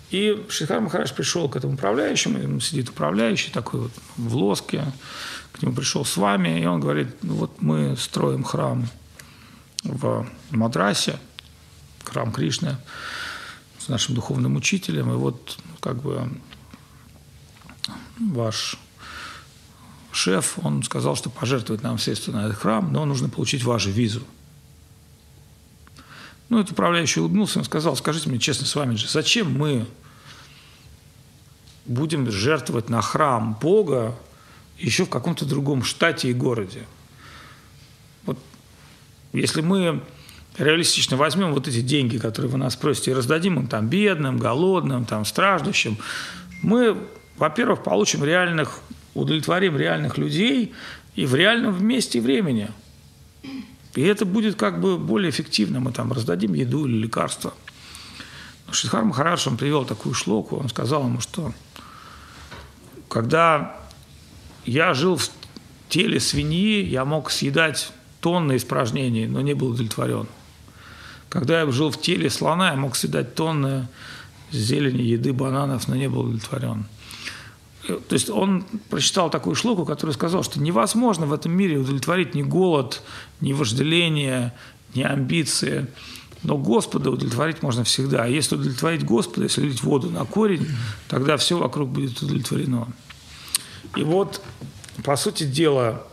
И 0.10 0.46
Шихар 0.48 0.80
Махарадж 0.80 1.12
пришел 1.14 1.50
к 1.50 1.56
этому 1.56 1.74
управляющему, 1.74 2.60
сидит 2.60 2.90
управляющий 2.90 3.52
такой 3.52 3.82
вот 3.82 3.92
в 4.16 4.36
лоске, 4.36 4.86
к 5.52 5.62
нему 5.62 5.74
пришел 5.74 6.06
с 6.06 6.18
вами, 6.18 6.62
и 6.62 6.66
он 6.66 6.80
говорит, 6.80 7.08
ну, 7.24 7.34
вот 7.36 7.62
мы 7.62 7.96
строим 7.98 8.44
храм 8.44 8.88
в 9.84 10.28
Мадрасе, 10.52 11.20
храм 12.04 12.32
Кришны, 12.32 12.78
с 13.80 13.88
нашим 13.88 14.16
духовным 14.16 14.56
учителем, 14.56 15.12
и 15.12 15.16
вот 15.16 15.58
как 15.80 16.02
бы 16.02 16.30
ваш 18.20 18.78
шеф, 20.12 20.60
он 20.62 20.84
сказал, 20.84 21.16
что 21.16 21.30
пожертвует 21.30 21.84
нам 21.84 21.98
средства 21.98 22.32
на 22.32 22.46
этот 22.46 22.58
храм, 22.58 22.92
но 22.92 23.06
нужно 23.06 23.30
получить 23.30 23.64
вашу 23.64 23.90
визу. 23.90 24.22
Ну, 26.50 26.60
этот 26.60 26.74
управляющий 26.74 27.20
улыбнулся 27.20 27.62
и 27.62 27.64
сказал, 27.64 27.96
скажите 27.96 28.30
мне 28.30 28.40
честно 28.40 28.68
с 28.68 28.76
вами 28.76 28.96
же, 28.96 29.08
зачем 29.08 29.52
мы 29.58 29.88
будем 31.86 32.30
жертвовать 32.32 32.90
на 32.90 33.02
храм 33.02 33.58
Бога 33.60 34.16
еще 34.78 35.06
в 35.06 35.10
каком-то 35.10 35.46
другом 35.46 35.84
штате 35.84 36.30
и 36.30 36.34
городе? 36.34 36.86
Вот 38.26 38.38
если 39.32 39.62
мы 39.62 40.04
реалистично 40.58 41.18
возьмем 41.18 41.54
вот 41.54 41.68
эти 41.68 41.82
деньги, 41.82 42.18
которые 42.18 42.52
вы 42.52 42.58
нас 42.58 42.76
просите, 42.76 43.12
и 43.12 43.14
раздадим 43.14 43.60
им 43.60 43.68
там 43.68 43.88
бедным, 43.88 44.38
голодным, 44.38 45.06
там 45.06 45.26
страждущим, 45.26 45.98
мы, 46.62 46.98
во-первых, 47.38 47.84
получим 47.84 48.24
реальных 48.24 48.80
удовлетворим 49.14 49.78
реальных 49.78 50.18
людей 50.18 50.74
и 51.16 51.26
в 51.26 51.36
реальном 51.36 51.86
месте 51.86 52.20
времени. 52.20 52.70
И 53.96 54.02
это 54.02 54.26
будет 54.26 54.56
как 54.56 54.82
бы 54.82 54.98
более 54.98 55.30
эффективно. 55.30 55.80
Мы 55.80 55.92
там 55.92 56.12
раздадим 56.12 56.54
еду 56.54 56.86
или 56.86 56.98
лекарства. 56.98 57.54
Шидхар 58.72 59.04
Махарадж, 59.04 59.48
он 59.48 59.58
привел 59.58 59.86
такую 59.86 60.16
шлоку, 60.16 60.56
он 60.58 60.68
сказал 60.70 61.04
ему, 61.04 61.20
что 61.20 61.54
когда 63.08 63.76
я 64.66 64.96
жил 64.96 65.18
в 65.18 65.30
теле 65.90 66.20
свиньи, 66.20 66.84
я 66.84 67.06
мог 67.06 67.30
съедать 67.30 67.92
тонны 68.20 68.56
испражнений, 68.56 69.28
но 69.28 69.42
не 69.42 69.54
был 69.54 69.68
удовлетворен. 69.68 70.28
Когда 71.30 71.62
я 71.62 71.72
жил 71.72 71.92
в 71.92 72.02
теле 72.02 72.30
слона, 72.32 72.72
я 72.72 72.76
мог 72.76 72.96
съедать 72.96 73.36
тонны 73.36 73.88
зелени, 74.52 75.02
еды, 75.02 75.34
бананов, 75.34 75.88
но 75.88 75.96
не 75.96 76.10
был 76.10 76.22
удовлетворен. 76.22 76.86
То 77.88 78.14
есть 78.14 78.30
он 78.30 78.64
прочитал 78.90 79.30
такую 79.30 79.56
шлуку, 79.56 79.86
который 79.86 80.12
сказал, 80.12 80.44
что 80.44 80.60
невозможно 80.62 81.26
в 81.26 81.34
этом 81.34 81.52
мире 81.52 81.78
удовлетворить 81.78 82.34
ни 82.34 82.42
голод, 82.42 83.02
ни 83.42 83.52
вожделение, 83.52 84.54
ни 84.96 85.04
амбиции. 85.04 85.88
Но 86.44 86.58
Господа 86.58 87.10
удовлетворить 87.10 87.62
можно 87.62 87.84
всегда. 87.84 88.24
А 88.24 88.28
если 88.28 88.56
удовлетворить 88.56 89.04
Господа, 89.04 89.44
если 89.44 89.62
лить 89.62 89.84
воду 89.84 90.10
на 90.10 90.24
корень, 90.24 90.68
тогда 91.10 91.36
все 91.38 91.58
вокруг 91.58 91.90
будет 91.90 92.22
удовлетворено. 92.22 92.88
И 93.96 94.04
вот, 94.04 94.42
по 95.04 95.16
сути 95.18 95.44
дела, 95.44 96.04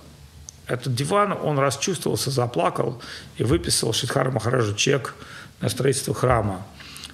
этот 0.67 0.95
диван, 0.95 1.37
он 1.43 1.59
расчувствовался, 1.59 2.31
заплакал 2.31 3.01
и 3.39 3.45
выписал 3.45 3.93
Шидхару 3.93 4.33
Махараджу 4.33 4.75
чек 4.75 5.15
на 5.61 5.69
строительство 5.69 6.15
храма. 6.15 6.67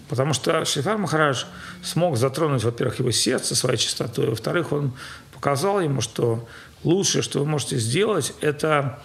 Потому 0.08 0.34
что 0.34 0.64
Шрифар 0.64 0.98
Махарадж 0.98 1.44
смог 1.82 2.16
затронуть, 2.16 2.62
во-первых, 2.62 3.00
его 3.00 3.10
сердце 3.10 3.56
своей 3.56 3.78
чистотой, 3.78 4.28
во-вторых, 4.28 4.72
он 4.72 4.92
показал 5.32 5.80
ему, 5.80 6.00
что 6.00 6.46
лучшее, 6.84 7.22
что 7.22 7.40
вы 7.40 7.46
можете 7.46 7.78
сделать, 7.78 8.32
это 8.40 9.02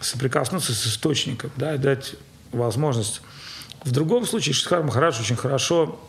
соприкоснуться 0.00 0.74
с 0.74 0.86
источником, 0.86 1.50
да, 1.56 1.76
и 1.76 1.78
дать 1.78 2.16
возможность. 2.50 3.22
В 3.84 3.92
другом 3.92 4.26
случае 4.26 4.54
Шрифар 4.54 4.82
Махарадж 4.82 5.20
очень 5.20 5.36
хорошо 5.36 6.00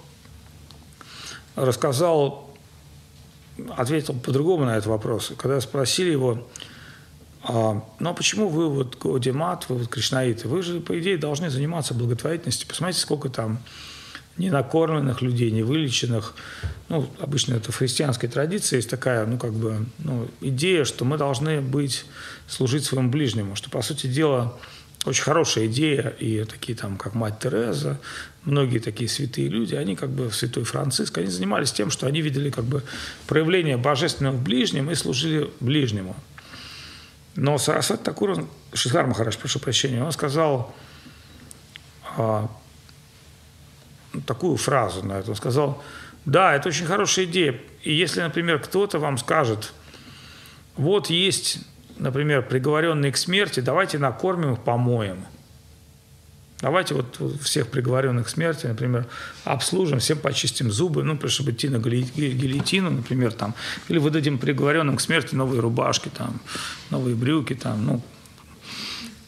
рассказал, 1.56 2.52
ответил 3.76 4.16
по-другому 4.16 4.66
на 4.66 4.78
этот 4.78 4.88
вопрос. 4.88 5.32
Когда 5.38 5.62
спросили 5.62 6.12
его, 6.12 6.48
а, 7.44 7.84
ну 8.00 8.10
а 8.10 8.14
почему 8.14 8.48
вы 8.48 8.70
вот 8.70 8.98
Гаудимат, 9.00 9.70
вы 9.70 9.78
вот 9.78 9.90
Кришнаиты, 9.90 10.48
вы 10.48 10.64
же, 10.64 10.80
по 10.80 11.00
идее, 11.00 11.18
должны 11.18 11.50
заниматься 11.50 11.94
благотворительностью. 11.94 12.68
Посмотрите, 12.68 13.02
сколько 13.02 13.30
там 13.30 13.60
ненакормленных 14.38 15.22
людей, 15.22 15.52
невылеченных. 15.52 16.34
Ну, 16.90 17.08
обычно 17.20 17.56
это 17.56 17.72
в 17.72 17.76
христианской 17.76 18.30
традиции 18.30 18.78
есть 18.78 18.90
такая, 18.90 19.26
ну, 19.26 19.38
как 19.38 19.54
бы, 19.54 19.86
ну, 20.00 20.28
идея, 20.42 20.86
что 20.86 21.06
мы 21.06 21.18
должны 21.18 21.62
быть, 21.62 22.06
служить 22.48 22.86
своему 22.86 23.10
ближнему, 23.10 23.56
что, 23.56 23.70
по 23.70 23.82
сути 23.82 24.08
дела, 24.08 24.58
очень 25.06 25.24
хорошая 25.24 25.68
идея, 25.68 26.10
и 26.20 26.46
такие 26.46 26.78
там, 26.78 26.98
как 26.98 27.14
мать 27.14 27.40
Тереза, 27.40 28.00
многие 28.44 28.80
такие 28.80 29.10
святые 29.10 29.50
люди, 29.50 29.76
они 29.76 29.96
как 29.96 30.10
бы, 30.10 30.32
святой 30.32 30.64
Франциск, 30.64 31.18
они 31.18 31.28
занимались 31.28 31.72
тем, 31.72 31.90
что 31.90 32.08
они 32.08 32.22
видели 32.22 32.50
как 32.50 32.64
бы 32.64 32.84
проявление 33.28 33.78
божественного 33.78 34.36
в 34.36 34.44
ближнем 34.44 34.90
и 34.90 34.96
служили 34.96 35.50
ближнему. 35.60 36.16
Но 37.36 37.58
Сарасват 37.58 38.04
Такур, 38.04 38.48
Шидхар 38.74 39.08
Махараш, 39.08 39.38
прошу 39.38 39.60
прощения, 39.60 40.04
он 40.04 40.12
сказал, 40.12 40.74
а, 42.16 42.50
такую 44.26 44.58
фразу 44.58 45.04
на 45.04 45.14
это. 45.14 45.32
Он 45.32 45.36
сказал, 45.36 45.82
да, 46.26 46.56
это 46.56 46.70
очень 46.70 46.86
хорошая 46.86 47.26
идея. 47.26 47.60
И 47.82 47.94
если, 47.94 48.22
например, 48.22 48.60
кто-то 48.60 49.00
вам 49.00 49.18
скажет, 49.18 49.74
вот 50.76 51.10
есть, 51.10 51.60
например, 51.98 52.44
приговоренные 52.44 53.12
к 53.12 53.18
смерти, 53.18 53.60
давайте 53.60 53.98
накормим 53.98 54.54
их, 54.54 54.60
помоем. 54.60 55.26
Давайте 56.62 56.94
вот 56.94 57.20
всех 57.42 57.68
приговоренных 57.68 58.28
к 58.28 58.30
смерти, 58.30 58.68
например, 58.68 59.06
обслужим, 59.44 60.00
всем 60.00 60.18
почистим 60.18 60.72
зубы, 60.72 61.04
ну, 61.04 61.20
чтобы 61.28 61.52
идти 61.52 61.68
на 61.68 61.78
гильотину, 61.80 62.90
например, 62.90 63.34
там, 63.34 63.54
или 63.90 63.98
выдадим 63.98 64.38
приговоренным 64.38 64.96
к 64.96 65.02
смерти 65.02 65.36
новые 65.36 65.60
рубашки, 65.60 66.08
там, 66.08 66.40
новые 66.90 67.18
брюки, 67.18 67.54
там, 67.54 67.86
ну. 67.86 68.02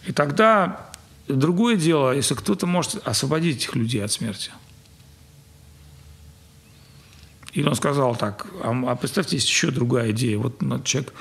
И 0.05 0.13
тогда 0.13 0.91
другое 1.27 1.75
дело, 1.75 2.13
если 2.13 2.35
кто-то 2.35 2.67
может 2.67 3.05
освободить 3.05 3.57
этих 3.57 3.75
людей 3.75 4.01
от 4.01 4.13
смерти– 4.13 4.51
и 7.55 7.63
он 7.63 7.73
сказал 7.75 8.15
так, 8.17 8.45
а, 8.61 8.71
а 8.87 8.95
представьте, 8.95 9.37
есть 9.37 9.47
еще 9.47 9.71
другая 9.71 10.11
идея. 10.11 10.37
Вот 10.37 10.61
ну, 10.61 10.81
человек, 10.81 11.13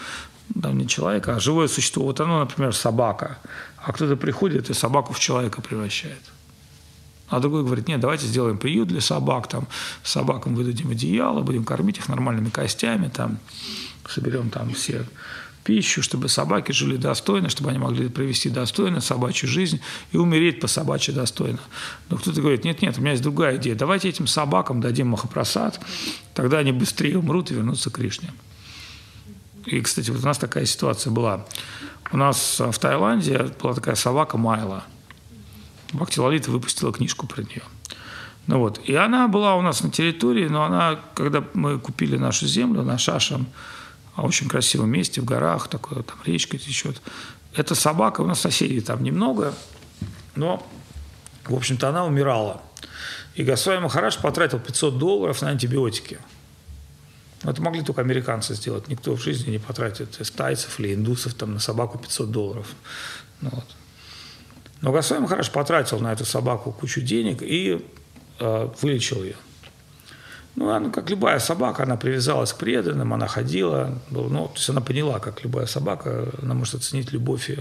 там 0.61 0.77
не 0.77 0.89
человек, 0.89 1.29
а 1.29 1.39
живое 1.39 1.69
существо. 1.69 2.05
Вот 2.05 2.21
оно, 2.21 2.41
например, 2.41 2.75
собака. 2.75 3.39
А 3.79 3.93
кто-то 3.93 4.17
приходит 4.17 4.69
и 4.69 4.75
собаку 4.75 5.13
в 5.13 5.21
человека 5.21 5.63
превращает. 5.63 6.21
А 7.29 7.39
другой 7.39 7.63
говорит, 7.63 7.87
нет, 7.87 8.01
давайте 8.01 8.27
сделаем 8.27 8.59
приют 8.59 8.89
для 8.89 9.01
собак, 9.01 9.49
там, 9.49 9.69
собакам 10.03 10.57
выдадим 10.57 10.91
одеяло, 10.91 11.41
будем 11.41 11.65
кормить 11.65 11.99
их 11.99 12.09
нормальными 12.09 12.51
костями, 12.51 13.09
там, 13.09 13.39
соберем 14.09 14.51
там 14.51 14.75
все 14.75 15.07
пищу, 15.65 16.03
чтобы 16.03 16.29
собаки 16.29 16.73
жили 16.73 16.97
достойно, 16.97 17.49
чтобы 17.49 17.71
они 17.71 17.79
могли 17.79 18.09
провести 18.09 18.51
достойно 18.51 19.01
собачью 19.01 19.49
жизнь 19.49 19.81
и 20.13 20.19
умереть 20.19 20.61
по 20.61 20.69
собачьи 20.69 21.13
достойно. 21.13 21.59
Но 22.11 22.19
кто-то 22.19 22.41
говорит, 22.41 22.65
нет, 22.65 22.83
нет, 22.83 22.99
у 22.99 23.01
меня 23.01 23.13
есть 23.13 23.23
другая 23.23 23.57
идея, 23.57 23.75
давайте 23.75 24.09
этим 24.09 24.27
собакам 24.27 24.81
дадим 24.81 25.09
махопросад, 25.09 25.81
тогда 26.35 26.59
они 26.59 26.73
быстрее 26.73 27.19
умрут 27.19 27.51
и 27.51 27.55
вернутся 27.55 27.91
к 27.91 27.95
Кришне. 27.95 28.33
И, 29.65 29.81
кстати, 29.81 30.11
вот 30.11 30.23
у 30.23 30.27
нас 30.27 30.37
такая 30.39 30.67
ситуация 30.67 31.11
была. 31.11 31.47
У 32.13 32.19
нас 32.19 32.61
в 32.61 32.79
Таиланде 32.79 33.51
была 33.61 33.73
такая 33.75 33.95
собака 33.95 34.37
Майла. 34.37 34.85
Бхакти 35.93 36.21
Лалита 36.21 36.51
выпустила 36.51 36.93
книжку 36.93 37.27
про 37.27 37.43
нее. 37.43 37.63
Ну 38.47 38.59
вот. 38.59 38.81
И 38.85 38.95
она 38.95 39.27
была 39.27 39.55
у 39.57 39.63
нас 39.63 39.83
на 39.83 39.91
территории, 39.91 40.49
но 40.49 40.65
она, 40.65 41.01
когда 41.15 41.43
мы 41.55 41.79
купили 41.79 42.19
нашу 42.19 42.47
землю 42.47 42.83
на 42.83 42.99
Шашам, 42.99 43.47
очень 44.23 44.49
красивом 44.49 44.91
месте, 44.91 45.21
в 45.21 45.25
горах, 45.25 45.69
такое, 45.69 46.03
там 46.03 46.17
речка 46.25 46.59
течет. 46.59 47.01
Эта 47.55 47.75
собака, 47.75 48.21
у 48.21 48.27
нас 48.27 48.41
соседей 48.41 48.81
там 48.81 49.03
немного, 49.03 49.55
но, 50.35 50.65
в 51.45 51.55
общем-то, 51.55 51.89
она 51.89 52.05
умирала. 52.05 52.63
И 53.35 53.43
Гасвай 53.43 53.81
Махарадж 53.81 54.19
потратил 54.21 54.61
500 54.61 54.99
долларов 54.99 55.43
на 55.43 55.49
антибиотики. 55.49 56.19
Это 57.43 57.61
могли 57.61 57.83
только 57.83 58.01
американцы 58.01 58.55
сделать. 58.55 58.89
Никто 58.89 59.15
в 59.17 59.23
жизни 59.23 59.51
не 59.51 59.59
потратит 59.59 60.21
из 60.21 60.31
тайцев 60.31 60.81
или 60.81 60.95
индусов 60.95 61.35
там, 61.35 61.55
на 61.55 61.61
собаку 61.61 61.99
500 61.99 62.31
долларов. 62.31 62.67
Ну, 63.41 63.51
вот. 63.53 63.67
Но 64.81 64.93
Гасвай 64.93 65.21
Махарадж 65.21 65.51
потратил 65.51 65.99
на 65.99 66.13
эту 66.13 66.25
собаку 66.25 66.73
кучу 66.73 67.01
денег 67.01 67.43
и 67.43 67.85
э, 68.39 68.71
вылечил 68.81 69.23
ее. 69.23 69.37
Ну, 70.57 70.71
она, 70.71 70.91
как 70.91 71.11
любая 71.11 71.41
собака, 71.41 71.83
она 71.83 71.97
привязалась 71.97 72.53
к 72.53 72.59
преданным, 72.59 73.13
она 73.13 73.27
ходила. 73.27 73.99
Ну, 74.11 74.47
то 74.47 74.53
есть 74.55 74.71
она 74.71 74.81
поняла, 74.81 75.19
как 75.19 75.43
любая 75.43 75.67
собака, 75.67 76.29
она 76.41 76.55
может 76.55 76.77
оценить 76.77 77.13
любовь 77.13 77.51
и 77.51 77.59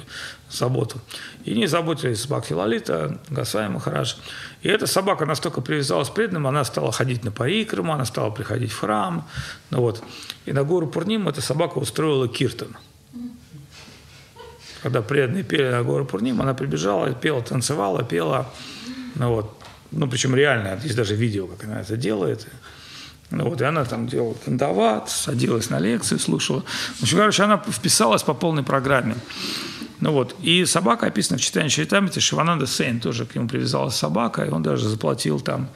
заботу. 0.51 1.01
И 1.43 1.55
не 1.55 1.65
заботились 1.65 2.21
собаки 2.21 2.53
Лалита, 2.53 3.19
Гасвами 3.29 3.73
Махарадж. 3.73 4.13
И 4.61 4.69
эта 4.69 4.85
собака 4.85 5.25
настолько 5.25 5.61
привязалась 5.61 6.09
к 6.09 6.13
преданным, 6.13 6.45
она 6.45 6.63
стала 6.65 6.91
ходить 6.91 7.23
на 7.23 7.31
парикраму, 7.31 7.93
она 7.93 8.05
стала 8.05 8.29
приходить 8.29 8.71
в 8.71 8.79
храм. 8.79 9.27
Ну, 9.71 9.81
вот. 9.81 10.03
И 10.45 10.53
на 10.53 10.63
гору 10.63 10.85
Пурним 10.85 11.27
эта 11.27 11.41
собака 11.41 11.79
устроила 11.79 12.27
киртан. 12.27 12.77
Когда 14.83 15.01
преданные 15.01 15.43
пели 15.43 15.69
на 15.69 15.81
гору 15.81 16.05
Пурним, 16.05 16.41
она 16.41 16.53
прибежала, 16.53 17.11
пела, 17.13 17.41
танцевала, 17.41 18.03
пела. 18.03 18.51
Ну, 19.15 19.33
вот. 19.33 19.57
Ну, 19.89 20.07
причем 20.07 20.35
реально, 20.35 20.79
есть 20.83 20.95
даже 20.95 21.15
видео, 21.15 21.47
как 21.47 21.63
она 21.63 21.81
это 21.81 21.97
делает. 21.97 22.47
Ну, 23.33 23.49
вот, 23.49 23.61
и 23.61 23.63
она 23.63 23.83
там 23.83 24.07
делала 24.07 24.35
кандават, 24.45 25.09
садилась 25.09 25.71
на 25.71 25.79
лекции, 25.79 26.17
слушала. 26.17 26.63
В 26.99 27.03
общем, 27.03 27.17
короче, 27.17 27.43
она 27.43 27.57
вписалась 27.57 28.21
по 28.21 28.35
полной 28.35 28.61
программе. 28.61 29.15
Ну 30.01 30.11
вот, 30.11 30.35
и 30.43 30.65
собака 30.65 31.07
описана 31.07 31.39
в 31.39 31.41
читании 31.41 31.69
Чайтамити, 31.69 32.19
Шивананда 32.19 32.67
Сейн 32.67 32.99
тоже 32.99 33.25
к 33.25 33.33
нему 33.33 33.47
привязалась 33.47 33.95
собака, 33.95 34.43
и 34.43 34.49
он 34.49 34.61
даже 34.61 34.87
заплатил 34.87 35.39
там 35.39 35.67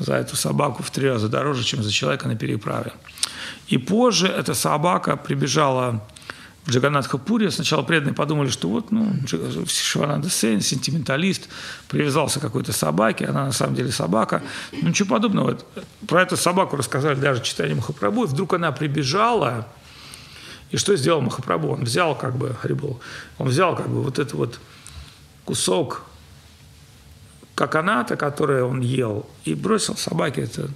за 0.00 0.14
эту 0.14 0.34
собаку 0.34 0.82
в 0.82 0.90
три 0.90 1.08
раза 1.08 1.28
дороже, 1.28 1.62
чем 1.62 1.84
за 1.84 1.92
человека 1.92 2.26
на 2.26 2.34
переправе. 2.34 2.92
И 3.68 3.78
позже 3.78 4.26
эта 4.26 4.54
собака 4.54 5.16
прибежала 5.16 6.02
в 6.68 6.70
Джаганатхапуре. 6.70 7.50
Сначала 7.50 7.82
преданные 7.82 8.14
подумали, 8.14 8.50
что 8.50 8.68
вот, 8.68 8.92
ну, 8.92 9.10
Шивананда 9.66 10.28
Сен, 10.28 10.60
сентименталист, 10.60 11.48
привязался 11.88 12.40
к 12.40 12.42
какой-то 12.42 12.72
собаке, 12.72 13.24
она 13.24 13.46
на 13.46 13.52
самом 13.52 13.74
деле 13.74 13.90
собака. 13.90 14.42
Ну, 14.72 14.88
ничего 14.88 15.08
подобного. 15.08 15.58
Про 16.06 16.22
эту 16.22 16.36
собаку 16.36 16.76
рассказали 16.76 17.18
даже 17.18 17.42
читание 17.42 17.74
Махапрабху, 17.74 18.24
и 18.24 18.26
вдруг 18.26 18.52
она 18.52 18.70
прибежала, 18.70 19.66
и 20.70 20.76
что 20.76 20.94
сделал 20.94 21.22
Махапрабху? 21.22 21.68
Он 21.68 21.84
взял 21.84 22.14
как 22.14 22.36
бы, 22.36 22.54
Харибол, 22.60 23.00
он 23.38 23.48
взял 23.48 23.74
как 23.74 23.88
бы 23.88 24.02
вот 24.02 24.18
этот 24.18 24.34
вот 24.34 24.60
кусок 25.46 26.02
коконата, 27.54 28.16
который 28.16 28.62
он 28.62 28.80
ел, 28.80 29.26
и 29.44 29.54
бросил 29.54 29.96
собаке 29.96 30.42
это 30.42 30.68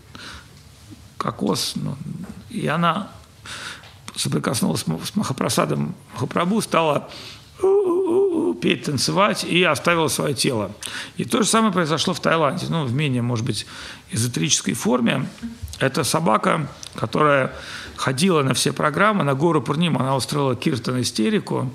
кокос, 1.19 1.75
ну, 1.77 1.97
и 2.49 2.67
она 2.67 3.11
соприкоснулась 4.15 4.85
с 4.85 5.17
Махапрасадом 5.17 5.95
Махапрабху, 6.15 6.61
стала 6.61 7.09
петь, 8.61 8.85
танцевать 8.85 9.45
и 9.45 9.63
оставила 9.63 10.09
свое 10.09 10.35
тело. 10.35 10.73
И 11.17 11.25
то 11.25 11.43
же 11.43 11.49
самое 11.49 11.73
произошло 11.73 12.15
в 12.15 12.21
Таиланде, 12.21 12.67
ну, 12.69 12.85
в 12.85 12.93
менее, 12.93 13.23
может 13.23 13.45
быть, 13.45 13.67
эзотерической 14.11 14.75
форме. 14.75 15.29
Это 15.79 16.05
собака, 16.05 16.69
которая 16.95 17.53
ходила 17.97 18.43
на 18.43 18.55
все 18.55 18.73
программы, 18.73 19.25
на 19.25 19.35
гору 19.35 19.63
Пурним, 19.63 19.99
она 19.99 20.17
устроила 20.17 20.55
киртан 20.57 21.01
истерику. 21.01 21.73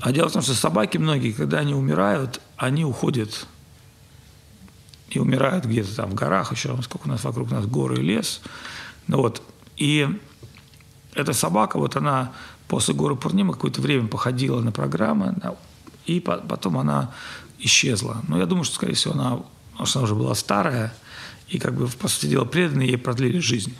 А 0.00 0.12
дело 0.12 0.28
в 0.28 0.32
том, 0.32 0.42
что 0.42 0.54
собаки 0.54 0.96
многие, 0.96 1.32
когда 1.32 1.58
они 1.58 1.74
умирают, 1.74 2.40
они 2.56 2.84
уходят 2.84 3.46
и 5.10 5.18
умирают 5.18 5.64
где-то 5.64 5.94
там 5.94 6.10
в 6.10 6.14
горах, 6.14 6.52
еще 6.52 6.76
сколько 6.82 7.06
у 7.06 7.10
нас 7.10 7.24
вокруг 7.24 7.50
нас 7.50 7.66
горы 7.66 7.98
и 7.98 8.02
лес. 8.02 8.40
Ну 9.08 9.18
вот. 9.18 9.42
И 9.76 10.08
эта 11.14 11.32
собака, 11.32 11.78
вот 11.78 11.96
она 11.96 12.32
после 12.68 12.94
горы 12.94 13.16
Пурнима 13.16 13.52
какое-то 13.52 13.80
время 13.80 14.06
походила 14.08 14.60
на 14.60 14.72
программы, 14.72 15.34
и 16.06 16.20
потом 16.20 16.78
она 16.78 17.12
исчезла. 17.58 18.22
Но 18.28 18.38
я 18.38 18.46
думаю, 18.46 18.64
что, 18.64 18.76
скорее 18.76 18.94
всего, 18.94 19.14
она, 19.14 19.40
что 19.84 19.98
она 19.98 20.04
уже 20.04 20.14
была 20.14 20.34
старая, 20.34 20.94
и 21.48 21.58
как 21.58 21.74
бы, 21.74 21.88
по 21.88 22.08
сути 22.08 22.26
дела, 22.26 22.44
преданные 22.44 22.88
ей 22.88 22.98
продлили 22.98 23.38
жизнь. 23.38 23.74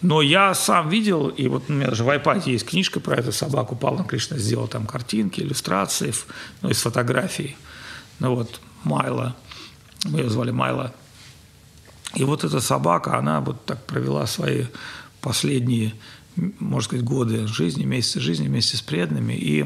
Но 0.00 0.20
я 0.20 0.54
сам 0.54 0.90
видел, 0.90 1.28
и 1.28 1.48
вот 1.48 1.64
у 1.68 1.72
меня 1.72 1.88
даже 1.88 2.04
в 2.04 2.08
iPad 2.08 2.42
есть 2.44 2.66
книжка 2.66 3.00
про 3.00 3.16
эту 3.16 3.32
собаку. 3.32 3.74
Павел 3.74 4.04
Кришна 4.04 4.36
сделал 4.36 4.68
там 4.68 4.86
картинки, 4.86 5.40
иллюстрации, 5.40 6.12
ну, 6.60 6.68
из 6.68 6.82
фотографий. 6.82 7.56
Ну 8.18 8.34
вот, 8.34 8.60
Майла, 8.84 9.34
мы 10.04 10.20
ее 10.20 10.28
звали 10.28 10.50
Майла. 10.50 10.92
И 12.14 12.22
вот 12.22 12.44
эта 12.44 12.60
собака, 12.60 13.18
она 13.18 13.40
вот 13.40 13.64
так 13.64 13.84
провела 13.86 14.26
свои 14.26 14.66
последние, 15.24 15.94
можно 16.36 16.84
сказать, 16.84 17.04
годы 17.04 17.46
жизни, 17.46 17.84
месяцы 17.84 18.20
жизни 18.20 18.46
вместе 18.46 18.76
с 18.76 18.82
преданными 18.82 19.32
и 19.32 19.64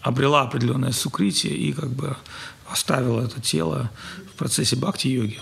обрела 0.00 0.42
определенное 0.42 0.92
сукритие 0.92 1.54
и 1.54 1.72
как 1.72 1.90
бы 1.90 2.16
оставила 2.70 3.20
это 3.20 3.40
тело 3.42 3.90
в 4.32 4.38
процессе 4.38 4.76
бхакти-йоги. 4.76 5.38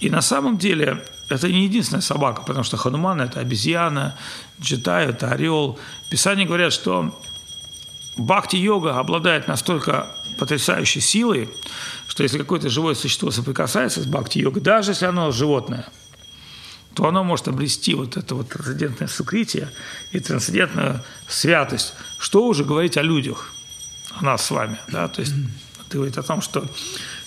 И 0.00 0.10
на 0.10 0.22
самом 0.22 0.58
деле 0.58 1.04
это 1.28 1.50
не 1.50 1.64
единственная 1.64 2.02
собака, 2.02 2.42
потому 2.42 2.64
что 2.64 2.76
Хануман– 2.76 3.20
это 3.22 3.40
обезьяна, 3.40 4.16
Джитай– 4.60 5.06
это 5.08 5.30
орел. 5.30 5.78
Писания 6.08 6.46
говорят, 6.46 6.72
что 6.72 7.20
бхакти-йога 8.16 8.98
обладает 8.98 9.48
настолько 9.48 10.06
потрясающей 10.38 11.00
силой, 11.00 11.48
что 12.06 12.22
если 12.22 12.38
какое-то 12.38 12.68
живое 12.68 12.94
существо 12.94 13.32
соприкасается 13.32 14.02
с 14.02 14.06
бхакти-йогой, 14.06 14.62
даже 14.62 14.92
если 14.92 15.06
оно 15.06 15.32
животное– 15.32 15.88
то 16.94 17.06
оно 17.06 17.24
может 17.24 17.48
обрести 17.48 17.94
вот 17.94 18.16
это 18.16 18.34
вот 18.34 18.48
трансцендентное 18.48 19.08
сукритие 19.08 19.68
и 20.10 20.20
трансцендентную 20.20 21.02
святость. 21.28 21.94
Что 22.18 22.46
уже 22.46 22.64
говорить 22.64 22.96
о 22.96 23.02
людях, 23.02 23.52
о 24.10 24.24
нас 24.24 24.46
с 24.46 24.50
вами. 24.50 24.78
Да? 24.88 25.08
То 25.08 25.22
есть 25.22 25.32
это 25.80 25.96
говорит 25.96 26.18
о 26.18 26.22
том, 26.22 26.42
что 26.42 26.66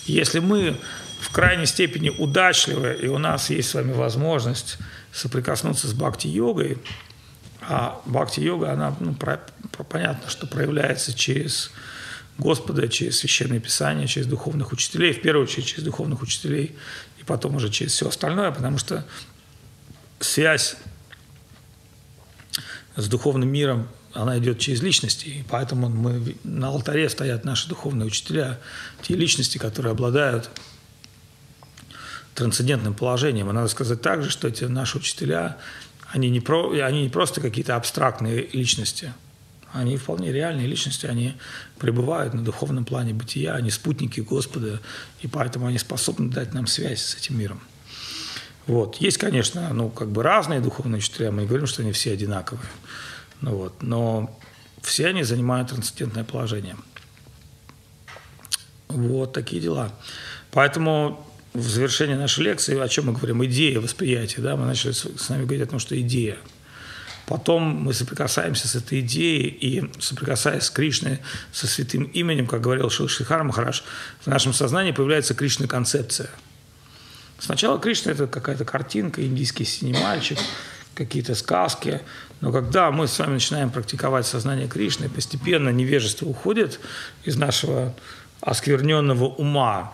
если 0.06 0.38
мы 0.38 0.76
в 1.20 1.30
крайней 1.32 1.66
степени 1.66 2.10
удачливы, 2.10 2.96
и 3.00 3.08
у 3.08 3.18
нас 3.18 3.50
есть 3.50 3.70
с 3.70 3.74
вами 3.74 3.92
возможность 3.92 4.78
соприкоснуться 5.12 5.88
с 5.88 5.92
бхакти-йогой, 5.92 6.78
а 7.68 8.00
бхакти-йога, 8.06 8.72
она, 8.72 8.94
ну, 9.00 9.14
про, 9.14 9.40
про, 9.72 9.82
понятно, 9.82 10.30
что 10.30 10.46
проявляется 10.46 11.12
через 11.12 11.72
Господа, 12.38 12.86
через 12.88 13.18
Священное 13.18 13.60
Писание, 13.60 14.06
через 14.06 14.26
духовных 14.26 14.72
учителей, 14.72 15.12
в 15.12 15.22
первую 15.22 15.44
очередь 15.44 15.66
через 15.66 15.82
духовных 15.82 16.22
учителей, 16.22 16.76
и 17.18 17.24
потом 17.24 17.56
уже 17.56 17.70
через 17.70 17.92
все 17.92 18.08
остальное, 18.08 18.52
потому 18.52 18.78
что 18.78 19.04
связь 20.20 20.76
с 22.96 23.08
духовным 23.08 23.48
миром, 23.48 23.88
она 24.12 24.38
идет 24.38 24.58
через 24.58 24.82
личности, 24.82 25.26
и 25.26 25.44
поэтому 25.48 25.88
мы, 25.88 26.36
на 26.42 26.68
алтаре 26.68 27.08
стоят 27.08 27.44
наши 27.44 27.68
духовные 27.68 28.06
учителя, 28.06 28.58
те 29.02 29.14
личности, 29.14 29.58
которые 29.58 29.92
обладают 29.92 30.50
трансцендентным 32.34 32.94
положением. 32.94 33.50
И 33.50 33.52
надо 33.52 33.68
сказать 33.68 34.00
также, 34.00 34.30
что 34.30 34.48
эти 34.48 34.64
наши 34.64 34.98
учителя, 34.98 35.58
они 36.10 36.30
не, 36.30 36.40
про, 36.40 36.70
они 36.80 37.02
не 37.02 37.08
просто 37.08 37.40
какие-то 37.40 37.76
абстрактные 37.76 38.48
личности, 38.52 39.12
они 39.72 39.98
вполне 39.98 40.32
реальные 40.32 40.66
личности, 40.66 41.06
они 41.06 41.34
пребывают 41.78 42.32
на 42.32 42.42
духовном 42.42 42.86
плане 42.86 43.12
бытия, 43.12 43.54
они 43.54 43.70
спутники 43.70 44.20
Господа, 44.20 44.80
и 45.20 45.26
поэтому 45.26 45.66
они 45.66 45.78
способны 45.78 46.30
дать 46.30 46.54
нам 46.54 46.66
связь 46.66 47.02
с 47.02 47.16
этим 47.16 47.38
миром. 47.38 47.60
Вот. 48.66 48.96
Есть, 48.96 49.18
конечно, 49.18 49.72
ну, 49.72 49.88
как 49.90 50.08
бы 50.08 50.22
разные 50.22 50.60
духовные 50.60 50.98
учителя, 50.98 51.30
мы 51.30 51.42
не 51.42 51.48
говорим, 51.48 51.66
что 51.66 51.82
они 51.82 51.92
все 51.92 52.12
одинаковые. 52.12 52.68
Ну, 53.40 53.56
вот. 53.56 53.82
Но 53.82 54.38
все 54.82 55.08
они 55.08 55.22
занимают 55.22 55.70
трансцендентное 55.70 56.24
положение. 56.24 56.76
Вот 58.88 59.32
такие 59.32 59.60
дела. 59.60 59.92
Поэтому 60.50 61.26
в 61.52 61.68
завершении 61.68 62.14
нашей 62.14 62.44
лекции, 62.44 62.78
о 62.78 62.88
чем 62.88 63.06
мы 63.06 63.12
говорим, 63.12 63.44
идея 63.44 63.80
восприятия, 63.80 64.40
да, 64.40 64.56
мы 64.56 64.66
начали 64.66 64.92
с 64.92 65.28
вами 65.28 65.42
говорить 65.42 65.62
о 65.62 65.70
том, 65.70 65.78
что 65.78 65.98
идея. 66.00 66.36
Потом 67.26 67.62
мы 67.62 67.92
соприкасаемся 67.92 68.68
с 68.68 68.76
этой 68.76 69.00
идеей 69.00 69.48
и 69.48 69.90
соприкасаясь 70.00 70.62
с 70.62 70.70
Кришной, 70.70 71.18
со 71.52 71.66
святым 71.66 72.04
именем, 72.04 72.46
как 72.46 72.60
говорил 72.60 72.88
Шилшихар 72.88 73.42
Махараш, 73.42 73.82
в 74.20 74.26
нашем 74.28 74.52
сознании 74.52 74.92
появляется 74.92 75.34
Кришна 75.34 75.66
концепция. 75.66 76.30
Сначала 77.38 77.78
Кришна– 77.78 78.12
это 78.12 78.26
какая-то 78.26 78.64
картинка, 78.64 79.24
индийский 79.24 79.64
синий 79.64 79.92
мальчик, 79.92 80.38
какие-то 80.94 81.34
сказки. 81.34 82.00
Но 82.40 82.52
когда 82.52 82.90
мы 82.90 83.06
с 83.06 83.18
вами 83.18 83.34
начинаем 83.34 83.70
практиковать 83.70 84.26
сознание 84.26 84.68
Кришны, 84.68 85.08
постепенно 85.08 85.68
невежество 85.68 86.26
уходит 86.26 86.80
из 87.24 87.36
нашего 87.36 87.94
оскверненного 88.40 89.24
ума, 89.24 89.92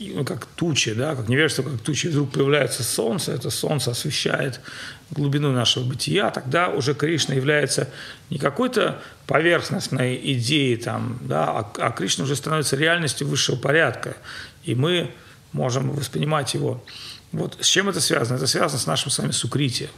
ну, 0.00 0.24
как 0.24 0.46
тучи, 0.46 0.94
да, 0.94 1.14
как 1.14 1.28
невежество, 1.28 1.62
как 1.62 1.78
тучи, 1.80 2.08
вдруг 2.08 2.30
появляется 2.32 2.82
солнце, 2.82 3.32
это 3.32 3.50
солнце 3.50 3.90
освещает 3.90 4.60
глубину 5.10 5.52
нашего 5.52 5.84
бытия, 5.84 6.30
тогда 6.30 6.68
уже 6.68 6.94
Кришна 6.94 7.34
является 7.34 7.88
не 8.30 8.38
какой-то 8.38 9.02
поверхностной 9.26 10.18
идеей, 10.34 10.76
там, 10.76 11.18
да, 11.20 11.50
а, 11.50 11.72
а 11.78 11.90
Кришна 11.90 12.24
уже 12.24 12.36
становится 12.36 12.76
реальностью 12.76 13.26
высшего 13.26 13.56
порядка, 13.56 14.16
и 14.64 14.74
мы 14.74 15.10
можем 15.52 15.90
воспринимать 15.90 16.54
его. 16.54 16.82
Вот 17.32 17.58
с 17.60 17.66
чем 17.66 17.88
это 17.88 18.00
связано? 18.00 18.36
Это 18.36 18.46
связано 18.46 18.78
с 18.80 18.86
нашим 18.86 19.10
с 19.10 19.18
вами 19.18 19.30
сукрити. 19.30 19.88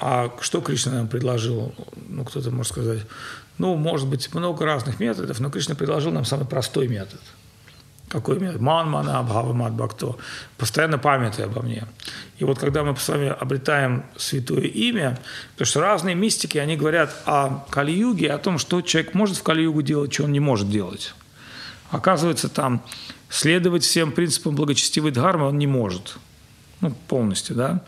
А 0.00 0.32
что 0.40 0.60
Кришна 0.60 0.92
нам 0.92 1.08
предложил? 1.08 1.74
Ну, 2.08 2.24
кто-то 2.24 2.50
может 2.50 2.72
сказать, 2.72 3.00
ну, 3.58 3.74
может 3.74 4.06
быть, 4.06 4.32
много 4.32 4.64
разных 4.64 5.00
методов, 5.00 5.40
но 5.40 5.50
Кришна 5.50 5.74
предложил 5.74 6.12
нам 6.12 6.24
самый 6.24 6.46
простой 6.46 6.88
метод– 6.88 7.20
какой 8.08 8.38
меня 8.38 8.52
ман 8.58 8.90
мана 8.90 9.18
абхава 9.18 9.52
бхакто, 9.52 10.16
постоянно 10.56 10.98
памятай 10.98 11.44
обо 11.44 11.62
мне. 11.62 11.84
И 12.38 12.44
вот 12.44 12.58
когда 12.58 12.82
мы 12.82 12.96
с 12.96 13.08
вами 13.08 13.28
обретаем 13.28 14.04
святое 14.16 14.62
имя, 14.62 15.18
потому 15.52 15.66
что 15.66 15.80
разные 15.80 16.14
мистики, 16.14 16.58
они 16.58 16.76
говорят 16.76 17.14
о 17.26 17.64
Кали-юге, 17.70 18.32
о 18.32 18.38
том, 18.38 18.58
что 18.58 18.80
человек 18.80 19.14
может 19.14 19.36
в 19.36 19.42
Кали-югу 19.42 19.82
делать, 19.82 20.12
что 20.12 20.24
он 20.24 20.32
не 20.32 20.40
может 20.40 20.70
делать. 20.70 21.14
Оказывается, 21.90 22.48
там 22.48 22.82
следовать 23.28 23.84
всем 23.84 24.12
принципам 24.12 24.54
благочестивой 24.54 25.10
дхармы 25.10 25.46
он 25.46 25.58
не 25.58 25.66
может. 25.66 26.16
Ну, 26.80 26.92
полностью, 27.08 27.56
да. 27.56 27.82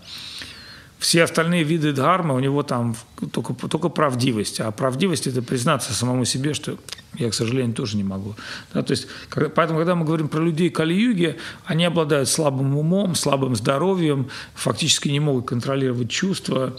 Все 0.99 1.23
остальные 1.23 1.65
виды 1.65 1.93
дхармы, 1.93 2.35
у 2.35 2.41
него 2.41 2.63
там 2.63 2.95
только, 3.33 3.55
только 3.55 3.89
правдивость. 3.89 4.61
А 4.61 4.71
правдивость– 4.71 5.27
это 5.29 5.41
признаться 5.41 5.95
самому 5.95 6.27
себе, 6.27 6.53
что 6.53 6.77
я, 7.15 7.31
к 7.31 7.35
сожалению, 7.35 7.75
тоже 7.75 7.97
не 7.97 8.05
могу. 8.05 8.37
Да, 8.75 8.83
то 8.83 8.91
есть, 8.91 9.07
поэтому, 9.31 9.79
когда 9.79 9.95
мы 9.95 10.05
говорим 10.05 10.29
про 10.29 10.41
людей 10.41 10.69
Кали-юги, 10.69 11.37
они 11.65 11.87
обладают 11.87 12.29
слабым 12.29 12.77
умом, 12.77 13.15
слабым 13.15 13.57
здоровьем, 13.57 14.29
фактически 14.55 15.09
не 15.09 15.21
могут 15.21 15.47
контролировать 15.47 16.11
чувства. 16.11 16.77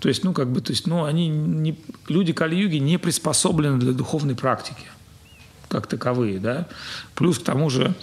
То 0.00 0.08
есть, 0.08 0.24
ну, 0.24 0.32
как 0.32 0.50
бы, 0.50 0.60
то 0.60 0.72
есть, 0.72 0.88
ну, 0.88 1.04
они 1.04 1.28
не, 1.28 1.78
люди 2.08 2.32
Кали-юги 2.32 2.78
не 2.78 2.98
приспособлены 2.98 3.78
для 3.78 3.92
духовной 3.92 4.34
практики 4.34 4.82
как 5.70 5.86
таковые, 5.86 6.38
да. 6.40 6.66
Плюс 7.14 7.38
к 7.38 7.44
тому 7.44 7.70
же 7.70 7.94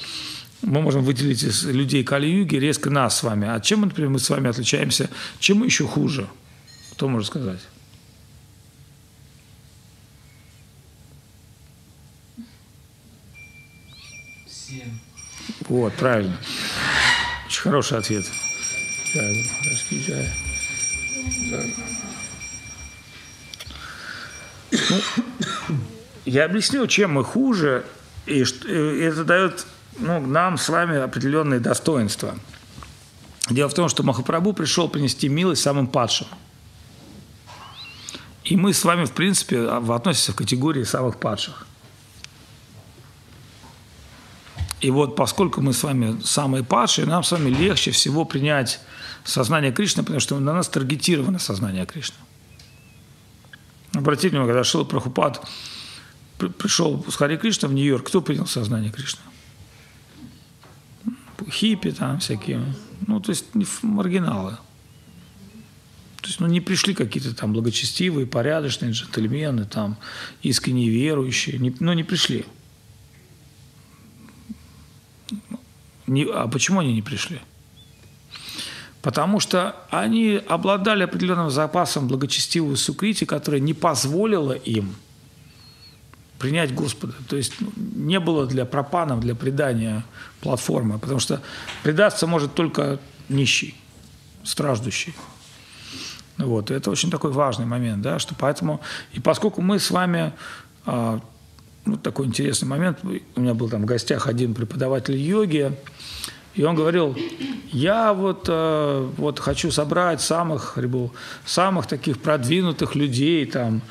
мы 0.62 0.82
можем 0.82 1.04
выделить 1.04 1.44
из 1.44 1.66
людей 1.66 2.04
Кали-юги 2.04 2.56
резко 2.56 2.90
нас 2.90 3.18
с 3.20 3.24
вами. 3.24 3.48
А 3.48 3.60
чем, 3.60 3.82
например, 3.82 4.10
мы 4.10 4.20
с 4.20 4.30
вами 4.30 4.50
отличаемся? 4.50 5.10
Чем 5.40 5.58
мы 5.58 5.66
еще 5.66 5.86
хуже? 5.86 6.28
Кто 6.94 7.10
может 7.10 7.28
сказать? 7.28 7.60
Всем. 14.48 15.00
Вот, 15.68 15.94
правильно. 15.94 16.38
Очень 17.48 17.62
хороший 17.62 17.98
ответ. 17.98 18.26
Ну, 25.70 25.78
я 26.28 26.46
объясню, 26.46 26.86
чем 26.88 27.14
мы 27.14 27.24
хуже, 27.24 27.86
и 28.26 28.42
это 28.42 29.24
дает 29.24 29.66
ну, 29.98 30.20
нам 30.20 30.58
с 30.58 30.68
вами 30.68 30.98
определенные 30.98 31.62
достоинства. 31.62 32.36
Дело 33.50 33.70
в 33.70 33.74
том, 33.74 33.88
что 33.88 34.04
Махапрабху 34.04 34.52
пришел 34.52 34.90
принести 34.90 35.30
милость 35.30 35.62
самым 35.62 35.88
падшим. 35.88 36.28
И 38.44 38.58
мы 38.58 38.74
с 38.74 38.84
вами, 38.84 39.06
в 39.06 39.14
принципе, 39.14 39.68
относимся 39.70 40.34
в 40.34 40.36
категории 40.36 40.84
самых 40.84 41.18
падших. 41.18 41.66
И 44.82 44.92
вот 44.92 45.16
поскольку 45.16 45.62
мы 45.62 45.74
с 45.74 45.82
вами 45.82 46.20
самые 46.24 46.64
падшие, 46.64 47.08
нам 47.08 47.24
с 47.24 47.32
вами 47.32 47.50
легче 47.50 47.92
всего 47.92 48.26
принять 48.26 48.82
сознание 49.24 49.72
Кришны, 49.72 50.04
потому 50.04 50.20
что 50.20 50.38
на 50.40 50.54
нас 50.54 50.68
таргетировано 50.68 51.40
сознание 51.40 51.86
Кришны. 51.86 52.18
Обратите 53.94 54.30
внимание, 54.30 54.54
когда 54.54 54.64
Шила 54.66 54.84
Прабхупад 54.84 55.42
пришел 56.38 57.06
с 57.10 57.16
Хари 57.16 57.38
Кришна 57.38 57.68
в 57.68 57.74
Нью-Йорк, 57.74 58.08
кто 58.08 58.22
принял 58.22 58.48
сознание 58.48 58.92
Кришны? 58.92 59.22
хиппи 61.50 61.92
там 61.92 62.20
всякие, 62.20 62.62
ну, 63.06 63.20
то 63.20 63.32
есть 63.32 63.46
маргиналы. 63.84 64.58
То 66.22 66.28
есть, 66.28 66.40
ну, 66.40 66.48
не 66.48 66.62
пришли 66.62 66.94
какие-то 66.94 67.34
там 67.36 67.54
благочестивые, 67.54 68.26
порядочные 68.26 68.92
джентльмены, 68.92 69.66
там, 69.66 69.98
искренне 70.42 70.90
верующие, 70.90 71.58
не, 71.60 71.74
ну, 71.80 71.94
не 71.94 72.04
пришли. 72.04 72.46
Не, 76.08 76.26
а 76.26 76.48
почему 76.48 76.80
они 76.80 76.94
не 76.94 77.02
пришли? 77.02 77.40
Потому 79.02 79.40
что 79.40 79.76
они 79.90 80.42
обладали 80.50 81.04
определенным 81.04 81.50
запасом 81.50 82.08
благочестивой 82.08 82.78
сукрити, 82.78 83.26
которая 83.26 83.62
не 83.62 83.74
позволила 83.74 84.54
им– 84.54 84.96
принять 86.40 86.74
Господа. 86.74 87.14
То 87.28 87.36
есть 87.36 87.54
ну, 87.60 87.72
не 87.76 88.20
было 88.20 88.46
для 88.46 88.66
пропанов, 88.66 89.20
для 89.20 89.36
предания 89.36 90.04
платформы, 90.42 91.00
потому 91.00 91.20
что 91.20 91.42
предаться 91.84 92.28
может 92.28 92.54
только 92.54 93.00
нищий, 93.30 93.76
страждущий. 94.44 95.16
Вот, 96.38 96.70
это 96.70 96.92
очень 96.92 97.10
такой 97.10 97.32
важный 97.32 97.66
момент, 97.66 98.04
да, 98.04 98.20
что 98.20 98.36
поэтому, 98.36 98.80
и 99.12 99.20
поскольку 99.20 99.62
мы 99.62 99.80
с 99.80 99.90
вами, 99.90 100.34
а, 100.86 101.20
ну, 101.86 101.98
такой 101.98 102.28
интересный 102.28 102.68
момент, 102.68 103.00
у 103.04 103.42
меня 103.42 103.56
был 103.56 103.70
там 103.70 103.82
в 103.82 103.86
гостях 103.86 104.28
один 104.28 104.54
преподаватель 104.54 105.16
йоги, 105.16 105.76
и 106.54 106.64
он 106.64 106.76
говорил, 106.76 107.18
я 107.72 108.14
вот, 108.14 108.46
а, 108.50 109.12
вот 109.18 109.40
хочу 109.40 109.72
собрать 109.72 110.22
самых, 110.22 110.78
самых 111.46 111.88
таких 111.88 112.20
продвинутых 112.22 112.94
людей, 112.94 113.44
там, 113.48 113.82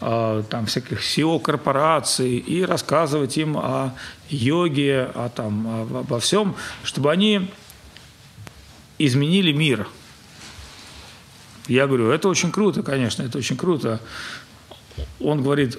там, 0.00 0.66
всяких 0.66 1.00
SEO-корпораций 1.00 2.38
и 2.38 2.64
рассказывать 2.64 3.36
им 3.36 3.56
о 3.58 3.94
йоге, 4.30 5.10
о, 5.14 5.28
там, 5.28 5.66
обо 5.98 6.18
всем, 6.18 6.56
чтобы 6.82 7.12
они 7.12 7.50
изменили 8.98 9.52
мир. 9.52 9.86
Я 11.68 11.86
говорю, 11.86 12.10
это 12.10 12.28
очень 12.28 12.50
круто, 12.50 12.82
конечно, 12.82 13.22
это 13.22 13.38
очень 13.38 13.56
круто. 13.56 14.00
Он 15.20 15.42
говорит, 15.42 15.78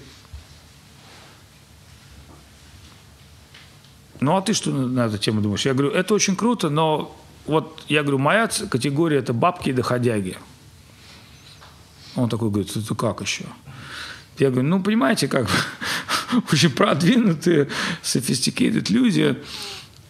ну 4.20 4.38
а 4.38 4.42
ты 4.42 4.54
что 4.54 4.72
на 4.72 5.08
эту 5.08 5.18
тему 5.18 5.42
думаешь? 5.42 5.66
Я 5.66 5.74
говорю, 5.74 5.92
это 5.92 6.14
очень 6.14 6.36
круто, 6.36 6.70
но 6.70 7.18
вот 7.46 7.84
я 7.90 8.04
говорю, 8.04 8.20
моя 8.20 8.48
категория 8.48 9.18
это 9.18 9.34
бабки 9.34 9.70
и 9.70 9.74
доходяги. 9.74 10.38
Он 12.16 12.30
такой 12.30 12.50
говорит, 12.50 12.76
это 12.76 12.96
как 12.96 13.22
еще? 13.22 13.46
Я 14.42 14.50
говорю, 14.50 14.68
ну, 14.68 14.82
понимаете, 14.82 15.28
как 15.28 15.48
очень 16.52 16.72
продвинутые, 16.72 17.68
sophisticated 18.02 18.92
люди, 18.92 19.38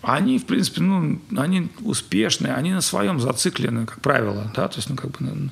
они, 0.02 0.40
в 0.40 0.46
принципе, 0.46 0.82
ну, 0.82 1.22
они 1.36 1.70
успешные, 1.82 2.54
они 2.54 2.72
на 2.72 2.80
своем 2.80 3.20
зациклены, 3.20 3.86
как 3.86 4.00
правило, 4.00 4.50
да, 4.56 4.70
то 4.70 4.78
есть, 4.78 4.90
ну, 4.90 4.96
как 4.96 5.12
бы, 5.12 5.18
ну, 5.20 5.50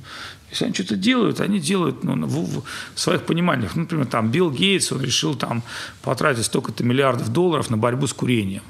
если 0.49 0.63
они 0.63 0.73
что-то 0.73 0.95
делают, 0.95 1.41
они 1.41 1.59
делают 1.59 2.05
ну, 2.05 2.25
в, 2.25 2.63
в 2.95 2.99
своих 2.99 3.23
пониманиях. 3.23 3.75
Ну, 3.75 3.82
например, 3.82 4.05
там 4.05 4.32
Билл 4.32 4.49
Гейтс, 4.49 4.93
он 4.93 5.01
решил 5.01 5.36
там 5.36 5.61
потратить 6.01 6.45
столько-то 6.45 6.86
миллиардов 6.86 7.34
долларов 7.34 7.69
на 7.69 7.77
борьбу 7.77 8.07
с 8.07 8.13
курением. 8.13 8.63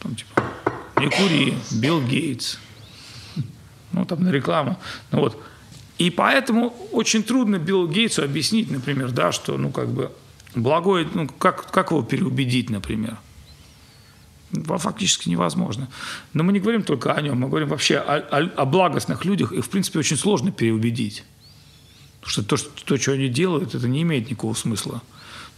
Там, 0.00 0.16
типа, 0.16 0.42
не 0.98 1.08
кури, 1.08 1.54
Билл 1.70 2.02
Гейтс. 2.02 2.58
Ну, 3.92 4.04
там 4.04 4.24
на 4.24 4.30
рекламу. 4.30 4.76
Ну, 5.12 5.20
вот, 5.20 5.40
и 5.98 6.10
поэтому 6.10 6.74
очень 6.92 7.22
трудно 7.22 7.58
Биллу 7.58 7.86
Гейтсу 7.86 8.24
объяснить, 8.24 8.70
например, 8.70 9.12
да, 9.12 9.30
что, 9.32 9.56
ну, 9.56 9.70
как 9.70 9.88
бы, 9.88 10.10
благое, 10.54 11.08
ну, 11.14 11.28
как, 11.28 11.70
как 11.70 11.90
его 11.90 12.02
переубедить, 12.02 12.70
например? 12.70 13.18
Фактически 14.52 15.28
невозможно. 15.28 15.88
Но 16.32 16.42
мы 16.42 16.52
не 16.52 16.60
говорим 16.60 16.82
только 16.82 17.12
о 17.12 17.20
нем, 17.20 17.38
мы 17.38 17.48
говорим 17.48 17.68
вообще 17.68 17.98
о, 17.98 18.16
о, 18.16 18.50
о 18.56 18.64
благостных 18.64 19.24
людях, 19.24 19.52
их, 19.52 19.64
в 19.64 19.70
принципе, 19.70 20.00
очень 20.00 20.16
сложно 20.16 20.52
переубедить. 20.52 21.24
Потому 22.20 22.30
что 22.30 22.42
то, 22.44 22.56
что, 22.56 22.84
то, 22.84 22.96
что 22.96 23.12
они 23.12 23.28
делают, 23.28 23.74
это 23.74 23.88
не 23.88 24.02
имеет 24.02 24.30
никакого 24.30 24.54
смысла. 24.54 25.02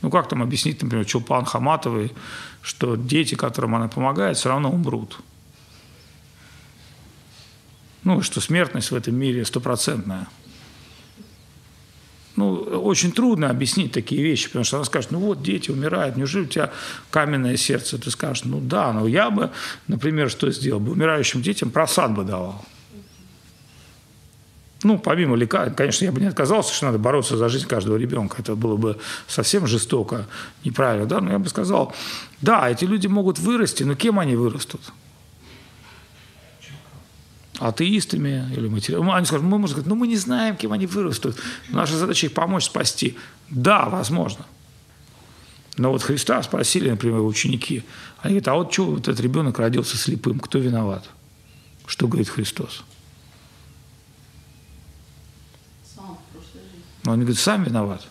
Ну, 0.03 0.11
как 0.11 0.29
там 0.29 0.43
объяснить, 0.43 0.83
например, 0.83 1.07
Чулпан 1.07 1.45
Хаматовой, 1.47 2.13
что 2.61 2.97
дети, 2.97 3.35
которым 3.35 3.75
она 3.75 3.89
помогает, 3.89 4.37
все 4.37 4.51
равно 4.51 4.71
умрут? 4.71 5.19
Ну, 8.07 8.23
что 8.23 8.41
смертность 8.41 8.93
в 8.93 8.95
этом 8.95 9.17
мире 9.17 9.45
стопроцентная. 9.45 10.29
Ну, 12.37 12.53
очень 12.53 13.11
трудно 13.11 13.51
объяснить 13.51 13.91
такие 13.91 14.23
вещи, 14.23 14.47
потому 14.47 14.65
что 14.65 14.77
она 14.77 14.85
скажет, 14.85 15.11
ну 15.11 15.19
вот, 15.19 15.43
дети 15.43 15.73
умирают, 15.73 16.17
неужели 16.17 16.45
у 16.45 16.47
тебя 16.47 16.71
каменное 17.11 17.57
сердце? 17.57 17.99
Ты 17.99 18.13
скажешь, 18.13 18.45
ну 18.45 18.61
да, 18.61 18.93
но 18.93 19.09
я 19.09 19.29
бы, 19.31 19.51
например, 19.89 20.31
что 20.31 20.49
сделал 20.53 20.79
бы? 20.79 20.93
Умирающим 20.93 21.43
детям 21.43 21.71
просад 21.71 22.15
бы 22.15 22.23
давал. 22.23 22.65
Ну, 24.85 25.01
помимо 25.01 25.35
лекарств, 25.35 25.75
конечно, 25.77 26.05
я 26.05 26.13
бы 26.13 26.21
не 26.21 26.29
отказался, 26.29 26.73
что 26.73 26.87
надо 26.87 26.99
бороться 26.99 27.37
за 27.37 27.49
жизнь 27.49 27.67
каждого 27.67 27.97
ребенка. 27.97 28.37
Это 28.39 28.55
было 28.55 28.77
бы 28.77 29.01
совсем 29.27 29.67
жестоко, 29.67 30.29
неправильно, 30.63 31.07
да? 31.07 31.21
Но 31.21 31.33
я 31.33 31.41
бы 31.41 31.49
сказал, 31.49 31.93
да, 32.41 32.71
эти 32.71 32.85
люди 32.85 33.09
могут 33.09 33.41
вырасти, 33.41 33.83
но 33.83 33.97
кем 33.97 34.21
они 34.21 34.37
вырастут? 34.37 34.93
Атеистами 37.59 38.51
или 38.57 38.69
материалами. 38.69 39.13
Они 39.13 39.27
скажут, 39.27 39.45
мы 39.45 39.59
можем 39.59 39.77
сказать, 39.77 39.89
ну 39.89 39.95
мы 39.95 40.07
не 40.07 40.17
знаем, 40.17 40.57
кем 40.57 40.73
они 40.73 40.87
вырастут. 40.87 41.37
Наша 41.71 41.97
задача 41.97 42.27
их 42.27 42.35
помочь 42.35 42.65
спасти. 42.65 43.17
Да, 43.49 43.89
возможно. 43.89 44.45
Но 45.77 45.91
вот 45.91 46.03
Христа 46.03 46.43
спросили, 46.43 46.91
например, 46.91 47.21
ученики. 47.21 47.85
Они 48.19 48.35
говорят, 48.35 48.49
а 48.49 48.55
вот 48.55 48.73
что 48.73 48.87
вот 48.87 49.09
этот 49.09 49.21
ребенок 49.21 49.59
родился 49.59 49.97
слепым, 49.97 50.39
кто 50.41 50.59
виноват? 50.59 51.09
Что 51.87 52.09
говорит 52.09 52.29
Христос? 52.29 52.83
Но 57.05 57.13
они 57.13 57.23
говорят, 57.23 57.39
сам 57.39 57.63
виноват. 57.63 58.07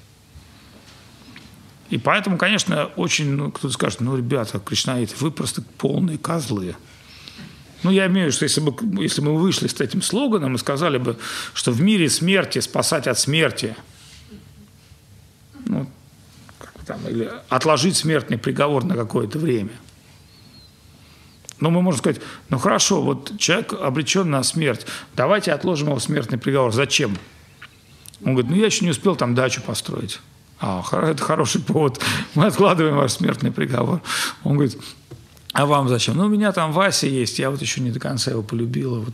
И 1.89 1.97
поэтому, 1.97 2.37
конечно, 2.37 2.85
очень, 2.95 3.31
ну, 3.31 3.51
кто-то 3.51 3.73
скажет, 3.73 3.99
ну, 3.99 4.15
ребята, 4.15 4.59
кришнаиты, 4.59 5.15
вы 5.19 5.31
просто 5.31 5.61
полные 5.61 6.17
козлы. 6.17 6.75
Ну, 7.86 7.91
я 7.91 8.07
имею 8.07 8.31
в 8.31 8.33
виду, 8.33 8.36
что 8.36 8.45
если 8.45 8.61
бы, 8.61 9.03
если 9.03 9.21
мы 9.21 9.38
вышли 9.38 9.67
с 9.67 9.79
этим 9.79 10.01
слоганом 10.01 10.55
и 10.55 10.57
сказали 10.57 10.97
бы, 10.97 11.19
что 11.53 11.71
в 11.71 11.81
мире 11.81 12.09
смерти 12.09 12.57
спасать 12.57 13.05
от 13.05 13.19
смерти, 13.19 13.75
ну, 15.67 15.88
там, 16.88 17.07
или 17.07 17.29
отложить 17.47 17.95
смертный 17.95 18.39
приговор 18.39 18.83
на 18.86 18.95
какое-то 18.95 19.38
время. 19.38 19.69
Но 21.59 21.69
мы 21.69 21.83
можем 21.83 21.99
сказать, 21.99 22.23
ну 22.49 22.57
хорошо, 22.57 23.03
вот 23.03 23.38
человек 23.38 23.73
обречен 23.73 24.31
на 24.31 24.41
смерть, 24.41 24.88
давайте 25.15 25.51
отложим 25.51 25.89
его 25.89 25.99
смертный 25.99 26.39
приговор. 26.39 26.73
Зачем? 26.73 27.15
Он 28.21 28.33
говорит, 28.33 28.49
ну 28.49 28.57
я 28.57 28.65
еще 28.65 28.83
не 28.83 28.89
успел 28.89 29.15
там 29.15 29.36
дачу 29.36 29.61
построить. 29.61 30.19
А, 30.59 30.83
это 30.91 31.23
хороший 31.23 31.61
повод. 31.61 32.01
Мы 32.33 32.47
откладываем 32.47 32.95
ваш 32.95 33.11
смертный 33.11 33.51
приговор. 33.51 34.01
Он 34.43 34.53
говорит, 34.53 34.75
а 35.56 35.66
вам 35.66 35.88
зачем? 35.88 36.18
Ну, 36.18 36.26
у 36.26 36.28
меня 36.28 36.51
там 36.51 36.74
Вася 36.74 37.08
есть, 37.08 37.39
я 37.39 37.49
вот 37.49 37.62
еще 37.62 37.80
не 37.80 37.89
до 37.89 37.97
конца 37.97 38.30
его 38.30 38.43
полюбила, 38.43 38.99
вот 38.99 39.14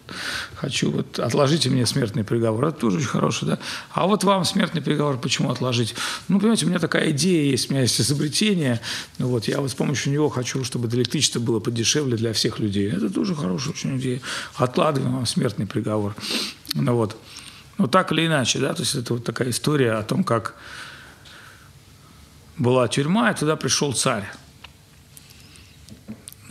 хочу, 0.56 0.90
вот 0.90 1.20
отложите 1.20 1.70
мне 1.70 1.86
смертный 1.86 2.24
приговор. 2.24 2.66
Это 2.66 2.80
тоже 2.80 2.98
очень 2.98 3.06
хороший, 3.06 3.48
да? 3.48 3.60
А 3.92 4.08
вот 4.08 4.24
вам 4.24 4.44
смертный 4.44 4.82
приговор 4.82 5.20
почему 5.20 5.52
отложить? 5.52 5.94
Ну, 6.30 6.40
понимаете, 6.40 6.66
у 6.66 6.70
меня 6.70 6.80
такая 6.80 7.12
идея 7.12 7.44
есть, 7.52 7.70
у 7.70 7.74
меня 7.74 7.84
есть 7.84 8.02
изобретение, 8.02 8.82
ну, 9.20 9.28
вот 9.28 9.48
я 9.48 9.62
вот 9.62 9.70
с 9.70 9.76
помощью 9.76 10.14
него 10.14 10.30
хочу, 10.30 10.64
чтобы 10.64 10.88
электричество 10.88 11.40
было 11.40 11.60
подешевле 11.60 12.18
для 12.18 12.34
всех 12.34 12.58
людей. 12.58 12.90
Это 12.90 13.12
тоже 13.12 13.36
хорошая 13.36 13.74
очень 13.74 14.00
идея. 14.00 14.20
Откладываем 14.56 15.14
вам 15.14 15.28
смертный 15.28 15.68
приговор. 15.68 16.16
Ну, 16.74 16.96
вот. 16.96 17.16
Ну, 17.78 17.88
так 17.88 18.12
или 18.14 18.26
иначе, 18.26 18.58
да, 18.58 18.74
то 18.74 18.82
есть 18.82 18.96
это 18.96 19.14
вот 19.14 19.24
такая 19.24 19.52
история 19.52 19.92
о 19.92 20.02
том, 20.02 20.24
как 20.24 20.56
была 22.58 22.88
тюрьма, 22.88 23.30
и 23.30 23.36
туда 23.36 23.56
пришел 23.56 23.94
царь. 23.94 24.28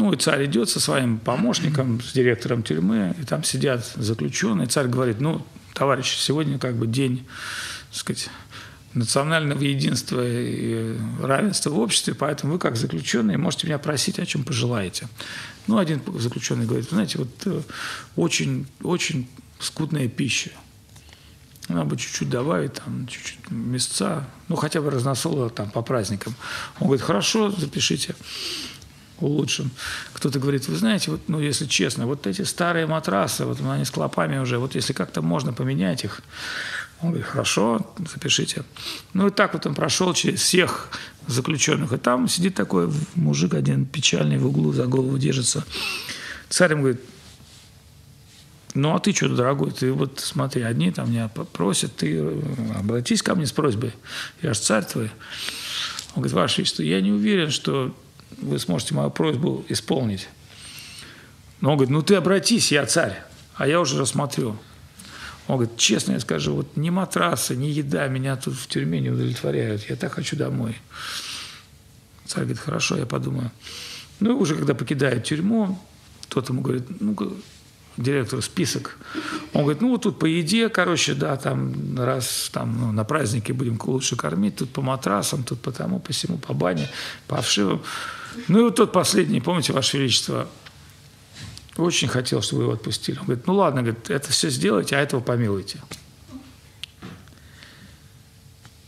Ну, 0.00 0.14
и 0.14 0.16
царь 0.16 0.46
идет 0.46 0.70
со 0.70 0.80
своим 0.80 1.18
помощником, 1.18 2.00
с 2.00 2.14
директором 2.14 2.62
тюрьмы, 2.62 3.14
и 3.20 3.24
там 3.26 3.44
сидят 3.44 3.84
заключенные. 3.96 4.66
Царь 4.66 4.86
говорит, 4.86 5.20
ну, 5.20 5.46
товарищи, 5.74 6.16
сегодня 6.18 6.58
как 6.58 6.74
бы 6.76 6.86
день, 6.86 7.26
так 7.90 7.98
сказать, 7.98 8.30
национального 8.94 9.62
единства 9.62 10.26
и 10.26 10.96
равенства 11.20 11.68
в 11.68 11.78
обществе, 11.78 12.14
поэтому 12.14 12.54
вы, 12.54 12.58
как 12.58 12.76
заключенные, 12.76 13.36
можете 13.36 13.66
меня 13.66 13.78
просить, 13.78 14.18
о 14.18 14.24
чем 14.24 14.42
пожелаете. 14.42 15.06
Ну, 15.66 15.76
один 15.76 16.00
заключенный 16.18 16.64
говорит, 16.64 16.88
знаете, 16.88 17.18
вот 17.18 17.28
э, 17.44 17.60
очень, 18.16 18.66
очень 18.82 19.28
скудная 19.58 20.08
пища. 20.08 20.50
Надо 21.68 21.84
бы 21.84 21.98
чуть-чуть 21.98 22.30
добавить, 22.30 22.72
там, 22.72 23.06
чуть-чуть 23.06 23.50
мясца, 23.50 24.26
ну, 24.48 24.56
хотя 24.56 24.80
бы 24.80 24.90
разносола 24.90 25.50
там 25.50 25.70
по 25.70 25.82
праздникам. 25.82 26.34
Он 26.78 26.86
говорит, 26.86 27.04
хорошо, 27.04 27.50
запишите 27.50 28.16
улучшим. 29.20 29.70
Кто-то 30.12 30.38
говорит, 30.38 30.68
вы 30.68 30.76
знаете, 30.76 31.10
вот, 31.10 31.20
ну, 31.28 31.40
если 31.40 31.66
честно, 31.66 32.06
вот 32.06 32.26
эти 32.26 32.42
старые 32.42 32.86
матрасы, 32.86 33.44
вот 33.44 33.60
они 33.60 33.84
с 33.84 33.90
клопами 33.90 34.38
уже, 34.38 34.58
вот 34.58 34.74
если 34.74 34.92
как-то 34.92 35.22
можно 35.22 35.52
поменять 35.52 36.04
их, 36.04 36.22
он 37.02 37.10
говорит, 37.10 37.26
хорошо, 37.26 37.94
запишите. 38.12 38.64
Ну 39.14 39.28
и 39.28 39.30
так 39.30 39.54
вот 39.54 39.66
он 39.66 39.74
прошел 39.74 40.12
через 40.12 40.40
всех 40.40 40.90
заключенных. 41.26 41.92
И 41.92 41.96
там 41.96 42.28
сидит 42.28 42.54
такой 42.54 42.92
мужик 43.14 43.54
один 43.54 43.86
печальный 43.86 44.38
в 44.38 44.46
углу, 44.46 44.72
за 44.72 44.86
голову 44.86 45.16
держится. 45.16 45.64
Царь 46.50 46.72
ему 46.72 46.82
говорит, 46.82 47.00
ну 48.74 48.94
а 48.94 49.00
ты 49.00 49.12
что, 49.12 49.28
дорогой, 49.28 49.70
ты 49.72 49.92
вот 49.92 50.20
смотри, 50.20 50.62
одни 50.62 50.90
там 50.90 51.10
меня 51.10 51.28
просят, 51.28 51.96
ты 51.96 52.18
э, 52.18 52.42
обратись 52.78 53.22
ко 53.22 53.34
мне 53.34 53.46
с 53.46 53.52
просьбой, 53.52 53.92
я 54.42 54.54
же 54.54 54.60
царь 54.60 54.84
твой. 54.84 55.10
Он 56.14 56.22
говорит, 56.22 56.32
Ваше 56.32 56.58
Величество, 56.58 56.82
я 56.82 57.00
не 57.00 57.12
уверен, 57.12 57.50
что 57.50 57.94
вы 58.40 58.58
сможете 58.58 58.94
мою 58.94 59.10
просьбу 59.10 59.64
исполнить. 59.68 60.28
Но 61.60 61.70
он 61.70 61.76
говорит, 61.76 61.92
ну 61.92 62.02
ты 62.02 62.14
обратись, 62.14 62.72
я 62.72 62.86
царь, 62.86 63.22
а 63.54 63.66
я 63.66 63.80
уже 63.80 63.98
рассмотрю. 63.98 64.56
Он 65.46 65.56
говорит, 65.56 65.76
честно 65.76 66.12
я 66.12 66.20
скажу, 66.20 66.54
вот 66.54 66.76
ни 66.76 66.90
матрасы, 66.90 67.56
ни 67.56 67.66
еда 67.66 68.06
меня 68.08 68.36
тут 68.36 68.54
в 68.54 68.66
тюрьме 68.66 69.00
не 69.00 69.10
удовлетворяют, 69.10 69.88
я 69.90 69.96
так 69.96 70.14
хочу 70.14 70.36
домой. 70.36 70.76
Царь 72.24 72.44
говорит, 72.44 72.60
хорошо, 72.60 72.96
я 72.96 73.06
подумаю. 73.06 73.50
Ну 74.20 74.30
и 74.30 74.34
уже 74.34 74.54
когда 74.54 74.74
покидает 74.74 75.24
тюрьму, 75.24 75.78
тот 76.28 76.48
ему 76.48 76.62
говорит, 76.62 76.84
ну 77.00 77.16
директору 77.96 78.42
список. 78.42 78.98
Он 79.52 79.62
говорит, 79.62 79.82
ну 79.82 79.90
вот 79.90 80.02
тут 80.02 80.18
по 80.18 80.26
еде, 80.26 80.68
короче, 80.68 81.14
да, 81.14 81.36
там 81.36 81.98
раз 81.98 82.50
там 82.52 82.78
ну, 82.80 82.92
на 82.92 83.04
празднике 83.04 83.52
будем 83.52 83.78
лучше 83.84 84.16
кормить, 84.16 84.56
тут 84.56 84.70
по 84.70 84.82
матрасам, 84.82 85.42
тут 85.42 85.60
по 85.60 85.72
тому, 85.72 85.98
по 86.00 86.12
всему, 86.12 86.38
по 86.38 86.54
бане, 86.54 86.88
по 87.26 87.38
овшивам. 87.38 87.82
Ну 88.48 88.60
и 88.60 88.62
вот 88.62 88.76
тот 88.76 88.92
последний, 88.92 89.40
помните, 89.40 89.72
Ваше 89.72 89.98
Величество, 89.98 90.48
очень 91.76 92.08
хотел, 92.08 92.42
чтобы 92.42 92.60
вы 92.60 92.64
его 92.64 92.72
отпустили. 92.74 93.18
Он 93.18 93.24
говорит, 93.24 93.46
ну 93.46 93.54
ладно, 93.54 93.82
говорит, 93.82 94.10
это 94.10 94.30
все 94.30 94.50
сделайте, 94.50 94.96
а 94.96 95.00
этого 95.00 95.20
помилуйте. 95.20 95.80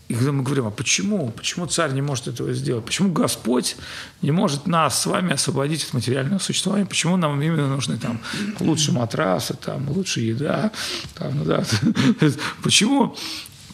И 0.08 0.14
когда 0.14 0.32
мы 0.32 0.42
говорим, 0.42 0.66
а 0.66 0.70
почему? 0.70 1.30
Почему 1.30 1.66
царь 1.66 1.92
не 1.92 2.02
может 2.02 2.28
этого 2.28 2.52
сделать? 2.52 2.84
Почему 2.84 3.10
Господь 3.10 3.76
не 4.20 4.30
может 4.30 4.66
нас 4.66 5.00
с 5.00 5.06
вами 5.06 5.32
освободить 5.32 5.84
от 5.84 5.94
материального 5.94 6.38
существования? 6.38 6.84
Почему 6.84 7.16
нам 7.16 7.40
именно 7.40 7.66
нужны 7.66 7.96
там 7.96 8.20
лучше 8.60 8.92
матрасы, 8.92 9.54
там 9.54 9.88
лучше 9.88 10.20
еда? 10.20 10.70
Там, 11.14 11.38
ну, 11.38 11.44
да. 11.46 11.64
Почему, 12.62 13.16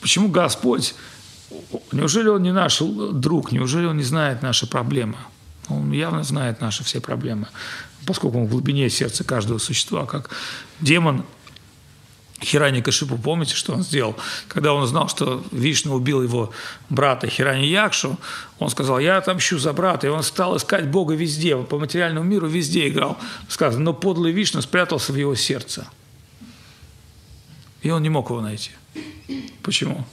почему 0.00 0.28
Господь, 0.28 0.94
неужели 1.90 2.28
Он 2.28 2.40
не 2.40 2.52
наш 2.52 2.78
друг, 2.78 3.50
неужели 3.50 3.86
Он 3.86 3.96
не 3.96 4.04
знает 4.04 4.40
наши 4.40 4.68
проблемы? 4.68 5.16
Он 5.68 5.92
явно 5.92 6.22
знает 6.24 6.60
наши 6.60 6.84
все 6.84 7.00
проблемы, 7.00 7.48
поскольку 8.06 8.38
он 8.38 8.46
в 8.46 8.50
глубине 8.50 8.88
сердца 8.90 9.24
каждого 9.24 9.58
существа, 9.58 10.06
как 10.06 10.30
демон 10.80 11.24
Хирани 12.40 12.80
Кашипу, 12.80 13.18
помните, 13.18 13.54
что 13.54 13.72
он 13.72 13.82
сделал? 13.82 14.16
Когда 14.46 14.72
он 14.72 14.86
знал, 14.86 15.08
что 15.08 15.44
Вишну 15.50 15.94
убил 15.94 16.22
его 16.22 16.52
брата 16.88 17.26
Хирани 17.26 17.66
Якшу, 17.66 18.16
он 18.60 18.70
сказал, 18.70 19.00
я 19.00 19.16
отомщу 19.16 19.58
за 19.58 19.72
брата. 19.72 20.06
И 20.06 20.10
он 20.10 20.22
стал 20.22 20.56
искать 20.56 20.86
Бога 20.86 21.14
везде, 21.14 21.56
по 21.56 21.78
материальному 21.78 22.24
миру 22.24 22.46
везде 22.46 22.88
играл. 22.88 23.18
Сказано, 23.48 23.84
но 23.84 23.92
подлый 23.92 24.32
Вишну 24.32 24.62
спрятался 24.62 25.12
в 25.12 25.16
его 25.16 25.34
сердце. 25.34 25.88
И 27.82 27.90
он 27.90 28.02
не 28.02 28.08
мог 28.08 28.30
его 28.30 28.40
найти. 28.40 28.70
Почему? 29.62 30.06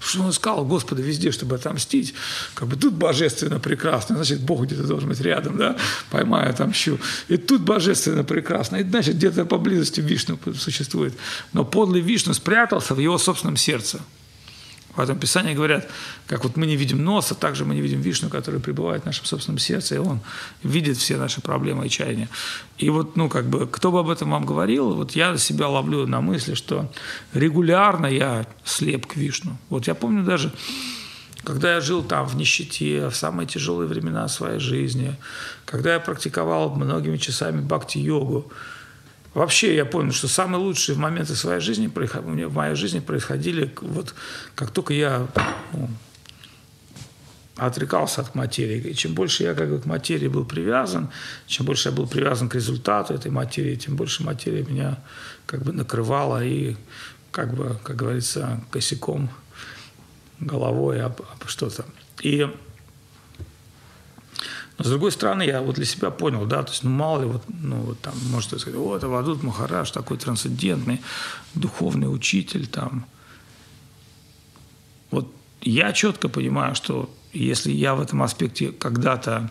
Что 0.00 0.22
он 0.22 0.30
искал 0.30 0.64
Господа 0.64 1.02
везде, 1.02 1.32
чтобы 1.32 1.56
отомстить. 1.56 2.14
Как 2.54 2.68
бы 2.68 2.76
тут 2.76 2.94
божественно 2.94 3.58
прекрасно, 3.58 4.16
значит, 4.16 4.40
Бог 4.40 4.62
где-то 4.62 4.84
должен 4.84 5.08
быть 5.08 5.20
рядом, 5.20 5.56
да, 5.56 5.76
поймаю, 6.10 6.50
отомщу. 6.50 6.98
И 7.28 7.36
тут 7.36 7.62
божественно 7.62 8.24
прекрасно, 8.24 8.76
и 8.76 8.84
значит, 8.84 9.16
где-то 9.16 9.44
поблизости 9.44 10.00
Вишну 10.00 10.38
существует. 10.56 11.14
Но 11.52 11.64
подлый 11.64 12.00
Вишну 12.00 12.34
спрятался 12.34 12.94
в 12.94 12.98
его 12.98 13.18
собственном 13.18 13.56
сердце. 13.56 14.00
Поэтому 14.98 15.20
Писания 15.20 15.54
говорят, 15.54 15.88
как 16.26 16.42
вот 16.42 16.56
мы 16.56 16.66
не 16.66 16.74
видим 16.74 17.04
носа, 17.04 17.36
так 17.36 17.54
же 17.54 17.64
мы 17.64 17.76
не 17.76 17.80
видим 17.80 18.00
вишню, 18.00 18.28
которая 18.30 18.60
пребывает 18.60 19.02
в 19.02 19.06
нашем 19.06 19.26
собственном 19.26 19.60
сердце, 19.60 19.94
и 19.94 19.98
Он 19.98 20.18
видит 20.64 20.96
все 20.96 21.16
наши 21.16 21.40
проблемы 21.40 21.86
и 21.86 21.88
чаяния. 21.88 22.28
И 22.78 22.90
вот, 22.90 23.14
ну, 23.14 23.28
как 23.28 23.46
бы, 23.46 23.68
кто 23.68 23.92
бы 23.92 24.00
об 24.00 24.08
этом 24.08 24.32
вам 24.32 24.44
говорил, 24.44 24.96
вот 24.96 25.12
я 25.12 25.36
себя 25.36 25.68
ловлю 25.68 26.08
на 26.08 26.20
мысли, 26.20 26.54
что 26.54 26.90
регулярно 27.32 28.06
я 28.06 28.44
слеп 28.64 29.06
к 29.06 29.14
вишну. 29.14 29.56
Вот 29.68 29.86
я 29.86 29.94
помню 29.94 30.24
даже, 30.24 30.50
когда 31.44 31.74
я 31.74 31.80
жил 31.80 32.02
там 32.02 32.26
в 32.26 32.34
нищете, 32.34 33.08
в 33.08 33.14
самые 33.14 33.46
тяжелые 33.46 33.86
времена 33.86 34.26
своей 34.26 34.58
жизни, 34.58 35.14
когда 35.64 35.94
я 35.94 36.00
практиковал 36.00 36.74
многими 36.74 37.18
часами 37.18 37.60
бхакти-йогу, 37.60 38.50
Вообще 39.34 39.76
я 39.76 39.84
понял, 39.84 40.12
что 40.12 40.26
самые 40.26 40.60
лучшие 40.60 40.96
моменты 40.96 41.34
своей 41.34 41.60
жизни 41.60 41.86
в 41.86 42.54
моей 42.54 42.74
жизни 42.74 43.00
происходили 43.00 43.72
вот 43.80 44.14
как 44.54 44.70
только 44.70 44.94
я 44.94 45.26
ну, 45.72 45.88
отрекался 47.58 48.22
от 48.22 48.34
материи. 48.34 48.90
И 48.90 48.94
чем 48.94 49.14
больше 49.14 49.42
я 49.42 49.54
как 49.54 49.68
бы 49.68 49.80
к 49.80 49.84
материи 49.84 50.28
был 50.28 50.44
привязан, 50.44 51.10
чем 51.46 51.66
больше 51.66 51.90
я 51.90 51.94
был 51.94 52.06
привязан 52.06 52.48
к 52.48 52.54
результату 52.54 53.14
этой 53.14 53.30
материи, 53.30 53.76
тем 53.76 53.96
больше 53.96 54.22
материя 54.22 54.64
меня 54.64 54.98
как 55.46 55.62
бы 55.62 55.72
накрывала 55.72 56.42
и 56.44 56.76
как 57.30 57.54
бы, 57.54 57.78
как 57.82 57.96
говорится, 57.96 58.60
косяком 58.70 59.28
головой 60.40 61.02
об, 61.02 61.20
об 61.20 61.46
что-то. 61.46 61.84
И 62.22 62.48
но 64.78 64.84
с 64.84 64.88
другой 64.88 65.10
стороны, 65.10 65.42
я 65.42 65.60
вот 65.60 65.74
для 65.74 65.84
себя 65.84 66.10
понял, 66.10 66.46
да, 66.46 66.62
то 66.62 66.70
есть, 66.70 66.84
ну, 66.84 66.90
мало 66.90 67.22
ли, 67.22 67.26
вот, 67.26 67.42
ну, 67.48 67.76
вот 67.78 68.00
там, 68.00 68.14
может 68.30 68.60
сказать, 68.60 68.78
о, 68.78 68.96
это 68.96 69.08
Вадут 69.08 69.42
Махараш, 69.42 69.90
такой 69.90 70.18
трансцендентный, 70.18 71.00
духовный 71.54 72.12
учитель, 72.12 72.68
там. 72.68 73.04
Вот 75.10 75.34
я 75.62 75.92
четко 75.92 76.28
понимаю, 76.28 76.76
что 76.76 77.12
если 77.32 77.72
я 77.72 77.96
в 77.96 78.00
этом 78.00 78.22
аспекте 78.22 78.70
когда-то 78.70 79.50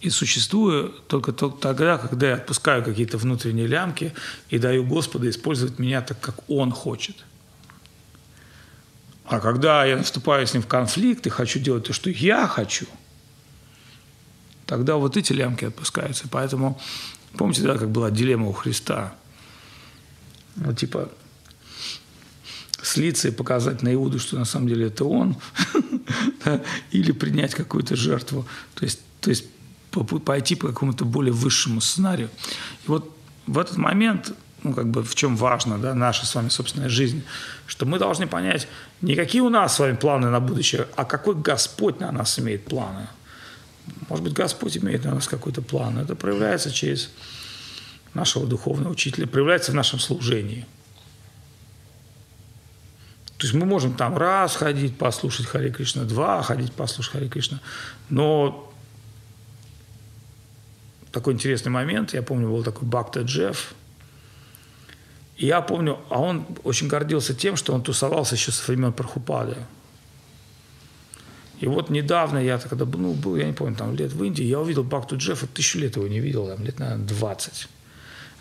и 0.00 0.10
существую 0.10 0.94
только 1.06 1.32
тогда, 1.32 1.98
когда 1.98 2.30
я 2.30 2.34
отпускаю 2.34 2.82
какие-то 2.82 3.18
внутренние 3.18 3.68
лямки 3.68 4.14
и 4.48 4.58
даю 4.58 4.84
Господу 4.84 5.28
использовать 5.28 5.78
меня 5.78 6.02
так, 6.02 6.18
как 6.18 6.50
Он 6.50 6.72
хочет. 6.72 7.24
А 9.26 9.38
когда 9.38 9.84
я 9.84 10.02
вступаю 10.02 10.44
с 10.44 10.54
Ним 10.54 10.64
в 10.64 10.66
конфликт 10.66 11.24
и 11.28 11.30
хочу 11.30 11.60
делать 11.60 11.84
то, 11.84 11.92
что 11.92 12.10
я 12.10 12.48
хочу– 12.48 12.86
тогда 14.70 14.94
вот 14.94 15.16
эти 15.16 15.32
лямки 15.32 15.64
отпускаются. 15.64 16.28
Поэтому, 16.30 16.78
помните, 17.36 17.62
да, 17.62 17.76
как 17.76 17.90
была 17.90 18.12
дилемма 18.12 18.46
у 18.46 18.52
Христа? 18.52 19.12
Ну, 20.54 20.72
типа, 20.72 21.10
слиться 22.80 23.26
и 23.26 23.32
показать 23.32 23.82
на 23.82 23.92
Иуду, 23.92 24.20
что 24.20 24.38
на 24.38 24.44
самом 24.44 24.68
деле 24.68 24.86
это 24.86 25.04
он, 25.04 25.36
или 26.92 27.10
принять 27.10 27.52
какую-то 27.52 27.96
жертву. 27.96 28.46
То 28.76 28.84
есть, 28.84 29.00
то 29.20 29.30
есть 29.30 29.46
пойти 30.24 30.54
по 30.54 30.68
какому-то 30.68 31.04
более 31.04 31.32
высшему 31.32 31.80
сценарию. 31.80 32.30
И 32.84 32.88
вот 32.88 33.12
в 33.48 33.58
этот 33.58 33.76
момент, 33.76 34.32
ну, 34.62 34.72
как 34.72 34.88
бы 34.88 35.02
в 35.02 35.16
чем 35.16 35.36
важно, 35.36 35.78
да, 35.78 35.94
наша 35.94 36.26
с 36.26 36.34
вами 36.36 36.48
собственная 36.48 36.88
жизнь, 36.88 37.24
что 37.66 37.86
мы 37.86 37.98
должны 37.98 38.28
понять, 38.28 38.68
не 39.00 39.16
какие 39.16 39.40
у 39.40 39.48
нас 39.48 39.74
с 39.74 39.80
вами 39.80 39.96
планы 39.96 40.30
на 40.30 40.38
будущее, 40.38 40.86
а 40.94 41.04
какой 41.04 41.34
Господь 41.34 41.98
на 41.98 42.12
нас 42.12 42.38
имеет 42.38 42.66
планы– 42.66 43.08
может 44.10 44.24
быть, 44.24 44.32
Господь 44.34 44.76
имеет 44.76 45.04
на 45.04 45.14
нас 45.14 45.28
какой-то 45.28 45.62
план. 45.62 45.98
Это 45.98 46.16
проявляется 46.16 46.72
через 46.72 47.10
нашего 48.12 48.44
духовного 48.44 48.92
учителя, 48.92 49.26
проявляется 49.28 49.70
в 49.70 49.76
нашем 49.76 50.00
служении. 50.00 50.66
То 53.38 53.46
есть 53.46 53.54
мы 53.54 53.64
можем 53.64 53.94
там 53.94 54.18
раз 54.18 54.56
ходить, 54.56 54.98
послушать 54.98 55.46
Хари 55.46 55.70
Кришна, 55.70 56.02
два 56.02 56.42
ходить, 56.42 56.72
послушать 56.72 57.12
Хари 57.12 57.28
Кришна, 57.28 57.60
но 58.10 58.70
такой 61.12 61.34
интересный 61.34 61.70
момент, 61.70 62.12
я 62.12 62.22
помню, 62.22 62.50
был 62.50 62.62
такой 62.64 62.86
Бакта 62.86 63.22
Джефф, 63.22 63.74
и 65.38 65.46
я 65.46 65.62
помню, 65.62 65.98
а 66.10 66.20
он 66.20 66.46
очень 66.64 66.88
гордился 66.88 67.32
тем, 67.32 67.56
что 67.56 67.72
он 67.72 67.82
тусовался 67.82 68.34
еще 68.34 68.52
со 68.52 68.70
времен 68.70 68.92
Прабхупады. 68.92 69.56
И 71.60 71.66
вот 71.66 71.90
недавно 71.90 72.38
я 72.38 72.58
когда 72.58 72.86
ну, 72.86 73.12
был, 73.12 73.36
я 73.36 73.44
не 73.44 73.52
помню, 73.52 73.76
там 73.76 73.94
лет 73.94 74.12
в 74.12 74.24
Индии, 74.24 74.44
я 74.44 74.58
увидел 74.60 74.82
Бакту 74.82 75.18
Джеффа, 75.18 75.46
тысячу 75.46 75.78
лет 75.78 75.96
его 75.96 76.08
не 76.08 76.18
видел, 76.18 76.46
там 76.46 76.64
лет, 76.64 76.78
наверное, 76.78 77.06
20. 77.06 77.68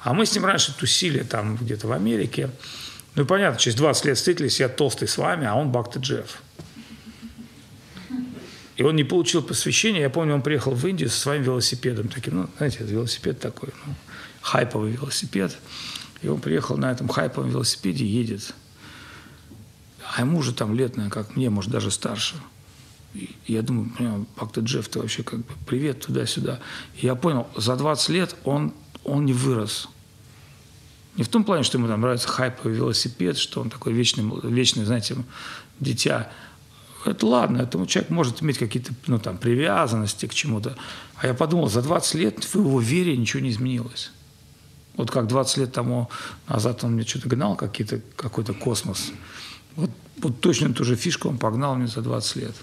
А 0.04 0.14
мы 0.14 0.26
с 0.26 0.34
ним 0.34 0.46
раньше 0.46 0.76
тусили 0.76 1.24
там 1.24 1.58
где-то 1.58 1.88
в 1.88 1.92
Америке. 1.92 2.50
Ну 3.16 3.24
и 3.24 3.26
понятно, 3.26 3.60
через 3.60 3.76
20 3.76 4.06
лет 4.06 4.18
встретились, 4.18 4.62
я 4.62 4.70
толстый 4.70 5.10
с 5.10 5.18
вами, 5.18 5.46
а 5.46 5.56
он 5.56 5.70
Бакта 5.70 6.00
Джефф. 6.00 6.42
И 8.78 8.84
он 8.84 8.96
не 8.96 9.04
получил 9.04 9.44
посвящения. 9.44 10.00
Я 10.00 10.10
помню, 10.10 10.36
он 10.36 10.42
приехал 10.42 10.72
в 10.72 10.88
Индию 10.88 11.10
со 11.10 11.20
своим 11.20 11.44
велосипедом. 11.44 12.08
Таким, 12.08 12.38
ну, 12.38 12.50
знаете, 12.56 12.86
велосипед 12.86 13.38
такой, 13.42 13.72
ну, 13.86 13.94
хайповый 14.42 14.92
велосипед. 14.94 15.58
И 16.22 16.30
он 16.30 16.40
приехал 16.40 16.78
на 16.78 16.90
этом 16.90 17.10
хайповом 17.10 17.50
велосипеде, 17.50 18.06
едет. 18.06 18.54
А 20.16 20.22
ему 20.22 20.38
уже 20.38 20.54
там 20.54 20.74
лет, 20.74 20.96
наверное, 20.96 21.12
как 21.12 21.36
мне, 21.36 21.50
может, 21.50 21.70
даже 21.70 21.92
старше– 21.92 22.36
и 23.14 23.36
я 23.48 23.62
думаю, 23.62 23.90
прям, 23.90 24.28
как-то 24.38 24.62
Джефф, 24.62 24.88
ты 24.88 25.00
вообще 25.00 25.24
как 25.24 25.40
бы 25.40 25.54
привет 25.66 26.02
туда-сюда. 26.02 26.60
И 26.96 27.06
я 27.06 27.16
понял, 27.16 27.48
за 27.56 27.76
20 27.76 28.10
лет 28.10 28.36
он, 28.44 28.74
он 29.04 29.26
не 29.26 29.34
вырос. 29.34 29.90
Не 31.16 31.24
в 31.24 31.28
том 31.28 31.44
плане, 31.44 31.64
что 31.64 31.78
ему 31.78 31.88
там 31.88 32.02
нравится 32.02 32.28
хайповый 32.28 32.76
велосипед, 32.76 33.38
что 33.38 33.62
он 33.62 33.70
такой 33.70 33.94
вечный, 33.94 34.24
вечный 34.44 34.86
знаете, 34.86 35.18
дитя. 35.80 36.32
Это 37.06 37.26
ладно, 37.26 37.62
этому 37.62 37.88
человек 37.88 38.12
может 38.12 38.44
иметь 38.44 38.58
какие-то 38.58 38.94
ну, 39.08 39.20
там, 39.20 39.38
привязанности 39.38 40.28
к 40.28 40.34
чему-то. 40.34 40.78
А 41.16 41.28
я 41.28 41.34
подумал, 41.34 41.68
за 41.68 41.82
20 41.82 42.16
лет 42.16 42.44
в 42.44 42.56
его 42.56 42.80
вере 42.80 43.18
ничего 43.18 43.42
не 43.42 43.50
изменилось. 43.50 44.12
Вот 44.96 45.12
как 45.12 45.28
20 45.28 45.58
лет 45.58 45.74
тому 45.74 46.10
назад 46.48 46.84
он 46.84 46.94
мне 46.94 47.06
что-то 47.06 47.30
гнал, 47.30 47.56
какие-то, 47.56 48.02
какой-то 48.16 48.54
космос. 48.54 49.12
Вот, 49.76 49.90
вот 50.22 50.42
точно 50.42 50.74
ту 50.74 50.84
же 50.84 50.96
фишку 50.96 51.30
он 51.30 51.38
погнал 51.38 51.76
мне 51.76 51.88
за 51.88 52.02
20 52.02 52.36
лет. 52.38 52.56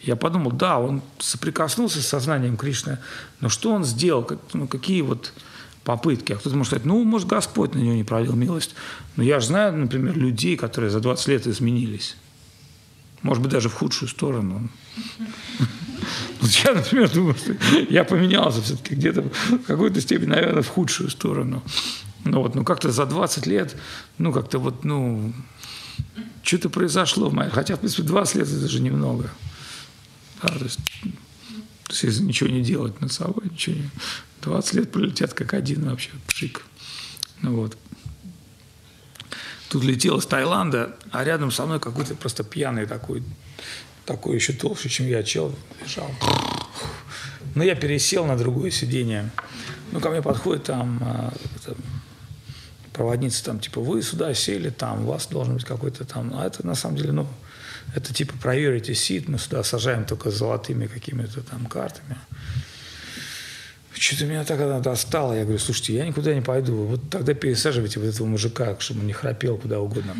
Я 0.00 0.16
подумал, 0.16 0.50
да, 0.50 0.78
он 0.78 1.00
соприкоснулся 1.18 2.02
с 2.02 2.08
сознанием 2.08 2.56
Кришны, 2.56 2.98
но 3.40 3.48
что 3.48 3.72
он 3.72 3.84
сделал, 3.84 4.28
ну, 4.52 4.66
какие 4.66 5.02
вот 5.02 5.32
попытки. 5.84 6.32
А 6.32 6.36
кто-то 6.36 6.56
может 6.56 6.70
сказать, 6.70 6.86
ну, 6.86 7.02
может, 7.04 7.28
Господь 7.28 7.74
на 7.74 7.78
него 7.78 7.94
не 7.94 8.04
проявил 8.04 8.34
милость. 8.34 8.74
Но 9.16 9.22
я 9.22 9.40
же 9.40 9.46
знаю, 9.46 9.76
например, 9.76 10.16
людей, 10.16 10.56
которые 10.56 10.90
за 10.90 11.00
20 11.00 11.28
лет 11.28 11.46
изменились. 11.46 12.16
Может 13.22 13.42
быть, 13.42 13.52
даже 13.52 13.68
в 13.68 13.74
худшую 13.74 14.08
сторону. 14.08 14.68
Я, 16.64 16.74
например, 16.74 17.08
думаю, 17.10 17.36
что 17.36 17.56
я 17.88 18.02
поменялся 18.02 18.60
все-таки 18.62 18.96
где-то 18.96 19.22
в 19.22 19.58
какой-то 19.58 20.00
степени, 20.00 20.30
наверное, 20.30 20.62
в 20.62 20.68
худшую 20.68 21.10
сторону. 21.10 21.62
Ну 22.24 22.42
вот, 22.42 22.54
ну 22.54 22.64
как-то 22.64 22.90
за 22.90 23.06
20 23.06 23.46
лет, 23.46 23.76
ну 24.18 24.32
как-то 24.32 24.58
вот, 24.58 24.84
ну, 24.84 25.32
что-то 26.42 26.68
произошло 26.70 27.28
в 27.28 27.34
моей... 27.34 27.50
Хотя, 27.50 27.76
в 27.76 27.80
принципе, 27.80 28.02
20 28.02 28.34
лет– 28.36 28.48
это 28.48 28.68
же 28.68 28.80
немного. 28.80 29.30
Да, 30.42 30.48
то, 30.48 30.64
есть, 30.64 30.80
то 31.84 31.90
есть, 31.90 32.02
если 32.02 32.22
ничего 32.22 32.50
не 32.50 32.62
делать 32.62 33.00
над 33.00 33.12
собой, 33.12 33.44
ничего 33.50 33.76
не... 33.76 33.90
20 34.42 34.74
лет 34.74 34.92
пролетят 34.92 35.34
как 35.34 35.54
один 35.54 35.88
вообще, 35.88 36.10
пшик. 36.26 36.62
Ну 37.42 37.56
вот. 37.56 37.76
Тут 39.68 39.84
летел 39.84 40.18
из 40.18 40.26
Таиланда, 40.26 40.96
а 41.12 41.24
рядом 41.24 41.50
со 41.50 41.64
мной 41.64 41.80
какой-то 41.80 42.14
просто 42.14 42.44
пьяный 42.44 42.86
такой, 42.86 43.22
такой 44.04 44.34
еще 44.34 44.52
толще, 44.52 44.88
чем 44.88 45.06
я, 45.06 45.22
чел 45.22 45.54
лежал. 45.82 46.10
Но 47.54 47.62
я 47.62 47.74
пересел 47.74 48.26
на 48.26 48.36
другое 48.36 48.70
сиденье. 48.70 49.30
Ну, 49.92 50.00
ко 50.00 50.10
мне 50.10 50.22
подходит 50.22 50.64
там 50.64 50.98
а, 51.02 51.32
проводница, 52.92 53.44
там, 53.44 53.60
типа, 53.60 53.80
вы 53.80 54.02
сюда 54.02 54.34
сели, 54.34 54.70
там, 54.70 55.04
у 55.04 55.12
вас 55.12 55.26
должен 55.26 55.54
быть 55.54 55.64
какой-то 55.64 56.04
там... 56.04 56.32
А 56.34 56.46
это, 56.46 56.66
на 56.66 56.74
самом 56.74 56.96
деле, 56.96 57.12
ну, 57.12 57.26
это 57.94 58.14
типа 58.14 58.34
priority 58.42 58.92
seat, 58.92 59.24
мы 59.28 59.38
сюда 59.38 59.62
сажаем 59.64 60.04
только 60.04 60.30
с 60.30 60.34
золотыми 60.34 60.86
какими-то 60.86 61.42
там 61.42 61.66
картами. 61.66 62.16
Что-то 63.94 64.24
меня 64.24 64.44
так 64.44 64.60
она 64.60 64.80
достало. 64.80 65.34
Я 65.34 65.42
говорю, 65.42 65.58
слушайте, 65.58 65.94
я 65.94 66.06
никуда 66.06 66.34
не 66.34 66.40
пойду. 66.40 66.74
Вот 66.86 67.10
тогда 67.10 67.34
пересаживайте 67.34 68.00
вот 68.00 68.06
этого 68.06 68.26
мужика, 68.26 68.76
чтобы 68.80 69.00
он 69.00 69.06
не 69.06 69.12
храпел 69.12 69.58
куда 69.58 69.80
угодно. 69.80 70.16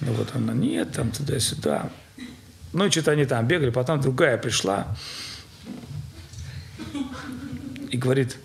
Ну 0.00 0.12
вот 0.12 0.28
она, 0.34 0.52
нет, 0.52 0.92
там 0.92 1.10
туда-сюда. 1.10 1.90
Ну 2.72 2.86
и 2.86 2.90
что-то 2.90 3.12
они 3.12 3.24
там 3.24 3.48
бегали. 3.48 3.70
Потом 3.70 4.00
другая 4.00 4.36
пришла 4.36 4.96
и 7.90 7.96
говорит, 7.96 8.36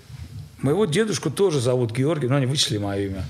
моего 0.64 0.86
дедушку 0.86 1.30
тоже 1.30 1.60
зовут 1.60 1.92
Георгий, 1.92 2.28
но 2.28 2.38
они 2.38 2.46
вычли 2.46 2.78
мое 2.78 3.08
имя. 3.08 3.26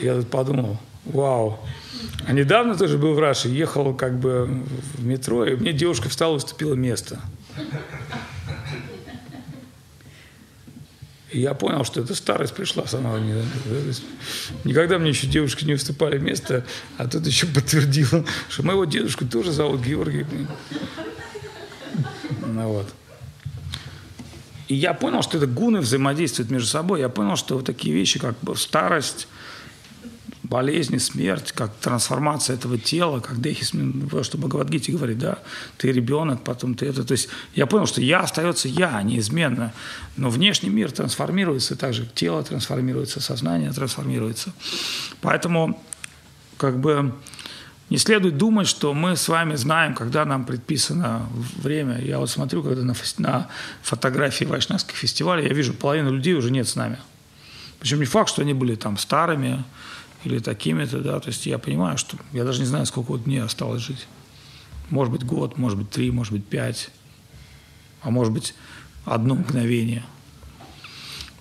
Я 0.00 0.16
тут 0.16 0.30
подумал, 0.30 0.78
вау. 1.04 1.60
А 2.26 2.32
недавно 2.32 2.76
тоже 2.76 2.98
был 2.98 3.14
в 3.14 3.18
Раше, 3.18 3.48
ехал 3.48 3.94
как 3.94 4.18
бы 4.18 4.64
в 4.94 5.04
метро, 5.04 5.46
и 5.46 5.56
мне 5.56 5.72
девушка 5.72 6.08
встала 6.08 6.34
и 6.34 6.36
уступила 6.36 6.74
место. 6.74 7.20
И 11.30 11.40
я 11.40 11.54
понял, 11.54 11.84
что 11.84 12.02
эта 12.02 12.14
старость 12.14 12.54
пришла 12.54 12.86
сама. 12.86 13.18
Никогда 14.64 14.98
мне 14.98 15.10
еще 15.10 15.26
девушки 15.26 15.64
не 15.64 15.74
уступали 15.74 16.18
место, 16.18 16.66
а 16.98 17.08
тут 17.08 17.26
еще 17.26 17.46
подтвердила, 17.46 18.24
что 18.50 18.62
моего 18.64 18.84
дедушку 18.84 19.24
тоже 19.24 19.50
зовут 19.50 19.80
Георгий. 19.80 20.26
Вот. 22.52 22.92
И 24.68 24.74
я 24.74 24.94
понял, 24.94 25.22
что 25.22 25.36
это 25.36 25.46
гуны 25.46 25.80
взаимодействуют 25.80 26.50
между 26.50 26.68
собой. 26.68 27.00
Я 27.00 27.08
понял, 27.08 27.36
что 27.36 27.56
вот 27.56 27.66
такие 27.66 27.94
вещи, 27.94 28.18
как 28.18 28.36
старость, 28.56 29.28
болезни, 30.42 30.98
смерть, 30.98 31.52
как 31.52 31.74
трансформация 31.76 32.56
этого 32.56 32.78
тела, 32.78 33.20
как 33.20 33.40
Дехисмин, 33.40 34.10
что 34.22 34.38
Бхагавадгите 34.38 34.92
говорит, 34.92 35.18
да, 35.18 35.38
ты 35.78 35.92
ребенок, 35.92 36.42
потом 36.44 36.74
ты 36.74 36.86
это. 36.86 37.04
То 37.04 37.12
есть 37.12 37.28
я 37.54 37.66
понял, 37.66 37.86
что 37.86 38.00
я 38.00 38.20
остается 38.20 38.68
я, 38.68 39.02
неизменно. 39.02 39.72
Но 40.16 40.30
внешний 40.30 40.70
мир 40.70 40.90
трансформируется, 40.90 41.76
также 41.76 42.06
тело 42.14 42.42
трансформируется, 42.42 43.20
сознание 43.20 43.72
трансформируется. 43.72 44.52
Поэтому 45.20 45.82
как 46.58 46.78
бы 46.78 47.12
не 47.92 47.98
следует 47.98 48.38
думать, 48.38 48.66
что 48.66 48.94
мы 48.94 49.16
с 49.16 49.28
вами 49.28 49.54
знаем, 49.54 49.94
когда 49.94 50.24
нам 50.24 50.46
предписано 50.46 51.28
время. 51.56 52.00
Я 52.00 52.20
вот 52.20 52.30
смотрю, 52.30 52.62
когда 52.62 52.82
на, 52.82 52.94
на 53.18 53.48
фотографии 53.82 54.46
Вайшнавских 54.46 54.96
фестивалей, 54.96 55.46
я 55.46 55.52
вижу, 55.52 55.74
половина 55.74 56.08
людей 56.08 56.32
уже 56.32 56.50
нет 56.50 56.66
с 56.66 56.74
нами. 56.74 56.96
Причем 57.80 57.98
не 57.98 58.06
факт, 58.06 58.30
что 58.30 58.40
они 58.40 58.54
были 58.54 58.76
там 58.76 58.96
старыми, 58.96 59.62
или 60.24 60.38
такими-то, 60.38 61.00
да, 61.00 61.20
то 61.20 61.28
есть 61.28 61.44
я 61.44 61.58
понимаю, 61.58 61.98
что 61.98 62.16
я 62.32 62.44
даже 62.44 62.60
не 62.60 62.66
знаю, 62.66 62.86
сколько 62.86 63.10
вот 63.10 63.26
мне 63.26 63.42
осталось 63.42 63.82
жить. 63.82 64.06
Может 64.88 65.12
быть, 65.12 65.24
год, 65.24 65.58
может 65.58 65.76
быть, 65.76 65.90
три, 65.90 66.10
может 66.10 66.32
быть, 66.32 66.46
пять, 66.46 66.88
а 68.00 68.10
может 68.10 68.32
быть, 68.32 68.54
одно 69.04 69.34
мгновение. 69.34 70.02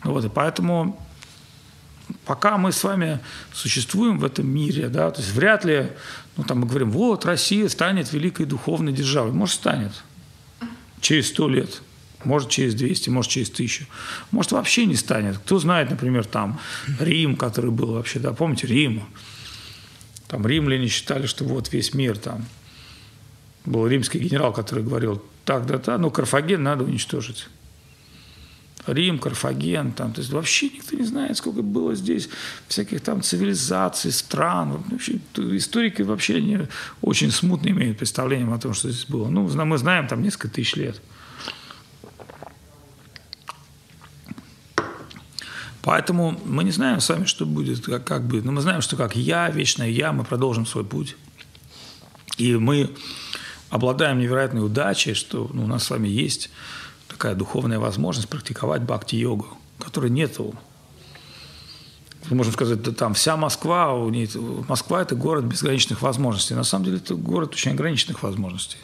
Вот, 0.04 0.26
и 0.26 0.30
поэтому 0.30 1.00
пока 2.26 2.58
мы 2.58 2.72
с 2.72 2.84
вами 2.84 3.20
существуем 3.54 4.20
в 4.20 4.26
этом 4.26 4.48
мире, 4.48 4.90
да, 4.90 5.12
то 5.12 5.22
есть 5.22 5.34
вряд 5.34 5.66
ли, 5.66 5.88
ну 6.38 6.44
там 6.44 6.60
мы 6.60 6.68
говорим, 6.68 6.92
вот 6.92 7.26
Россия 7.26 7.68
станет 7.70 8.12
великой 8.14 8.46
духовной 8.46 8.94
державой. 8.94 9.32
Может, 9.32 9.56
станет 9.56 9.92
через 11.02 11.30
сто 11.30 11.48
лет– 11.50 11.82
может, 12.24 12.50
через 12.50 12.76
200, 12.76 13.10
может, 13.10 13.32
через 13.32 13.50
1000. 13.50 13.88
Может, 14.32 14.52
вообще 14.52 14.86
не 14.86 14.96
станет. 14.96 15.38
Кто 15.40 15.60
знает, 15.60 15.90
например, 15.90 16.26
там 16.26 16.60
Рим, 17.00 17.36
который 17.36 17.72
был 17.72 17.94
вообще, 17.94 18.20
да, 18.20 18.34
помните, 18.34 18.68
Рим? 18.68 19.04
Там 20.28 20.46
римляне 20.46 20.88
считали, 20.88 21.26
что 21.26 21.44
вот 21.44 21.74
весь 21.74 21.94
мир 21.94 22.18
там. 22.18 22.46
Был 23.66 23.88
римский 23.88 24.20
генерал, 24.20 24.54
который 24.54 24.84
говорил, 24.84 25.24
так, 25.46 25.66
да, 25.66 25.78
да, 25.78 25.98
ну, 25.98 26.10
Карфаген 26.10 26.64
надо 26.64 26.84
уничтожить. 26.84 27.48
Рим, 28.88 29.20
Карфаген, 29.20 29.92
там, 29.92 30.14
то 30.14 30.22
есть 30.22 30.32
вообще 30.32 30.70
никто 30.70 30.96
не 30.96 31.04
знает, 31.04 31.38
сколько 31.38 31.62
было 31.62 31.94
здесь 31.96 32.30
всяких 32.68 33.02
там 33.02 33.22
цивилизаций, 33.22 34.12
стран. 34.12 34.84
Вообще, 34.90 35.20
историки 35.36 36.02
вообще 36.02 36.42
не 36.42 36.68
очень 37.02 37.32
смутно 37.32 37.70
имеют 37.70 37.98
представление 37.98 38.54
о 38.54 38.60
том, 38.60 38.74
что 38.74 38.90
здесь 38.90 39.06
было. 39.06 39.30
Ну, 39.30 39.48
мы 39.66 39.78
знаем 39.78 40.08
там 40.08 40.22
несколько 40.22 40.50
тысяч 40.50 40.76
лет. 40.76 41.02
Поэтому 45.84 46.40
мы 46.46 46.64
не 46.64 46.72
знаем 46.72 47.00
сами, 47.00 47.26
что 47.26 47.46
будет, 47.46 47.84
как, 47.84 48.04
как 48.04 48.28
будет. 48.28 48.46
Но 48.46 48.52
мы 48.52 48.62
знаем, 48.62 48.82
что 48.82 48.96
как 48.96 49.16
я, 49.16 49.50
вечное 49.50 49.90
я, 49.90 50.12
мы 50.12 50.24
продолжим 50.24 50.66
свой 50.66 50.86
путь. 50.86 51.16
И 52.38 52.56
мы 52.56 52.90
обладаем 53.70 54.20
невероятной 54.20 54.64
удачей, 54.64 55.14
что 55.14 55.50
ну, 55.54 55.64
у 55.64 55.68
нас 55.68 55.84
с 55.86 55.90
вами 55.90 56.08
есть 56.08 56.52
такая 57.22 57.36
духовная 57.36 57.78
возможность 57.78 58.28
практиковать 58.30 58.82
бхакти-йогу, 58.82 59.46
которой 59.78 60.10
нету. 60.10 60.56
Можем 62.32 62.52
сказать, 62.52 62.82
да 62.82 62.92
там 62.92 63.14
вся 63.14 63.38
Москва, 63.38 63.94
у 63.94 64.10
нее, 64.10 64.28
Москва– 64.68 65.02
это 65.04 65.14
город 65.16 65.44
безграничных 65.44 66.02
возможностей. 66.02 66.56
На 66.56 66.64
самом 66.64 66.86
деле 66.86 66.98
это 66.98 67.14
город 67.14 67.54
очень 67.54 67.74
ограниченных 67.74 68.24
возможностей. 68.24 68.78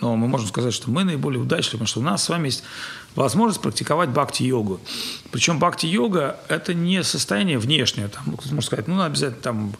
Но 0.00 0.16
мы 0.16 0.28
можем 0.28 0.48
сказать, 0.48 0.72
что 0.72 0.90
мы 0.90 1.04
наиболее 1.04 1.42
удачливы, 1.42 1.72
потому 1.72 1.88
что 1.88 2.00
у 2.00 2.04
нас 2.04 2.22
с 2.24 2.28
вами 2.30 2.46
есть 2.46 2.62
возможность 3.14 3.60
практиковать 3.60 4.08
бхакти-йогу. 4.08 4.80
Причем 5.30 5.58
бхакти-йога– 5.58 6.40
это 6.48 6.72
не 6.72 7.04
состояние 7.04 7.58
внешнее. 7.58 8.08
Там, 8.08 8.24
можно 8.28 8.62
сказать, 8.62 8.88
ну, 8.88 9.02
обязательно 9.02 9.42
там 9.42 9.74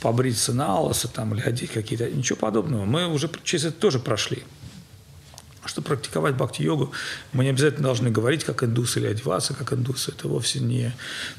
побриться 0.00 0.52
налысо 0.52 1.06
там, 1.06 1.34
или 1.34 1.42
одеть 1.42 1.70
какие-то. 1.70 2.10
Ничего 2.10 2.36
подобного. 2.36 2.84
Мы 2.84 3.06
уже 3.06 3.30
через 3.44 3.66
это 3.66 3.78
тоже 3.78 4.00
прошли. 4.00 4.42
Чтобы 5.64 5.88
практиковать 5.88 6.34
бхакти-йогу, 6.34 6.92
мы 7.32 7.44
не 7.44 7.50
обязательно 7.50 7.84
должны 7.84 8.10
говорить 8.10 8.42
как 8.44 8.64
индусы 8.64 8.98
или 8.98 9.06
одеваться 9.06 9.54
как 9.54 9.72
индусы. 9.72 10.10
Это 10.10 10.26
вовсе 10.26 10.58
не, 10.58 10.92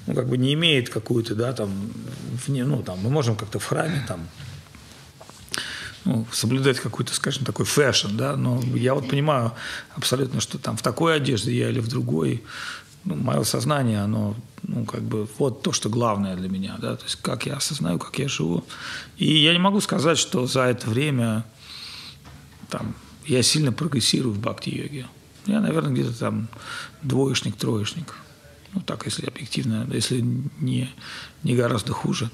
ну, 0.07 0.15
как 0.15 0.27
бы 0.29 0.37
не 0.37 0.53
имеет 0.53 0.89
какую-то, 0.89 1.35
да, 1.35 1.51
там, 1.51 1.91
вне, 2.45 2.63
ну, 2.63 2.81
там, 2.83 2.99
мы 2.99 3.09
можем 3.09 3.35
как-то 3.35 3.59
в 3.59 3.65
храме 3.65 4.03
там 4.07 4.27
ну, 6.05 6.25
соблюдать 6.31 6.79
какой-то, 6.79 7.13
скажем, 7.13 7.45
такой 7.45 7.65
fashion, 7.65 8.15
да, 8.15 8.35
но 8.35 8.61
я 8.75 8.93
вот 8.93 9.09
понимаю 9.09 9.53
абсолютно, 9.95 10.41
что 10.41 10.57
там 10.57 10.77
в 10.77 10.81
такой 10.81 11.15
одежде 11.15 11.55
я 11.55 11.69
или 11.69 11.79
в 11.79 11.87
другой, 11.87 12.43
ну, 13.05 13.15
мое 13.15 13.43
сознание, 13.43 14.01
оно, 14.01 14.35
ну, 14.63 14.85
как 14.85 15.01
бы, 15.01 15.27
вот 15.37 15.61
то, 15.61 15.71
что 15.71 15.89
главное 15.89 16.35
для 16.35 16.49
меня, 16.49 16.77
да, 16.79 16.95
то 16.95 17.03
есть 17.03 17.17
как 17.17 17.45
я 17.45 17.55
осознаю, 17.55 17.99
как 17.99 18.17
я 18.19 18.27
живу. 18.27 18.63
И 19.17 19.33
я 19.43 19.53
не 19.53 19.59
могу 19.59 19.81
сказать, 19.81 20.17
что 20.17 20.45
за 20.47 20.63
это 20.63 20.89
время, 20.89 21.45
там, 22.69 22.95
я 23.25 23.43
сильно 23.43 23.71
прогрессирую 23.71 24.33
в 24.33 24.39
бхакти-йоге. 24.39 25.07
Я, 25.45 25.59
наверное, 25.59 25.91
где-то 25.91 26.17
там 26.17 26.47
двоечник, 27.01 27.55
троечник. 27.55 28.15
Ну, 28.73 28.81
так, 28.81 29.05
если 29.05 29.27
объективно, 29.27 29.87
если 29.91 30.21
не, 30.21 30.89
не 31.43 31.55
гораздо 31.55 31.93
хуже. 31.93 32.31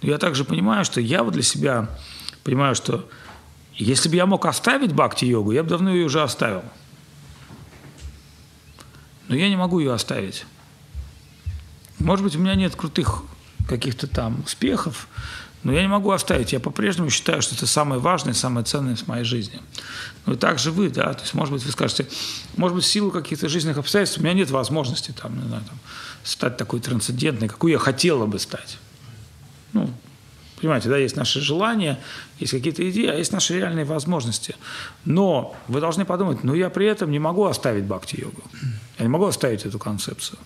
Но 0.00 0.08
я 0.08 0.18
также 0.18 0.44
понимаю, 0.44 0.84
что 0.84 1.00
я 1.00 1.22
вот 1.22 1.34
для 1.34 1.42
себя 1.42 1.90
понимаю, 2.42 2.74
что 2.74 3.08
если 3.74 4.08
бы 4.08 4.16
я 4.16 4.26
мог 4.26 4.46
оставить 4.46 4.92
бхакти-йогу, 4.92 5.52
я 5.52 5.62
бы 5.62 5.68
давно 5.68 5.92
ее 5.92 6.06
уже 6.06 6.22
оставил. 6.22 6.62
Но 9.28 9.34
я 9.34 9.48
не 9.48 9.56
могу 9.56 9.78
ее 9.80 9.92
оставить. 9.92 10.46
Может 11.98 12.24
быть, 12.24 12.36
у 12.36 12.38
меня 12.38 12.54
нет 12.54 12.76
крутых 12.76 13.22
каких-то 13.68 14.06
там 14.06 14.42
успехов, 14.44 15.08
но 15.64 15.72
я 15.72 15.82
не 15.82 15.88
могу 15.88 16.10
оставить. 16.10 16.52
Я 16.52 16.60
по-прежнему 16.60 17.10
считаю, 17.10 17.42
что 17.42 17.54
это 17.54 17.66
самое 17.66 18.00
важное, 18.00 18.34
самое 18.34 18.64
ценное 18.64 18.96
в 18.96 19.08
моей 19.08 19.24
жизни. 19.24 19.60
Ну 20.26 20.34
и 20.34 20.36
так 20.36 20.58
же 20.58 20.70
вы, 20.70 20.90
да, 20.90 21.12
то 21.14 21.22
есть, 21.22 21.34
может 21.34 21.52
быть, 21.52 21.64
вы 21.64 21.72
скажете, 21.72 22.06
может 22.56 22.76
быть, 22.76 22.84
в 22.84 22.88
силу 22.88 23.10
каких-то 23.10 23.48
жизненных 23.48 23.78
обстоятельств 23.78 24.18
у 24.18 24.22
меня 24.22 24.34
нет 24.34 24.50
возможности 24.50 25.12
там, 25.12 25.36
не 25.36 25.48
знаю, 25.48 25.64
там, 25.66 25.78
стать 26.22 26.56
такой 26.56 26.80
трансцендентной, 26.80 27.48
какой 27.48 27.72
я 27.72 27.78
хотела 27.78 28.26
бы 28.26 28.38
стать. 28.38 28.78
Ну, 29.72 29.90
Понимаете, 30.60 30.88
да, 30.88 30.96
есть 30.96 31.16
наши 31.16 31.40
желания, 31.40 31.98
есть 32.38 32.52
какие-то 32.52 32.88
идеи, 32.88 33.08
а 33.08 33.14
есть 33.16 33.32
наши 33.32 33.54
реальные 33.54 33.84
возможности. 33.84 34.54
Но 35.04 35.54
вы 35.68 35.80
должны 35.80 36.06
подумать, 36.06 36.42
ну 36.42 36.54
я 36.54 36.70
при 36.70 36.86
этом 36.86 37.10
не 37.10 37.18
могу 37.18 37.44
оставить 37.44 37.84
бхакти-йогу. 37.84 38.42
Я 38.98 39.04
не 39.04 39.10
могу 39.10 39.26
оставить 39.26 39.66
эту 39.66 39.78
концепцию. 39.78 40.38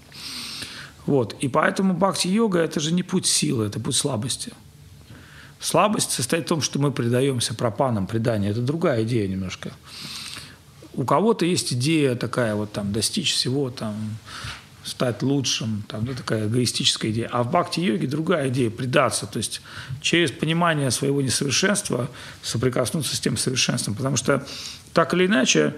Вот. 1.06 1.36
И 1.38 1.46
поэтому 1.46 1.94
бхакти-йога– 1.94 2.58
это 2.60 2.80
же 2.80 2.92
не 2.92 3.04
путь 3.04 3.26
силы, 3.26 3.66
это 3.66 3.78
путь 3.78 3.94
слабости. 3.94 4.52
Слабость 5.60 6.12
состоит 6.12 6.44
в 6.44 6.48
том, 6.48 6.60
что 6.60 6.78
мы 6.78 6.92
предаемся 6.92 7.54
пропанам, 7.54 8.06
преданию. 8.06 8.52
Это 8.52 8.60
другая 8.60 9.02
идея 9.02 9.26
немножко. 9.26 9.72
У 10.94 11.04
кого-то 11.04 11.44
есть 11.44 11.72
идея 11.72 12.14
такая 12.14 12.54
вот 12.54 12.72
там 12.72 12.92
достичь 12.92 13.32
всего 13.32 13.70
там 13.70 13.94
стать 14.84 15.22
лучшим, 15.22 15.84
там, 15.86 16.06
да, 16.06 16.14
такая 16.14 16.48
эгоистическая 16.48 17.10
идея. 17.10 17.28
А 17.30 17.42
в 17.42 17.50
бхакти-йоге 17.50 18.06
другая 18.06 18.48
идея– 18.48 18.70
предаться, 18.78 19.26
то 19.26 19.36
есть 19.36 19.60
через 20.00 20.30
понимание 20.30 20.90
своего 20.90 21.20
несовершенства 21.20 22.08
соприкоснуться 22.42 23.14
с 23.14 23.20
тем 23.20 23.36
совершенством. 23.36 23.94
Потому 23.94 24.16
что 24.16 24.46
так 24.94 25.12
или 25.14 25.26
иначе 25.26 25.74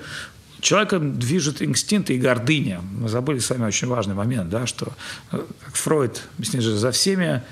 человеком 0.61 1.19
движет 1.19 1.63
инстинкты 1.63 2.15
и 2.15 2.19
гордыня. 2.19 2.81
Мы 2.81 3.09
забыли 3.09 3.39
с 3.39 3.51
вами 3.51 3.65
очень 3.65 3.89
важный 3.89 4.15
момент, 4.15 4.49
да, 4.49 4.67
что, 4.67 4.93
э, 5.33 5.45
как 5.65 5.75
Фройд 5.75 6.23
объяснил 6.39 6.63
за 6.63 6.91
всеми 6.93 7.43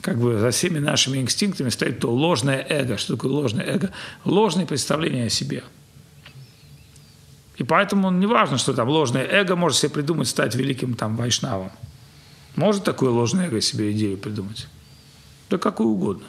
как 0.00 0.18
бы 0.18 0.38
за 0.38 0.50
всеми 0.50 0.78
нашими 0.78 1.18
инстинктами 1.18 1.68
стоит 1.68 2.00
то 2.00 2.12
ложное 2.12 2.64
эго. 2.68 2.96
Что 2.96 3.16
такое 3.16 3.32
ложное 3.32 3.64
эго? 3.64 3.90
Ложное 4.24 4.66
представление 4.66 5.26
о 5.26 5.30
себе– 5.30 5.64
и 7.56 7.64
поэтому 7.64 8.10
не 8.10 8.26
важно, 8.26 8.58
что 8.58 8.74
там 8.74 8.88
ложное 8.88 9.24
эго 9.24 9.56
может 9.56 9.78
себе 9.78 9.90
придумать 9.90 10.28
стать 10.28 10.54
великим 10.54 10.94
там 10.94 11.16
вайшнавом. 11.16 11.72
Может 12.54 12.84
такое 12.84 13.10
ложное 13.10 13.46
эго 13.46 13.60
себе 13.60 13.92
идею 13.92 14.18
придумать? 14.18 14.68
Да 15.48 15.58
какую 15.58 15.90
угодно. 15.90 16.24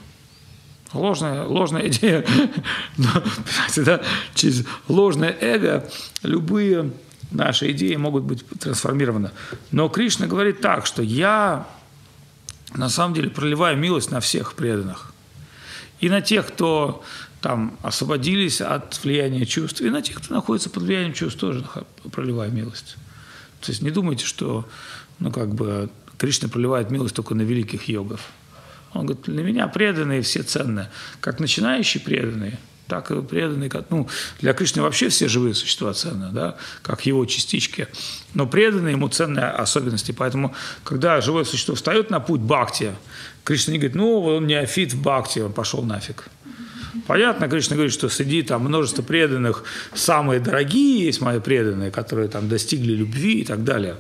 Ложная, 0.93 1.43
ложная 1.43 1.87
идея, 1.87 2.25
но, 2.97 3.09
понимаете, 3.11 3.81
да, 3.83 4.01
через 4.33 4.65
ложное 4.87 5.35
эго 5.41 5.89
любые 6.23 6.91
наши 7.31 7.71
идеи 7.71 7.95
могут 7.97 8.23
быть 8.23 8.47
трансформированы. 8.59 9.31
Но 9.71 9.89
Кришна 9.89 10.27
говорит 10.27 10.61
так, 10.61 10.85
что 10.85 11.03
я 11.03 11.67
на 12.75 12.89
самом 12.89 13.13
деле 13.13 13.29
проливаю 13.29 13.77
милость 13.77 14.11
на 14.11 14.19
всех 14.19 14.53
преданных. 14.53 15.13
И 15.99 16.09
на 16.09 16.21
тех, 16.21 16.47
кто 16.47 17.03
там 17.41 17.77
освободились 17.81 18.61
от 18.61 19.03
влияния 19.03 19.45
чувств, 19.45 19.81
и 19.81 19.89
на 19.89 20.01
тех, 20.01 20.17
кто 20.17 20.33
находится 20.33 20.69
под 20.69 20.83
влиянием 20.83 21.13
чувств, 21.13 21.39
тоже 21.39 21.63
проливая 22.11 22.49
милость. 22.49 22.97
То 23.61 23.71
есть 23.71 23.81
не 23.81 23.89
думайте, 23.89 24.25
что 24.25 24.67
ну, 25.19 25.31
как 25.31 25.53
бы, 25.53 25.89
Кришна 26.17 26.49
проливает 26.49 26.91
милость 26.91 27.15
только 27.15 27.35
на 27.35 27.41
великих 27.41 27.87
йогов. 27.87 28.21
Он 28.93 29.05
говорит, 29.05 29.25
для 29.25 29.43
меня 29.43 29.67
преданные 29.67 30.21
все 30.21 30.43
ценные. 30.43 30.89
Как 31.19 31.39
начинающие 31.39 32.01
преданные, 32.01 32.59
так 32.87 33.11
и 33.11 33.21
преданные, 33.21 33.69
как, 33.69 33.85
ну, 33.89 34.07
для 34.39 34.53
Кришны 34.53 34.81
вообще 34.81 35.09
все 35.09 35.27
живые 35.27 35.53
существа 35.53 35.93
ценны, 35.93 36.29
да, 36.31 36.57
как 36.81 37.05
его 37.05 37.25
частички. 37.25 37.87
Но 38.33 38.47
преданные 38.47 38.93
ему 38.93 39.09
ценные 39.09 39.45
особенности. 39.45 40.11
Поэтому, 40.11 40.55
когда 40.83 41.21
живое 41.21 41.43
существо 41.43 41.75
встает 41.75 42.09
на 42.09 42.19
путь 42.19 42.41
бхакти, 42.41 42.95
Кришна 43.43 43.73
не 43.73 43.79
говорит, 43.79 43.95
ну, 43.95 44.21
он 44.21 44.47
неофит 44.47 44.93
в 44.93 45.01
бхакти, 45.01 45.39
он 45.39 45.53
пошел 45.53 45.83
нафиг. 45.83 46.29
Понятно, 47.05 47.47
Кришна 47.47 47.75
говорит, 47.75 47.93
что 47.93 48.09
среди 48.09 48.41
там 48.41 48.63
множество 48.63 49.01
преданных, 49.03 49.63
самые 49.93 50.39
дорогие 50.39 51.05
есть 51.05 51.21
мои 51.21 51.39
преданные, 51.39 51.91
которые 51.91 52.27
там 52.27 52.49
достигли 52.49 52.93
любви 52.93 53.41
и 53.41 53.45
так 53.45 53.63
далее. 53.63 53.97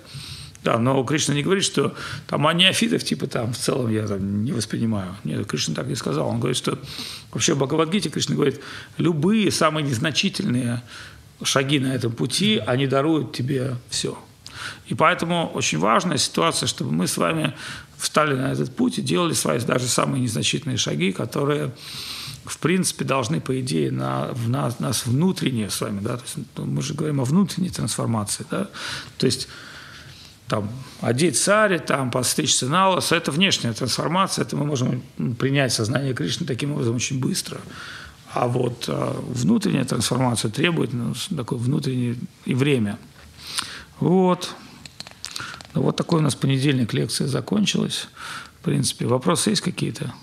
Да, 0.67 0.77
но 0.77 1.01
Кришна 1.05 1.33
не 1.33 1.43
говорит, 1.43 1.63
что 1.63 1.95
там 2.27 2.45
а 2.45 2.53
неофитов 2.53 3.01
типа 3.01 3.25
там 3.27 3.53
в 3.53 3.57
целом 3.57 3.89
я 3.89 4.05
там 4.05 4.43
не 4.43 4.51
воспринимаю. 4.51 5.15
Нет, 5.23 5.47
Кришна 5.47 5.73
так 5.73 5.87
не 5.87 5.95
сказал. 5.95 6.27
Он 6.27 6.39
говорит, 6.39 6.57
что 6.57 6.77
вообще 7.31 7.53
в 7.53 7.59
Бхагавадгите 7.59 8.09
Кришна 8.09 8.35
говорит, 8.35 8.59
любые 8.97 9.49
самые 9.49 9.87
незначительные 9.87 10.83
шаги 11.41 11.79
на 11.79 11.95
этом 11.95 12.11
пути, 12.11 12.61
они 12.67 12.85
даруют 12.85 13.31
тебе 13.31 13.77
все. 13.89 14.19
И 14.87 14.93
поэтому 14.93 15.49
очень 15.53 15.77
важная 15.77 16.17
ситуация, 16.17 16.67
чтобы 16.67 16.91
мы 16.91 17.07
с 17.07 17.15
вами 17.15 17.53
встали 17.95 18.35
на 18.35 18.51
этот 18.51 18.75
путь 18.75 18.99
и 18.99 19.01
делали 19.01 19.31
свои 19.31 19.61
даже 19.61 19.87
самые 19.87 20.21
незначительные 20.21 20.77
шаги, 20.77 21.13
которые 21.13 21.71
в 22.43 22.59
принципе, 22.59 23.03
должны, 23.03 23.41
по 23.41 23.59
идее, 23.59 23.91
на, 23.91 24.29
в 24.31 24.49
нас, 24.49 24.79
нас 24.79 25.05
внутренние 25.05 25.69
с 25.69 25.81
вами, 25.81 25.99
да, 25.99 26.15
то 26.15 26.23
есть, 26.23 26.37
мы 26.55 26.81
же 26.81 26.93
говорим 26.93 27.19
о 27.19 27.25
внутренней 27.25 27.69
трансформации, 27.69 28.45
да, 28.49 28.69
то 29.17 29.25
есть 29.25 29.49
там, 30.47 30.69
одеть 31.01 31.37
сари, 31.37 31.77
там, 31.77 32.09
постричься 32.09 32.67
на 32.67 32.89
лос, 32.89 33.11
это 33.11 33.31
внешняя 33.31 33.73
трансформация, 33.73 34.43
это 34.43 34.55
мы 34.55 34.65
можем 34.65 35.03
принять 35.37 35.73
сознание 35.73 36.13
Кришны 36.13 36.45
таким 36.45 36.73
образом 36.73 36.95
очень 36.95 37.19
быстро. 37.19 37.59
А 38.33 38.47
вот 38.47 38.85
а, 38.87 39.19
внутренняя 39.27 39.83
трансформация 39.83 40.51
требует 40.51 40.93
ну, 40.93 41.13
такое 41.35 41.59
внутреннее 41.59 42.15
и 42.45 42.53
время. 42.53 42.97
Вот. 43.99 44.55
Ну, 45.73 45.81
вот 45.81 45.95
такой 45.95 46.19
у 46.19 46.23
нас 46.23 46.35
понедельник 46.35 46.93
лекция 46.93 47.27
закончилась. 47.27 48.07
В 48.59 48.63
принципе, 48.63 49.05
вопросы 49.05 49.49
есть 49.49 49.61
какие-то? 49.61 50.13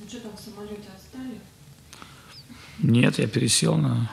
Ну 0.00 0.08
что 0.08 0.20
там, 0.20 0.32
в 0.36 0.40
самолете 0.40 0.88
отстали? 0.94 1.40
Нет, 2.78 3.18
я 3.18 3.26
пересел 3.26 3.76
на... 3.76 4.10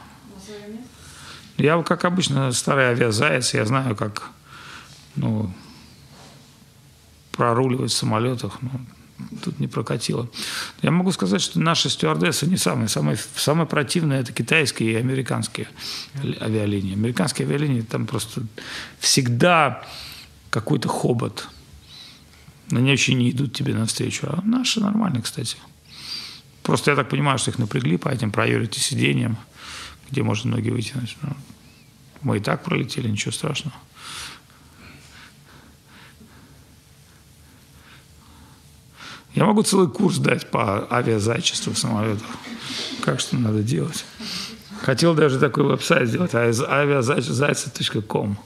На? 1.57 1.63
Я, 1.63 1.81
как 1.83 2.05
обычно, 2.05 2.51
старый 2.51 2.85
авиазаяц, 2.85 3.53
я 3.53 3.65
знаю, 3.65 3.95
как 3.95 4.31
ну, 5.15 5.51
проруливать 7.31 7.91
в 7.91 7.95
самолетах. 7.95 8.59
Ну, 8.61 8.71
тут 9.43 9.59
не 9.59 9.67
прокатило. 9.67 10.27
Я 10.81 10.91
могу 10.91 11.11
сказать, 11.11 11.41
что 11.41 11.59
наши 11.59 11.89
стюардессы 11.89 12.47
не 12.47 12.57
самые. 12.57 12.87
Самые, 12.87 13.17
самые 13.35 13.67
противные– 13.67 14.19
это 14.21 14.31
китайские 14.31 14.93
и 14.93 14.95
американские 14.95 15.67
авиалинии. 16.41 16.93
Американские 16.93 17.47
авиалинии 17.47 17.81
там 17.81 18.07
просто 18.07 18.41
всегда 18.99 19.85
какой-то 20.49 20.87
хобот. 20.87 21.47
Они 22.71 22.91
вообще 22.91 23.13
не 23.13 23.31
идут 23.31 23.53
тебе 23.53 23.73
навстречу. 23.73 24.27
А 24.27 24.41
наши 24.43 24.79
нормальные, 24.79 25.21
кстати. 25.21 25.57
Просто 26.63 26.91
я 26.91 26.97
так 26.97 27.09
понимаю, 27.09 27.37
что 27.37 27.51
их 27.51 27.59
напрягли 27.59 27.97
по 27.97 28.09
этим 28.09 28.29
priority 28.29 28.79
сиденьям, 28.79 29.37
где 30.09 30.23
можно 30.23 30.51
ноги 30.51 30.69
вытянуть. 30.69 31.17
Ну, 31.21 31.29
мы 32.21 32.37
и 32.37 32.39
так 32.39 32.63
пролетели, 32.63 33.09
ничего 33.09 33.31
страшного. 33.31 33.75
Я 39.35 39.45
могу 39.45 39.63
целый 39.63 39.89
курс 39.89 40.17
дать 40.17 40.51
по 40.51 40.87
авиазайчеству 40.93 41.73
в 41.73 41.79
самолетах. 41.79 42.27
Как 43.01 43.19
что 43.19 43.35
надо 43.35 43.63
делать. 43.63 44.05
Хотел 44.81 45.15
даже 45.15 45.39
такой 45.39 45.63
веб-сайт 45.63 46.07
сделать, 46.07 46.35
авиазайца.ком. 46.35 48.37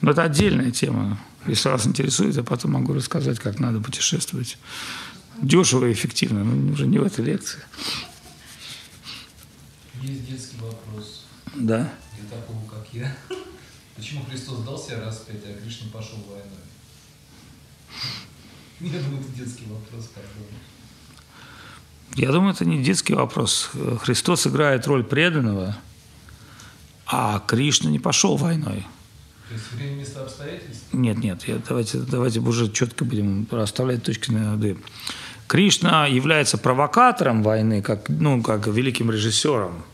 Но 0.00 0.10
это 0.10 0.22
отдельная 0.22 0.70
тема. 0.70 1.18
Если 1.46 1.68
вас 1.68 1.86
интересует, 1.86 2.36
я 2.36 2.42
потом 2.42 2.72
могу 2.72 2.94
рассказать, 2.94 3.38
как 3.38 3.58
надо 3.58 3.80
путешествовать. 3.80 4.56
Дешево 5.40 5.86
и 5.86 5.92
эффективно, 5.92 6.44
но 6.44 6.72
уже 6.72 6.86
не 6.86 6.98
в 6.98 7.04
этой 7.04 7.24
лекции. 7.24 7.60
Есть 10.02 10.28
детский 10.28 10.56
вопрос. 10.60 11.26
Да. 11.54 11.92
Для 12.18 12.28
такого, 12.28 12.58
как 12.68 12.86
я. 12.92 13.14
Почему 13.96 14.24
Христос 14.24 14.60
дал 14.64 14.78
себя 14.78 15.00
распять, 15.00 15.42
а 15.44 15.62
Кришна 15.62 15.88
пошел 15.92 16.18
войной? 16.28 16.44
Я 18.80 19.00
думаю, 19.00 19.20
это 19.20 19.30
детский 19.32 19.64
вопрос, 19.66 20.10
как 20.12 20.24
думаешь? 20.34 20.66
Я 22.14 22.32
думаю, 22.32 22.52
это 22.52 22.64
не 22.64 22.82
детский 22.82 23.14
вопрос. 23.14 23.70
Христос 24.02 24.46
играет 24.46 24.86
роль 24.86 25.04
преданного, 25.04 25.76
а 27.06 27.38
Кришна 27.46 27.90
не 27.90 28.00
пошел 28.00 28.36
войной. 28.36 28.84
То 29.48 29.54
есть 29.54 29.72
время, 29.72 29.96
место, 29.96 30.22
обстоятельства? 30.22 30.96
Нет, 30.96 31.18
нет, 31.18 31.44
я, 31.46 31.58
давайте, 31.66 31.98
давайте 31.98 32.40
уже 32.40 32.70
четко 32.70 33.04
будем 33.04 33.46
расставлять 33.50 34.02
точки 34.02 34.30
над 34.30 34.64
«и». 34.64 34.76
Кришна 35.46 36.06
является 36.06 36.58
провокатором 36.58 37.42
войны, 37.42 37.82
как, 37.82 38.08
ну, 38.08 38.42
как 38.42 38.66
великим 38.66 39.10
режиссером. 39.10 39.84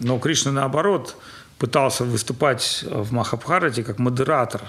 Но 0.00 0.18
Кришна, 0.18 0.52
наоборот, 0.52 1.16
пытался 1.58 2.04
выступать 2.04 2.84
в 2.88 3.12
Махабхарате 3.12 3.82
как 3.82 3.98
модератор. 3.98 4.62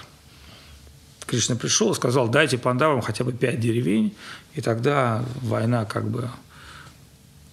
Кришна 1.26 1.56
пришел 1.56 1.92
и 1.92 1.96
сказал, 1.96 2.28
дайте 2.28 2.58
пандавам 2.58 3.02
хотя 3.02 3.24
бы 3.24 3.32
пять 3.32 3.60
деревень, 3.60 4.16
и 4.56 4.62
тогда 4.62 5.24
война 5.42 5.86
как 5.86 6.10
бы... 6.10 6.30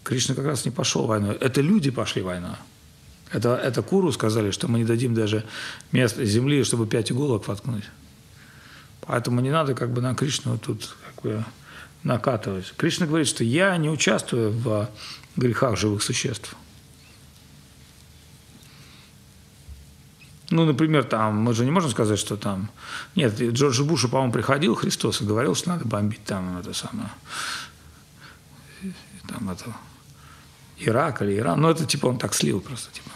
Кришна 0.03 0.35
как 0.35 0.47
раз 0.47 0.65
не 0.65 0.71
пошел 0.71 1.07
войной. 1.07 1.35
Это 1.35 1.61
люди 1.61 1.91
пошли 1.91 2.23
войной. 2.23 2.57
Это, 3.33 3.57
это 3.57 3.83
Куру 3.83 4.13
сказали, 4.13 4.53
что 4.53 4.69
мы 4.69 4.79
не 4.79 4.85
дадим 4.85 5.15
даже 5.15 5.45
места 5.91 6.25
земли, 6.25 6.63
чтобы 6.63 6.87
пять 6.87 7.11
иголок 7.11 7.49
воткнуть. 7.49 7.85
Поэтому 9.01 9.41
не 9.41 9.51
надо 9.51 9.75
как 9.75 9.91
бы 9.91 10.01
на 10.01 10.15
Кришну 10.15 10.59
тут 10.59 10.97
как 11.07 11.25
бы 11.25 11.45
накатывать. 12.05 12.73
Кришна 12.77 13.07
говорит, 13.07 13.27
что 13.27 13.45
я 13.45 13.77
не 13.77 13.91
участвую 13.91 14.53
в 14.53 14.89
грехах 15.37 15.77
живых 15.77 16.03
существ. 16.03 16.55
Ну, 20.51 20.65
например, 20.65 21.05
там, 21.05 21.37
мы 21.39 21.55
же 21.55 21.65
не 21.65 21.71
можем 21.71 21.91
сказать, 21.91 22.19
что 22.19 22.37
там... 22.37 22.71
Нет, 23.17 23.41
Джордж 23.41 23.83
Бушу, 23.83 24.09
по-моему, 24.09 24.33
приходил 24.33 24.75
Христос 24.75 25.21
и 25.21 25.25
говорил, 25.25 25.55
что 25.55 25.71
надо 25.71 25.85
бомбить 25.85 26.25
там 26.25 26.59
это 26.59 26.73
самое... 26.73 27.11
Там 29.29 29.51
это... 29.51 29.75
Ирак 30.79 31.23
или 31.23 31.37
Иран. 31.39 31.61
Ну, 31.61 31.71
это 31.71 31.85
типа 31.87 32.07
он 32.07 32.19
так 32.19 32.35
слил 32.35 32.61
просто, 32.61 32.93
типа. 32.93 33.11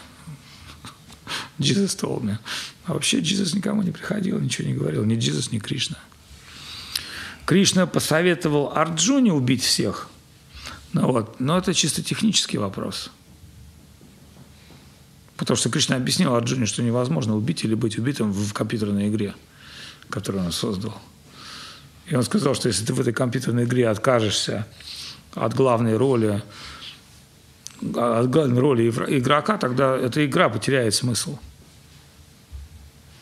Jesus 1.59 1.95
told 1.97 2.23
me. 2.23 2.37
А 2.85 2.93
вообще 2.93 3.19
Джизус 3.19 3.53
никому 3.53 3.83
не 3.83 3.91
приходил, 3.91 4.39
ничего 4.39 4.67
не 4.67 4.73
говорил. 4.73 5.05
Ни 5.05 5.15
Джизус, 5.15 5.51
ни 5.51 5.59
Кришна. 5.59 5.97
Кришна 7.45 7.85
посоветовал 7.85 8.73
Арджуне 8.75 9.31
убить 9.31 9.63
всех. 9.63 10.09
Ну 10.93 11.11
вот, 11.11 11.39
но 11.39 11.57
это 11.57 11.73
чисто 11.73 12.03
технический 12.03 12.57
вопрос. 12.57 13.11
Потому 15.41 15.57
что 15.57 15.71
Кришна 15.71 15.95
объяснил 15.95 16.35
Арджуне, 16.35 16.67
что 16.67 16.83
невозможно 16.83 17.35
убить 17.35 17.63
или 17.63 17.73
быть 17.73 17.97
убитым 17.97 18.31
в 18.31 18.53
компьютерной 18.53 19.09
игре, 19.09 19.33
которую 20.07 20.45
он 20.45 20.51
создал. 20.51 20.93
И 22.05 22.15
он 22.15 22.21
сказал, 22.21 22.53
что 22.53 22.67
если 22.67 22.85
ты 22.85 22.93
в 22.93 23.01
этой 23.01 23.11
компьютерной 23.11 23.63
игре 23.63 23.89
откажешься 23.89 24.67
от 25.33 25.55
главной 25.55 25.97
роли, 25.97 26.43
от 27.81 28.29
главной 28.29 28.61
роли 28.61 28.87
игрока, 28.87 29.57
тогда 29.57 29.97
эта 29.97 30.23
игра 30.23 30.47
потеряет 30.47 30.93
смысл. 30.93 31.39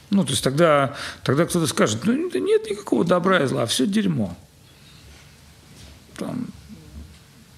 Ну, 0.10 0.26
то 0.26 0.32
есть 0.32 0.44
тогда, 0.44 0.98
тогда 1.24 1.46
кто-то 1.46 1.68
скажет, 1.68 2.02
ну, 2.04 2.14
нет 2.14 2.70
никакого 2.70 3.06
добра 3.06 3.44
и 3.44 3.48
зла, 3.48 3.66
все 3.66 3.88
дерьмо. 3.88 4.36
Там, 6.18 6.48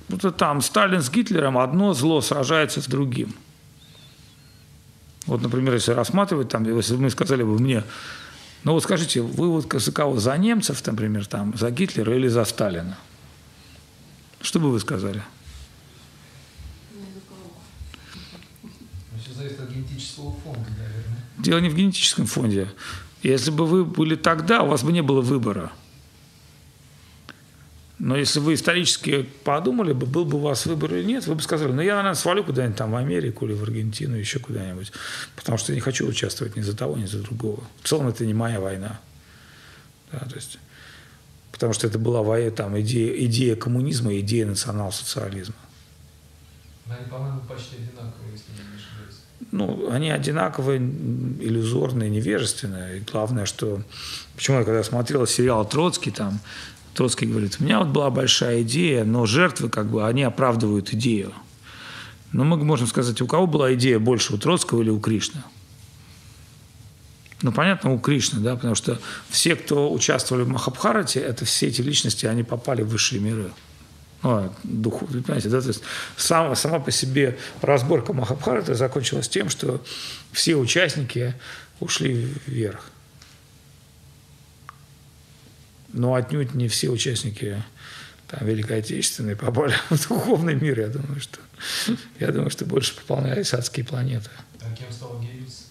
вот 0.07 0.37
там 0.37 0.61
Сталин 0.61 1.01
с 1.01 1.09
Гитлером 1.09 1.57
одно 1.57 1.95
зло 1.95 2.21
сражается 2.21 2.79
с 2.79 2.85
другим. 2.85 3.33
Вот, 5.27 5.41
например, 5.41 5.73
если 5.73 5.91
рассматривать, 5.91 6.49
там, 6.49 6.63
если 6.75 6.95
мы 6.95 7.09
сказали 7.09 7.43
бы 7.43 7.57
мне, 7.59 7.83
ну 8.63 8.73
вот 8.73 8.83
скажите, 8.83 9.21
вы 9.21 9.49
вот 9.49 9.71
за 9.71 9.91
кого? 9.91 10.19
За 10.19 10.37
немцев, 10.37 10.85
например, 10.85 11.25
там, 11.25 11.55
за 11.57 11.71
Гитлера 11.71 12.15
или 12.15 12.27
за 12.27 12.45
Сталина? 12.45 12.97
Что 14.41 14.59
бы 14.59 14.71
вы 14.71 14.79
сказали? 14.79 15.21
Ну, 16.93 18.69
Все 19.23 19.33
зависит 19.33 19.59
от 19.59 19.69
генетического 19.69 20.33
фонда, 20.43 20.69
наверное. 20.69 21.25
Дело 21.37 21.59
не 21.59 21.69
в 21.69 21.75
генетическом 21.75 22.25
фонде. 22.25 22.67
Если 23.23 23.51
бы 23.51 23.65
вы 23.65 23.85
были 23.85 24.15
тогда, 24.15 24.63
у 24.63 24.67
вас 24.67 24.83
бы 24.83 24.91
не 24.91 25.01
было 25.01 25.21
выбора. 25.21 25.71
Но 28.03 28.17
если 28.17 28.39
вы 28.39 28.55
исторически 28.55 29.29
подумали 29.43 29.93
бы, 29.93 30.07
был 30.07 30.25
бы 30.25 30.39
у 30.39 30.41
вас 30.41 30.65
выбор 30.65 30.95
или 30.95 31.03
нет, 31.03 31.27
вы 31.27 31.35
бы 31.35 31.41
сказали, 31.43 31.71
ну 31.71 31.83
я, 31.83 31.93
наверное, 31.93 32.15
свалю 32.15 32.43
куда-нибудь 32.43 32.75
там 32.75 32.93
в 32.93 32.95
Америку 32.95 33.45
или 33.45 33.53
в 33.53 33.61
Аргентину, 33.61 34.15
еще 34.15 34.39
куда-нибудь, 34.39 34.91
потому 35.35 35.59
что 35.59 35.71
я 35.71 35.75
не 35.75 35.81
хочу 35.81 36.07
участвовать 36.07 36.55
ни 36.55 36.61
за 36.61 36.75
того, 36.75 36.97
ни 36.97 37.05
за 37.05 37.19
другого. 37.19 37.63
В 37.83 37.87
целом 37.87 38.07
это 38.07 38.25
не 38.25 38.33
моя 38.33 38.59
война. 38.59 38.99
Да, 40.11 40.17
то 40.17 40.33
есть, 40.33 40.57
потому 41.51 41.73
что 41.73 41.85
это 41.85 41.99
была 41.99 42.23
война, 42.23 42.49
там, 42.49 42.79
идея, 42.81 43.23
идея 43.27 43.55
коммунизма 43.55 44.19
идея 44.19 44.47
национал-социализма. 44.47 45.53
Они, 46.87 47.07
по-моему, 47.07 47.41
почти 47.41 47.75
одинаковые, 47.75 48.31
если 48.31 48.51
не 48.51 48.77
ошибаюсь. 48.77 49.19
Ну, 49.51 49.91
они 49.91 50.09
одинаковые, 50.09 50.79
иллюзорные, 50.79 52.09
невежественные. 52.09 52.97
И 52.97 53.01
главное, 53.01 53.45
что... 53.45 53.83
Почему 54.35 54.57
я 54.57 54.63
когда 54.63 54.83
смотрел 54.83 55.27
сериал 55.27 55.69
«Троцкий», 55.69 56.09
там, 56.09 56.39
Троцкий 56.93 57.25
говорит, 57.25 57.57
у 57.59 57.63
меня 57.63 57.79
вот 57.79 57.87
была 57.87 58.09
большая 58.09 58.63
идея, 58.63 59.03
но 59.03 59.25
жертвы, 59.25 59.69
как 59.69 59.87
бы, 59.87 60.05
они 60.05 60.23
оправдывают 60.23 60.93
идею. 60.93 61.33
Но 62.31 62.43
мы 62.43 62.57
можем 62.57 62.87
сказать, 62.87 63.21
у 63.21 63.27
кого 63.27 63.47
была 63.47 63.73
идея 63.73 63.99
больше, 63.99 64.33
у 64.33 64.37
Троцкого 64.37 64.81
или 64.81 64.89
у 64.89 64.99
Кришны? 64.99 65.43
Ну, 67.41 67.51
понятно, 67.51 67.91
у 67.91 67.99
Кришны, 67.99 68.39
да, 68.39 68.55
потому 68.55 68.75
что 68.75 68.99
все, 69.29 69.55
кто 69.55 69.91
участвовали 69.91 70.43
в 70.43 70.49
Махабхарате, 70.49 71.19
это 71.19 71.45
все 71.45 71.67
эти 71.67 71.81
личности, 71.81 72.25
они 72.25 72.43
попали 72.43 72.83
в 72.83 72.89
высшие 72.89 73.19
миры. 73.19 73.51
Ну, 74.21 74.53
духу, 74.63 75.07
вы 75.07 75.21
понимаете, 75.21 75.49
да, 75.49 75.61
то 75.61 75.67
есть 75.69 75.81
сам, 76.15 76.55
сама 76.55 76.79
по 76.79 76.91
себе 76.91 77.39
разборка 77.61 78.13
Махабхараты 78.13 78.75
закончилась 78.75 79.27
тем, 79.27 79.49
что 79.49 79.81
все 80.31 80.55
участники 80.55 81.33
ушли 81.79 82.31
вверх 82.45 82.90
но 85.93 86.15
отнюдь 86.15 86.53
не 86.53 86.67
все 86.67 86.89
участники 86.89 87.63
там, 88.27 88.47
Великой 88.47 88.79
Отечественной 88.79 89.35
попали 89.35 89.73
в 89.89 90.07
духовный 90.09 90.55
мир. 90.55 90.79
Я 90.79 90.87
думаю, 90.87 91.19
что, 91.19 91.39
я 92.19 92.31
думаю, 92.31 92.49
что 92.49 92.65
больше 92.65 92.95
пополнялись 92.95 93.53
адские 93.53 93.85
планеты. 93.85 94.29
А 94.61 94.73
кем 94.75 94.91
стал 94.91 95.19
Геббельс? 95.19 95.67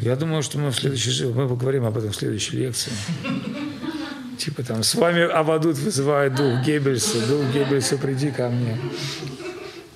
Я 0.00 0.16
думаю, 0.16 0.42
что 0.42 0.58
мы 0.58 0.70
в 0.70 0.76
следующей 0.76 1.26
мы 1.26 1.48
поговорим 1.48 1.84
об 1.84 1.96
этом 1.96 2.12
в 2.12 2.16
следующей 2.16 2.56
лекции. 2.56 2.92
Типа 4.38 4.62
там, 4.62 4.82
с 4.82 4.94
вами 4.94 5.22
Абадут 5.22 5.78
вызывает 5.78 6.34
дух 6.34 6.62
Геббельса, 6.62 7.26
дух 7.26 7.52
Геббельса, 7.52 7.96
приди 7.96 8.30
ко 8.30 8.48
мне. 8.50 8.78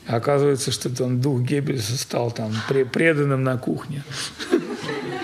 Оказывается, 0.07 0.73
что 0.73 0.91
он 1.05 1.21
дух 1.21 1.43
Геббельса 1.43 1.97
стал 1.97 2.33
там 2.33 2.53
преданным 2.93 3.45
на 3.45 3.59
кухне. 3.59 4.03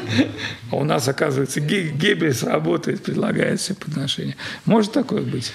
А 0.70 0.76
у 0.76 0.84
нас, 0.84 1.08
оказывается, 1.08 1.60
Геббельс 1.60 2.42
работает, 2.42 3.02
предлагает 3.02 3.60
все 3.60 3.74
подношения. 3.74 4.36
Может 4.64 4.92
такое 4.92 5.22
быть? 5.22 5.52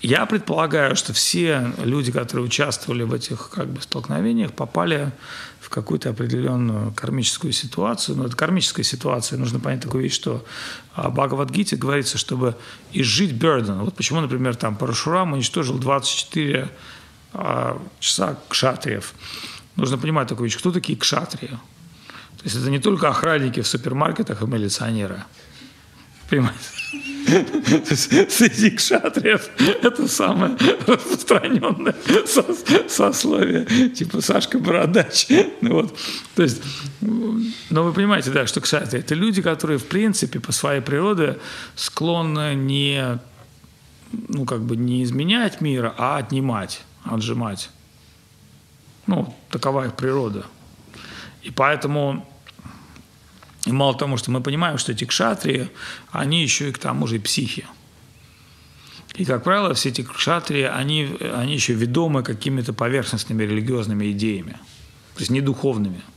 Я 0.00 0.26
предполагаю, 0.26 0.94
что 0.94 1.12
все 1.12 1.72
люди, 1.82 2.12
которые 2.12 2.46
участвовали 2.46 3.02
в 3.02 3.12
этих 3.12 3.50
как 3.50 3.68
бы, 3.68 3.82
столкновениях, 3.82 4.52
попали 4.52 5.10
в 5.60 5.70
какую-то 5.70 6.10
определенную 6.10 6.92
кармическую 6.92 7.52
ситуацию. 7.52 8.16
Но 8.16 8.26
это 8.26 8.36
кармическая 8.36 8.84
ситуация. 8.84 9.38
Нужно 9.38 9.58
понять 9.58 9.80
такую 9.80 10.04
вещь, 10.04 10.14
что 10.14 10.44
в 10.96 11.10
Бхагавадгите 11.10 11.76
говорится, 11.76 12.16
чтобы 12.16 12.56
изжить 12.92 13.32
burden. 13.32 13.82
Вот 13.84 13.96
почему, 13.96 14.20
например, 14.20 14.54
там 14.54 14.76
Парашурам 14.76 15.32
уничтожил 15.32 15.78
24 15.78 16.62
а, 16.62 16.68
часа 18.00 18.38
кшатриев. 18.48 19.14
Нужно 19.76 19.98
понимать 19.98 20.28
такую 20.28 20.48
вещь, 20.48 20.58
кто 20.58 20.72
такие 20.72 20.98
кшатрии. 20.98 21.58
То 22.38 22.44
есть 22.44 22.56
это 22.56 22.70
не 22.70 22.78
только 22.78 23.08
охранники 23.08 23.60
в 23.60 23.66
супермаркетах 23.66 24.42
и 24.42 24.46
милиционеры. 24.46 25.24
Понимаете? 26.30 26.58
Среди 28.28 28.70
кшатриев 28.70 29.48
это 29.82 30.08
самое 30.08 30.56
распространенное 30.86 31.94
сословие, 32.88 33.90
типа 33.90 34.20
Сашка 34.20 34.58
Бородач. 34.58 35.26
Ну 35.60 35.74
вот. 35.74 35.98
То 36.34 36.42
есть, 36.42 36.62
но 37.00 37.82
вы 37.84 37.92
понимаете, 37.92 38.30
да, 38.30 38.46
что 38.46 38.60
кшатрии– 38.60 39.00
это 39.00 39.14
люди, 39.14 39.42
которые, 39.42 39.78
в 39.78 39.86
принципе, 39.86 40.40
по 40.40 40.52
своей 40.52 40.80
природе 40.80 41.38
склонны 41.76 42.54
не, 42.54 43.18
ну, 44.12 44.44
как 44.44 44.62
бы 44.62 44.76
не 44.76 45.02
изменять 45.02 45.60
мира, 45.60 45.94
а 45.98 46.18
отнимать 46.18 46.82
отжимать. 47.04 47.70
Ну, 49.06 49.34
такова 49.50 49.86
их 49.86 49.96
природа. 49.96 50.44
И 51.42 51.50
поэтому, 51.50 52.26
и 53.64 53.72
мало 53.72 53.96
того, 53.96 54.16
что 54.16 54.30
мы 54.30 54.40
понимаем, 54.40 54.78
что 54.78 54.92
эти 54.92 55.04
кшатрии, 55.04 55.70
они 56.10 56.42
еще 56.42 56.68
и 56.68 56.72
к 56.72 56.78
тому 56.78 57.06
же 57.06 57.16
и 57.16 57.18
психи. 57.18 57.66
И, 59.14 59.24
как 59.24 59.44
правило, 59.44 59.74
все 59.74 59.88
эти 59.88 60.02
кшатрии, 60.02 60.62
они, 60.62 61.16
они 61.34 61.54
еще 61.54 61.72
ведомы 61.72 62.22
какими-то 62.22 62.72
поверхностными 62.72 63.42
религиозными 63.42 64.12
идеями, 64.12 64.52
то 65.14 65.20
есть 65.20 65.30
не 65.30 65.40
духовными– 65.40 66.02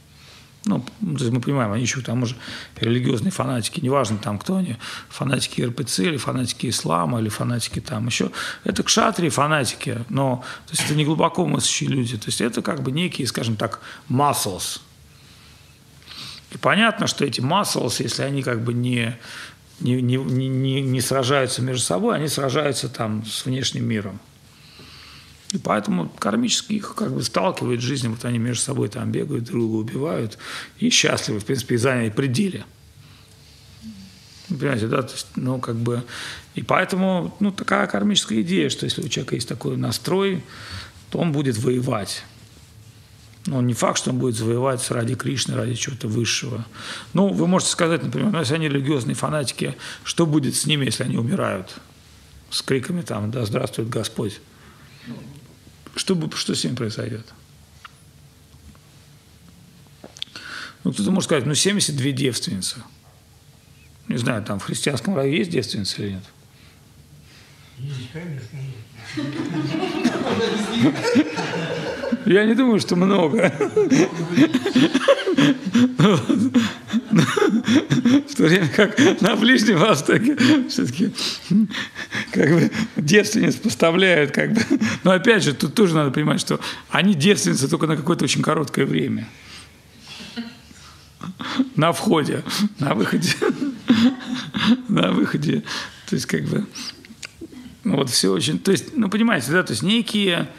ну, 0.66 0.80
то 0.80 1.24
есть 1.24 1.32
мы 1.32 1.42
понимаем, 1.42 1.72
они 1.72 1.82
еще 1.82 2.02
к 2.02 2.06
тому 2.06 2.28
же 2.28 2.36
религиозные 2.76 3.32
фанатики, 3.32 3.80
неважно 3.80 4.20
там 4.20 4.38
кто 4.38 4.58
они, 4.58 4.78
фанатики 5.10 5.62
РПЦ 5.62 6.00
или 6.00 6.18
фанатики 6.18 6.70
ислама 6.70 7.20
или 7.20 7.30
фанатики 7.30 7.80
там 7.80 8.06
еще. 8.06 8.32
Это 8.64 8.84
кшатри 8.84 9.30
фанатики, 9.30 10.06
но 10.10 10.44
то 10.68 10.74
есть 10.74 10.86
это 10.86 10.94
не 10.94 11.04
глубоко 11.04 11.48
мыслящие 11.48 11.90
люди. 11.90 12.16
То 12.18 12.28
есть 12.28 12.42
это 12.42 12.62
как 12.62 12.84
бы 12.84 12.92
некие, 12.92 13.28
скажем 13.28 13.56
так, 13.56 13.80
muscles. 14.08 14.82
И 16.52 16.58
понятно, 16.58 17.08
что 17.08 17.26
эти 17.26 17.42
muscles, 17.42 17.96
если 18.04 18.22
они 18.22 18.44
как 18.44 18.62
бы 18.62 18.74
не, 18.74 19.18
не, 19.80 20.02
не, 20.02 20.18
не, 20.18 20.82
не 20.82 21.02
сражаются 21.02 21.64
между 21.64 21.84
собой, 21.84 22.16
они 22.18 22.28
сражаются 22.28 22.88
там 22.88 23.26
с 23.26 23.46
внешним 23.46 23.86
миром. 23.86 24.20
И 25.52 25.58
поэтому 25.58 26.10
кармически 26.18 26.74
их 26.74 26.96
как 26.96 27.14
бы 27.14 27.22
сталкивает 27.24 27.82
жизнь, 27.82 28.08
вот 28.08 28.24
они 28.24 28.38
между 28.38 28.64
собой 28.64 28.88
там 28.88 29.12
бегают, 29.12 29.44
друг 29.46 29.60
друга 29.60 29.76
убивают 29.76 30.38
и 30.80 30.90
счастливы, 30.90 31.40
в 31.40 31.46
принципе, 31.46 31.76
и 31.76 31.78
заняли 31.78 32.10
пределе. 32.10 32.66
Понимаете, 34.48 34.88
да, 34.88 35.02
то 35.02 35.14
есть, 35.14 35.28
ну, 35.36 35.60
как 35.60 35.76
бы, 35.76 36.04
и 36.56 36.62
поэтому, 36.62 37.36
ну, 37.40 37.52
такая 37.52 37.88
кармическая 37.88 38.42
идея, 38.42 38.70
что 38.70 38.86
если 38.86 39.02
у 39.02 39.08
человека 39.08 39.36
есть 39.36 39.48
такой 39.48 39.78
настрой, 39.78 40.44
то 41.10 41.20
он 41.20 41.32
будет 41.32 41.58
воевать. 41.58 42.24
Ну, 43.46 43.60
не 43.62 43.74
факт, 43.74 43.98
что 43.98 44.12
он 44.12 44.20
будет 44.20 44.36
завоевать 44.36 44.90
ради 44.92 45.16
Кришны, 45.16 45.56
ради 45.56 45.74
чего-то 45.76 46.08
высшего. 46.08 46.66
Ну, 47.14 47.30
вы 47.30 47.48
можете 47.48 47.72
сказать, 47.72 48.04
например, 48.04 48.32
ну, 48.32 48.40
если 48.40 48.56
они 48.56 48.70
религиозные 48.70 49.16
фанатики, 49.16 49.76
что 50.04 50.26
будет 50.26 50.56
с 50.56 50.66
ними, 50.66 50.86
если 50.86 51.04
они 51.04 51.18
умирают? 51.18 51.76
С 52.50 52.62
криками 52.62 53.02
там, 53.02 53.32
да, 53.32 53.46
здравствует 53.46 53.90
Господь 53.90 54.40
что, 55.96 56.30
что 56.36 56.56
с 56.56 56.64
ним 56.64 56.76
произойдет? 56.76 57.26
Ну, 60.84 60.92
кто-то 60.92 61.12
может 61.12 61.28
сказать, 61.28 61.46
ну, 61.46 61.54
72 61.54 62.12
девственницы. 62.12 62.78
Не 64.08 64.18
знаю, 64.18 64.44
там 64.44 64.60
в 64.60 64.64
христианском 64.64 65.16
раю 65.16 65.32
есть 65.34 65.52
девственницы 65.52 66.02
или 66.02 66.12
нет? 66.14 66.24
Я 72.26 72.46
не 72.46 72.56
думаю, 72.56 72.80
что 72.80 72.96
много. 72.96 73.52
В 78.28 78.36
то 78.36 78.44
время 78.44 78.68
как 78.70 78.98
на 79.22 79.36
Ближнем 79.36 79.78
Востоке 79.78 80.38
все-таки 80.70 81.12
как 82.32 82.50
бы 82.50 82.72
девственниц 82.98 83.56
поставляют, 83.56 84.32
как 84.32 84.54
бы. 84.54 84.62
Но 85.04 85.12
опять 85.12 85.44
же, 85.44 85.54
тут 85.54 85.74
тоже 85.74 85.96
надо 85.96 86.12
понимать, 86.12 86.40
что 86.42 86.60
они 86.90 87.14
девственницы 87.14 87.68
только 87.70 87.88
на 87.88 87.96
какое-то 87.96 88.26
очень 88.26 88.42
короткое 88.42 88.86
время. 88.86 89.28
На 91.76 91.92
входе, 91.92 92.44
на 92.80 92.94
выходе. 92.96 93.30
На 94.88 95.12
выходе. 95.12 95.64
То 96.10 96.16
есть, 96.16 96.26
как 96.26 96.44
бы, 96.46 96.66
ну, 97.84 97.98
вот 97.98 98.10
все 98.10 98.32
очень... 98.32 98.60
То 98.60 98.72
есть, 98.72 98.98
ну, 98.98 99.10
понимаете, 99.10 99.52
да, 99.52 99.64
то 99.64 99.72
есть 99.72 99.84
некие 99.84 100.50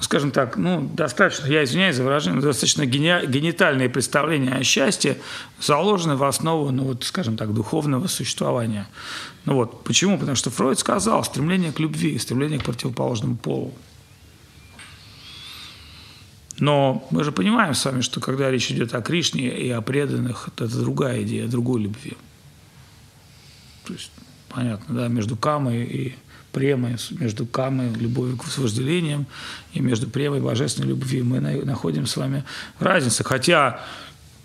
скажем 0.00 0.30
так, 0.30 0.56
ну, 0.56 0.88
достаточно, 0.94 1.46
я 1.46 1.64
извиняюсь 1.64 1.96
за 1.96 2.04
выражение, 2.04 2.40
достаточно 2.42 2.86
генитальные 2.86 3.88
представления 3.88 4.52
о 4.52 4.62
счастье 4.62 5.18
заложены 5.60 6.16
в 6.16 6.24
основу, 6.24 6.70
ну, 6.70 6.84
вот, 6.84 7.04
скажем 7.04 7.36
так, 7.36 7.54
духовного 7.54 8.06
существования. 8.06 8.86
Ну 9.44 9.54
вот, 9.54 9.84
почему? 9.84 10.18
Потому 10.18 10.36
что 10.36 10.50
Фройд 10.50 10.78
сказал, 10.78 11.24
стремление 11.24 11.72
к 11.72 11.80
любви, 11.80 12.18
стремление 12.18 12.58
к 12.58 12.64
противоположному 12.64 13.36
полу. 13.36 13.72
Но 16.58 17.06
мы 17.10 17.22
же 17.22 17.32
понимаем 17.32 17.74
с 17.74 17.84
вами, 17.84 18.00
что 18.00 18.20
когда 18.20 18.50
речь 18.50 18.70
идет 18.70 18.94
о 18.94 19.02
Кришне 19.02 19.48
и 19.48 19.70
о 19.70 19.82
преданных, 19.82 20.48
это 20.48 20.66
другая 20.68 21.22
идея, 21.22 21.48
другой 21.48 21.82
любви. 21.82 22.16
То 23.84 23.92
есть, 23.92 24.10
понятно, 24.48 24.94
да, 24.94 25.08
между 25.08 25.36
Камой 25.36 25.84
и 25.84 26.14
премой, 26.56 26.96
между 27.10 27.44
камой, 27.44 27.92
любовью 27.92 28.38
к 28.38 28.58
вожделением, 28.58 29.26
и 29.74 29.80
между 29.80 30.08
премой 30.08 30.40
божественной 30.40 30.88
любви 30.88 31.22
мы 31.22 31.40
находим 31.40 32.06
с 32.06 32.16
вами 32.16 32.44
разницу. 32.80 33.24
Хотя 33.24 33.80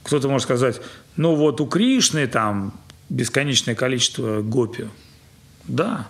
Кто-то 0.04 0.28
может 0.28 0.44
сказать, 0.44 0.82
ну 1.16 1.36
вот 1.36 1.62
у 1.62 1.68
Кришны 1.68 2.28
там 2.28 2.74
бесконечное 3.10 3.76
количество 3.76 4.42
гопи. 4.42 4.88
Да. 5.68 6.08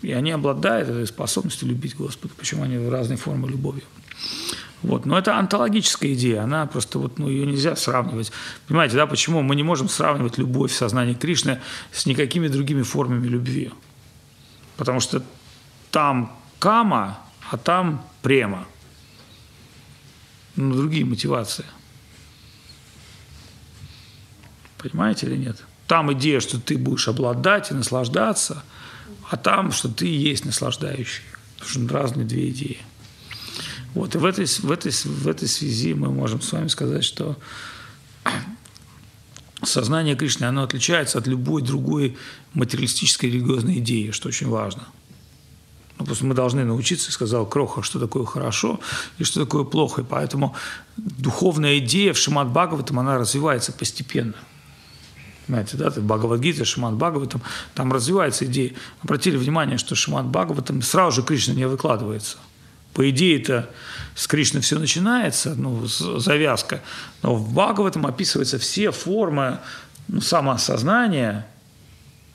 И 0.00 0.12
они 0.12 0.32
обладают 0.32 0.88
этой 0.88 1.06
способностью 1.06 1.68
любить 1.68 1.94
Господа. 1.96 2.34
Почему 2.36 2.62
они 2.64 2.78
в 2.78 2.90
разной 2.90 3.16
формы 3.16 3.48
любовью. 3.48 3.84
Вот. 4.82 5.06
Но 5.06 5.18
это 5.18 5.36
антологическая 5.36 6.14
идея, 6.14 6.42
она 6.42 6.66
просто 6.66 6.98
вот, 6.98 7.18
ну, 7.18 7.28
ее 7.28 7.46
нельзя 7.46 7.76
сравнивать. 7.76 8.32
Понимаете, 8.66 8.96
да, 8.96 9.06
почему 9.06 9.42
мы 9.42 9.54
не 9.54 9.62
можем 9.62 9.88
сравнивать 9.88 10.38
любовь 10.38 10.72
в 10.72 10.74
сознании 10.74 11.14
Кришны 11.14 11.60
с 11.92 12.06
никакими 12.06 12.48
другими 12.48 12.82
формами 12.82 13.28
любви? 13.28 13.70
Потому 14.82 14.98
что 14.98 15.22
там 15.92 16.36
кама, 16.58 17.16
а 17.52 17.56
там 17.56 18.04
према. 18.20 18.66
Ну, 20.56 20.74
другие 20.74 21.04
мотивации. 21.04 21.64
Понимаете 24.78 25.28
или 25.28 25.36
нет? 25.36 25.62
Там 25.86 26.12
идея, 26.14 26.40
что 26.40 26.58
ты 26.58 26.76
будешь 26.76 27.06
обладать 27.06 27.70
и 27.70 27.74
наслаждаться, 27.74 28.64
а 29.30 29.36
там, 29.36 29.70
что 29.70 29.88
ты 29.88 30.06
есть 30.08 30.44
наслаждающий. 30.44 31.22
Потому 31.60 31.86
что 31.86 31.94
разные 31.94 32.26
две 32.26 32.50
идеи. 32.50 32.78
Вот, 33.94 34.16
и 34.16 34.18
в 34.18 34.24
этой, 34.24 34.46
в, 34.46 34.72
этой, 34.72 34.90
в 34.90 35.28
этой 35.28 35.46
связи 35.46 35.94
мы 35.94 36.10
можем 36.10 36.42
с 36.42 36.50
вами 36.50 36.66
сказать, 36.66 37.04
что 37.04 37.38
сознание 39.62 40.16
Кришны, 40.16 40.44
оно 40.44 40.62
отличается 40.62 41.18
от 41.18 41.26
любой 41.26 41.62
другой 41.62 42.16
материалистической 42.54 43.30
религиозной 43.30 43.78
идеи, 43.78 44.10
что 44.10 44.28
очень 44.28 44.48
важно. 44.48 44.86
Ну, 45.98 46.06
просто 46.06 46.24
мы 46.26 46.34
должны 46.34 46.64
научиться, 46.64 47.12
сказал 47.12 47.46
Кроха, 47.46 47.82
что 47.82 48.00
такое 48.00 48.24
хорошо 48.24 48.80
и 49.18 49.24
что 49.24 49.44
такое 49.44 49.64
плохо. 49.64 50.02
И 50.02 50.04
поэтому 50.04 50.54
духовная 50.96 51.78
идея 51.78 52.12
в 52.12 52.18
Шимат 52.18 52.48
Бхагаватам, 52.48 52.98
она 52.98 53.18
развивается 53.18 53.72
постепенно. 53.72 54.34
Понимаете, 55.46 55.76
да, 55.76 55.90
в 55.90 55.98
Бхагавадгите, 55.98 56.64
Шимат 56.64 56.94
Бхагаватам, 56.94 57.42
там 57.74 57.92
развивается 57.92 58.46
идея. 58.46 58.72
Обратили 59.02 59.36
внимание, 59.36 59.78
что 59.78 59.94
Шимат 59.94 60.26
Бхагаватам 60.26 60.82
сразу 60.82 61.20
же 61.20 61.22
Кришна 61.26 61.54
не 61.54 61.66
выкладывается– 61.66 62.38
по 62.94 63.08
идее, 63.08 63.40
это 63.40 63.70
с 64.14 64.26
Кришны 64.26 64.60
все 64.60 64.78
начинается, 64.78 65.54
ну, 65.54 65.86
завязка. 65.86 66.82
Но 67.22 67.34
в 67.34 67.52
Бхагаватам 67.52 68.06
описываются 68.06 68.58
все 68.58 68.90
формы 68.90 69.58
ну, 70.08 70.20
самоосознания, 70.20 71.46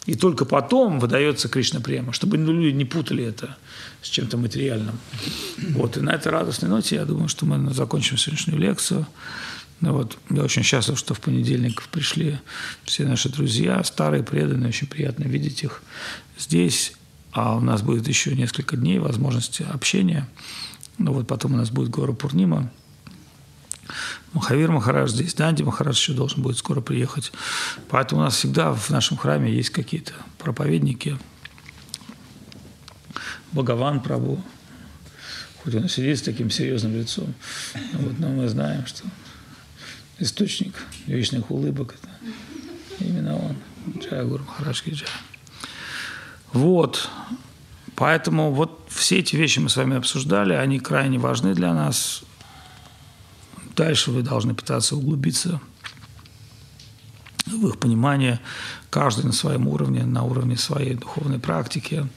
и 0.07 0.15
только 0.15 0.45
потом 0.45 0.99
выдается 0.99 1.49
Кришна 1.49 1.81
према, 1.81 2.13
чтобы 2.13 2.37
люди 2.37 2.73
не 2.73 2.85
путали 2.85 3.25
это 3.25 3.57
с 4.01 4.07
чем-то 4.07 4.37
материальным. 4.37 4.97
Вот. 5.71 5.97
И 5.97 5.99
на 5.99 6.11
этой 6.11 6.31
радостной 6.31 6.69
ноте 6.69 6.95
я 6.95 7.05
думаю, 7.05 7.27
что 7.27 7.45
мы 7.45 7.73
закончим 7.73 8.17
сегодняшнюю 8.17 8.59
лекцию. 8.59 9.05
Ну, 9.81 9.93
вот. 9.93 10.17
Я 10.29 10.43
очень 10.43 10.63
счастлив, 10.63 10.97
что 10.97 11.13
в 11.13 11.19
понедельник 11.19 11.83
пришли 11.89 12.39
все 12.83 13.05
наши 13.05 13.29
друзья, 13.29 13.83
старые, 13.83 14.23
преданные, 14.23 14.69
очень 14.69 14.87
приятно 14.87 15.25
видеть 15.25 15.63
их 15.63 15.83
здесь. 16.37 16.93
А 17.31 17.55
у 17.55 17.59
нас 17.59 17.81
будет 17.81 18.07
еще 18.07 18.35
несколько 18.35 18.77
дней 18.77 18.99
возможности 18.99 19.63
общения. 19.63 20.27
Ну 20.97 21.13
вот 21.13 21.27
потом 21.27 21.53
у 21.53 21.57
нас 21.57 21.69
будет 21.69 21.89
Гора 21.89 22.13
Пурнима. 22.13 22.71
Махавир 24.33 24.71
Махарадж 24.71 25.09
здесь, 25.09 25.33
Данди 25.33 25.63
Махарадж 25.63 25.95
еще 25.95 26.13
должен 26.13 26.41
будет 26.41 26.57
скоро 26.57 26.81
приехать. 26.81 27.31
Поэтому 27.89 28.21
у 28.21 28.23
нас 28.23 28.35
всегда 28.35 28.73
в 28.73 28.89
нашем 28.89 29.17
храме 29.17 29.53
есть 29.53 29.69
какие-то 29.69 30.13
проповедники. 30.37 31.17
Бхагаван 33.51 34.01
Прабу, 34.01 34.43
хоть 35.63 35.75
он 35.75 35.87
сидит 35.87 36.19
с 36.19 36.21
таким 36.21 36.51
серьезным 36.51 36.95
лицом, 36.95 37.33
вот, 37.93 38.19
но 38.19 38.29
мы 38.29 38.49
знаем, 38.49 38.85
что 38.85 39.03
источник 40.19 40.75
вечных 41.05 41.49
улыбок– 41.49 41.95
это 42.01 42.09
именно 43.03 43.37
он. 43.37 43.55
Джая 43.99 44.25
Гуру 44.25 44.43
Махарадж 44.43 44.81
Джая. 44.85 45.07
Вот. 46.57 47.09
Поэтому 47.95 48.51
вот 48.51 48.87
все 48.89 49.19
эти 49.19 49.35
вещи 49.35 49.59
мы 49.59 49.69
с 49.69 49.77
вами 49.77 49.95
обсуждали, 49.95 50.53
они 50.53 50.79
крайне 50.79 51.19
важны 51.19 51.53
для 51.53 51.73
нас. 51.73 52.23
Дальше 53.75 54.09
вы 54.09 54.23
должны 54.23 54.55
пытаться 54.55 54.95
углубиться 54.95 55.61
в 57.45 57.67
их 57.67 57.77
понимание, 57.77 58.39
каждый 58.89 59.25
на 59.25 59.33
своем 59.33 59.67
уровне, 59.67 60.03
на 60.03 60.23
уровне 60.23 60.57
своей 60.57 60.95
духовной 60.95 61.39
практики, 61.39 62.07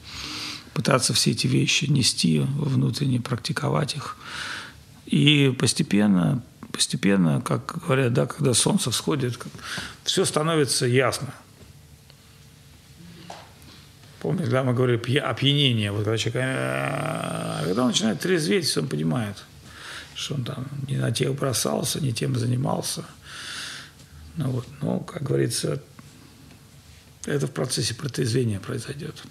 пытаться 0.73 1.13
все 1.13 1.31
эти 1.31 1.45
вещи 1.45 1.85
нести 1.85 2.39
внутренне, 2.39 3.21
практиковать 3.21 3.95
их. 3.95 4.17
И 5.05 5.55
постепенно, 5.59 6.41
постепенно, 6.71 7.41
как 7.41 7.77
говорят, 7.85 8.13
да, 8.13 8.25
когда 8.25 8.55
солнце 8.55 8.89
всходит, 8.89 9.37
все 10.03 10.25
становится 10.25 10.87
ясно. 10.87 11.31
Помните, 14.21 14.43
когда 14.43 14.63
мы 14.63 14.73
говорили 14.75 15.17
опьянение, 15.17 15.91
вот 15.91 16.03
когда 16.03 16.17
человек, 16.17 16.43
а 16.45 17.63
когда 17.65 17.81
он 17.81 17.87
начинает 17.87 18.19
трезветь, 18.19 18.77
он 18.77 18.87
понимает, 18.87 19.35
что 20.13 20.35
он 20.35 20.43
там 20.43 20.67
не 20.87 20.97
на 20.97 21.11
тех 21.11 21.33
бросался, 21.33 21.99
не 21.99 22.13
тем 22.13 22.35
занимался. 22.35 23.03
Ну, 24.35 24.51
вот, 24.51 24.67
но, 24.81 24.99
как 24.99 25.23
говорится, 25.23 25.81
это 27.25 27.47
в 27.47 27.51
процессе 27.51 27.95
протрезвения 27.95 28.59
произойдет. 28.59 29.23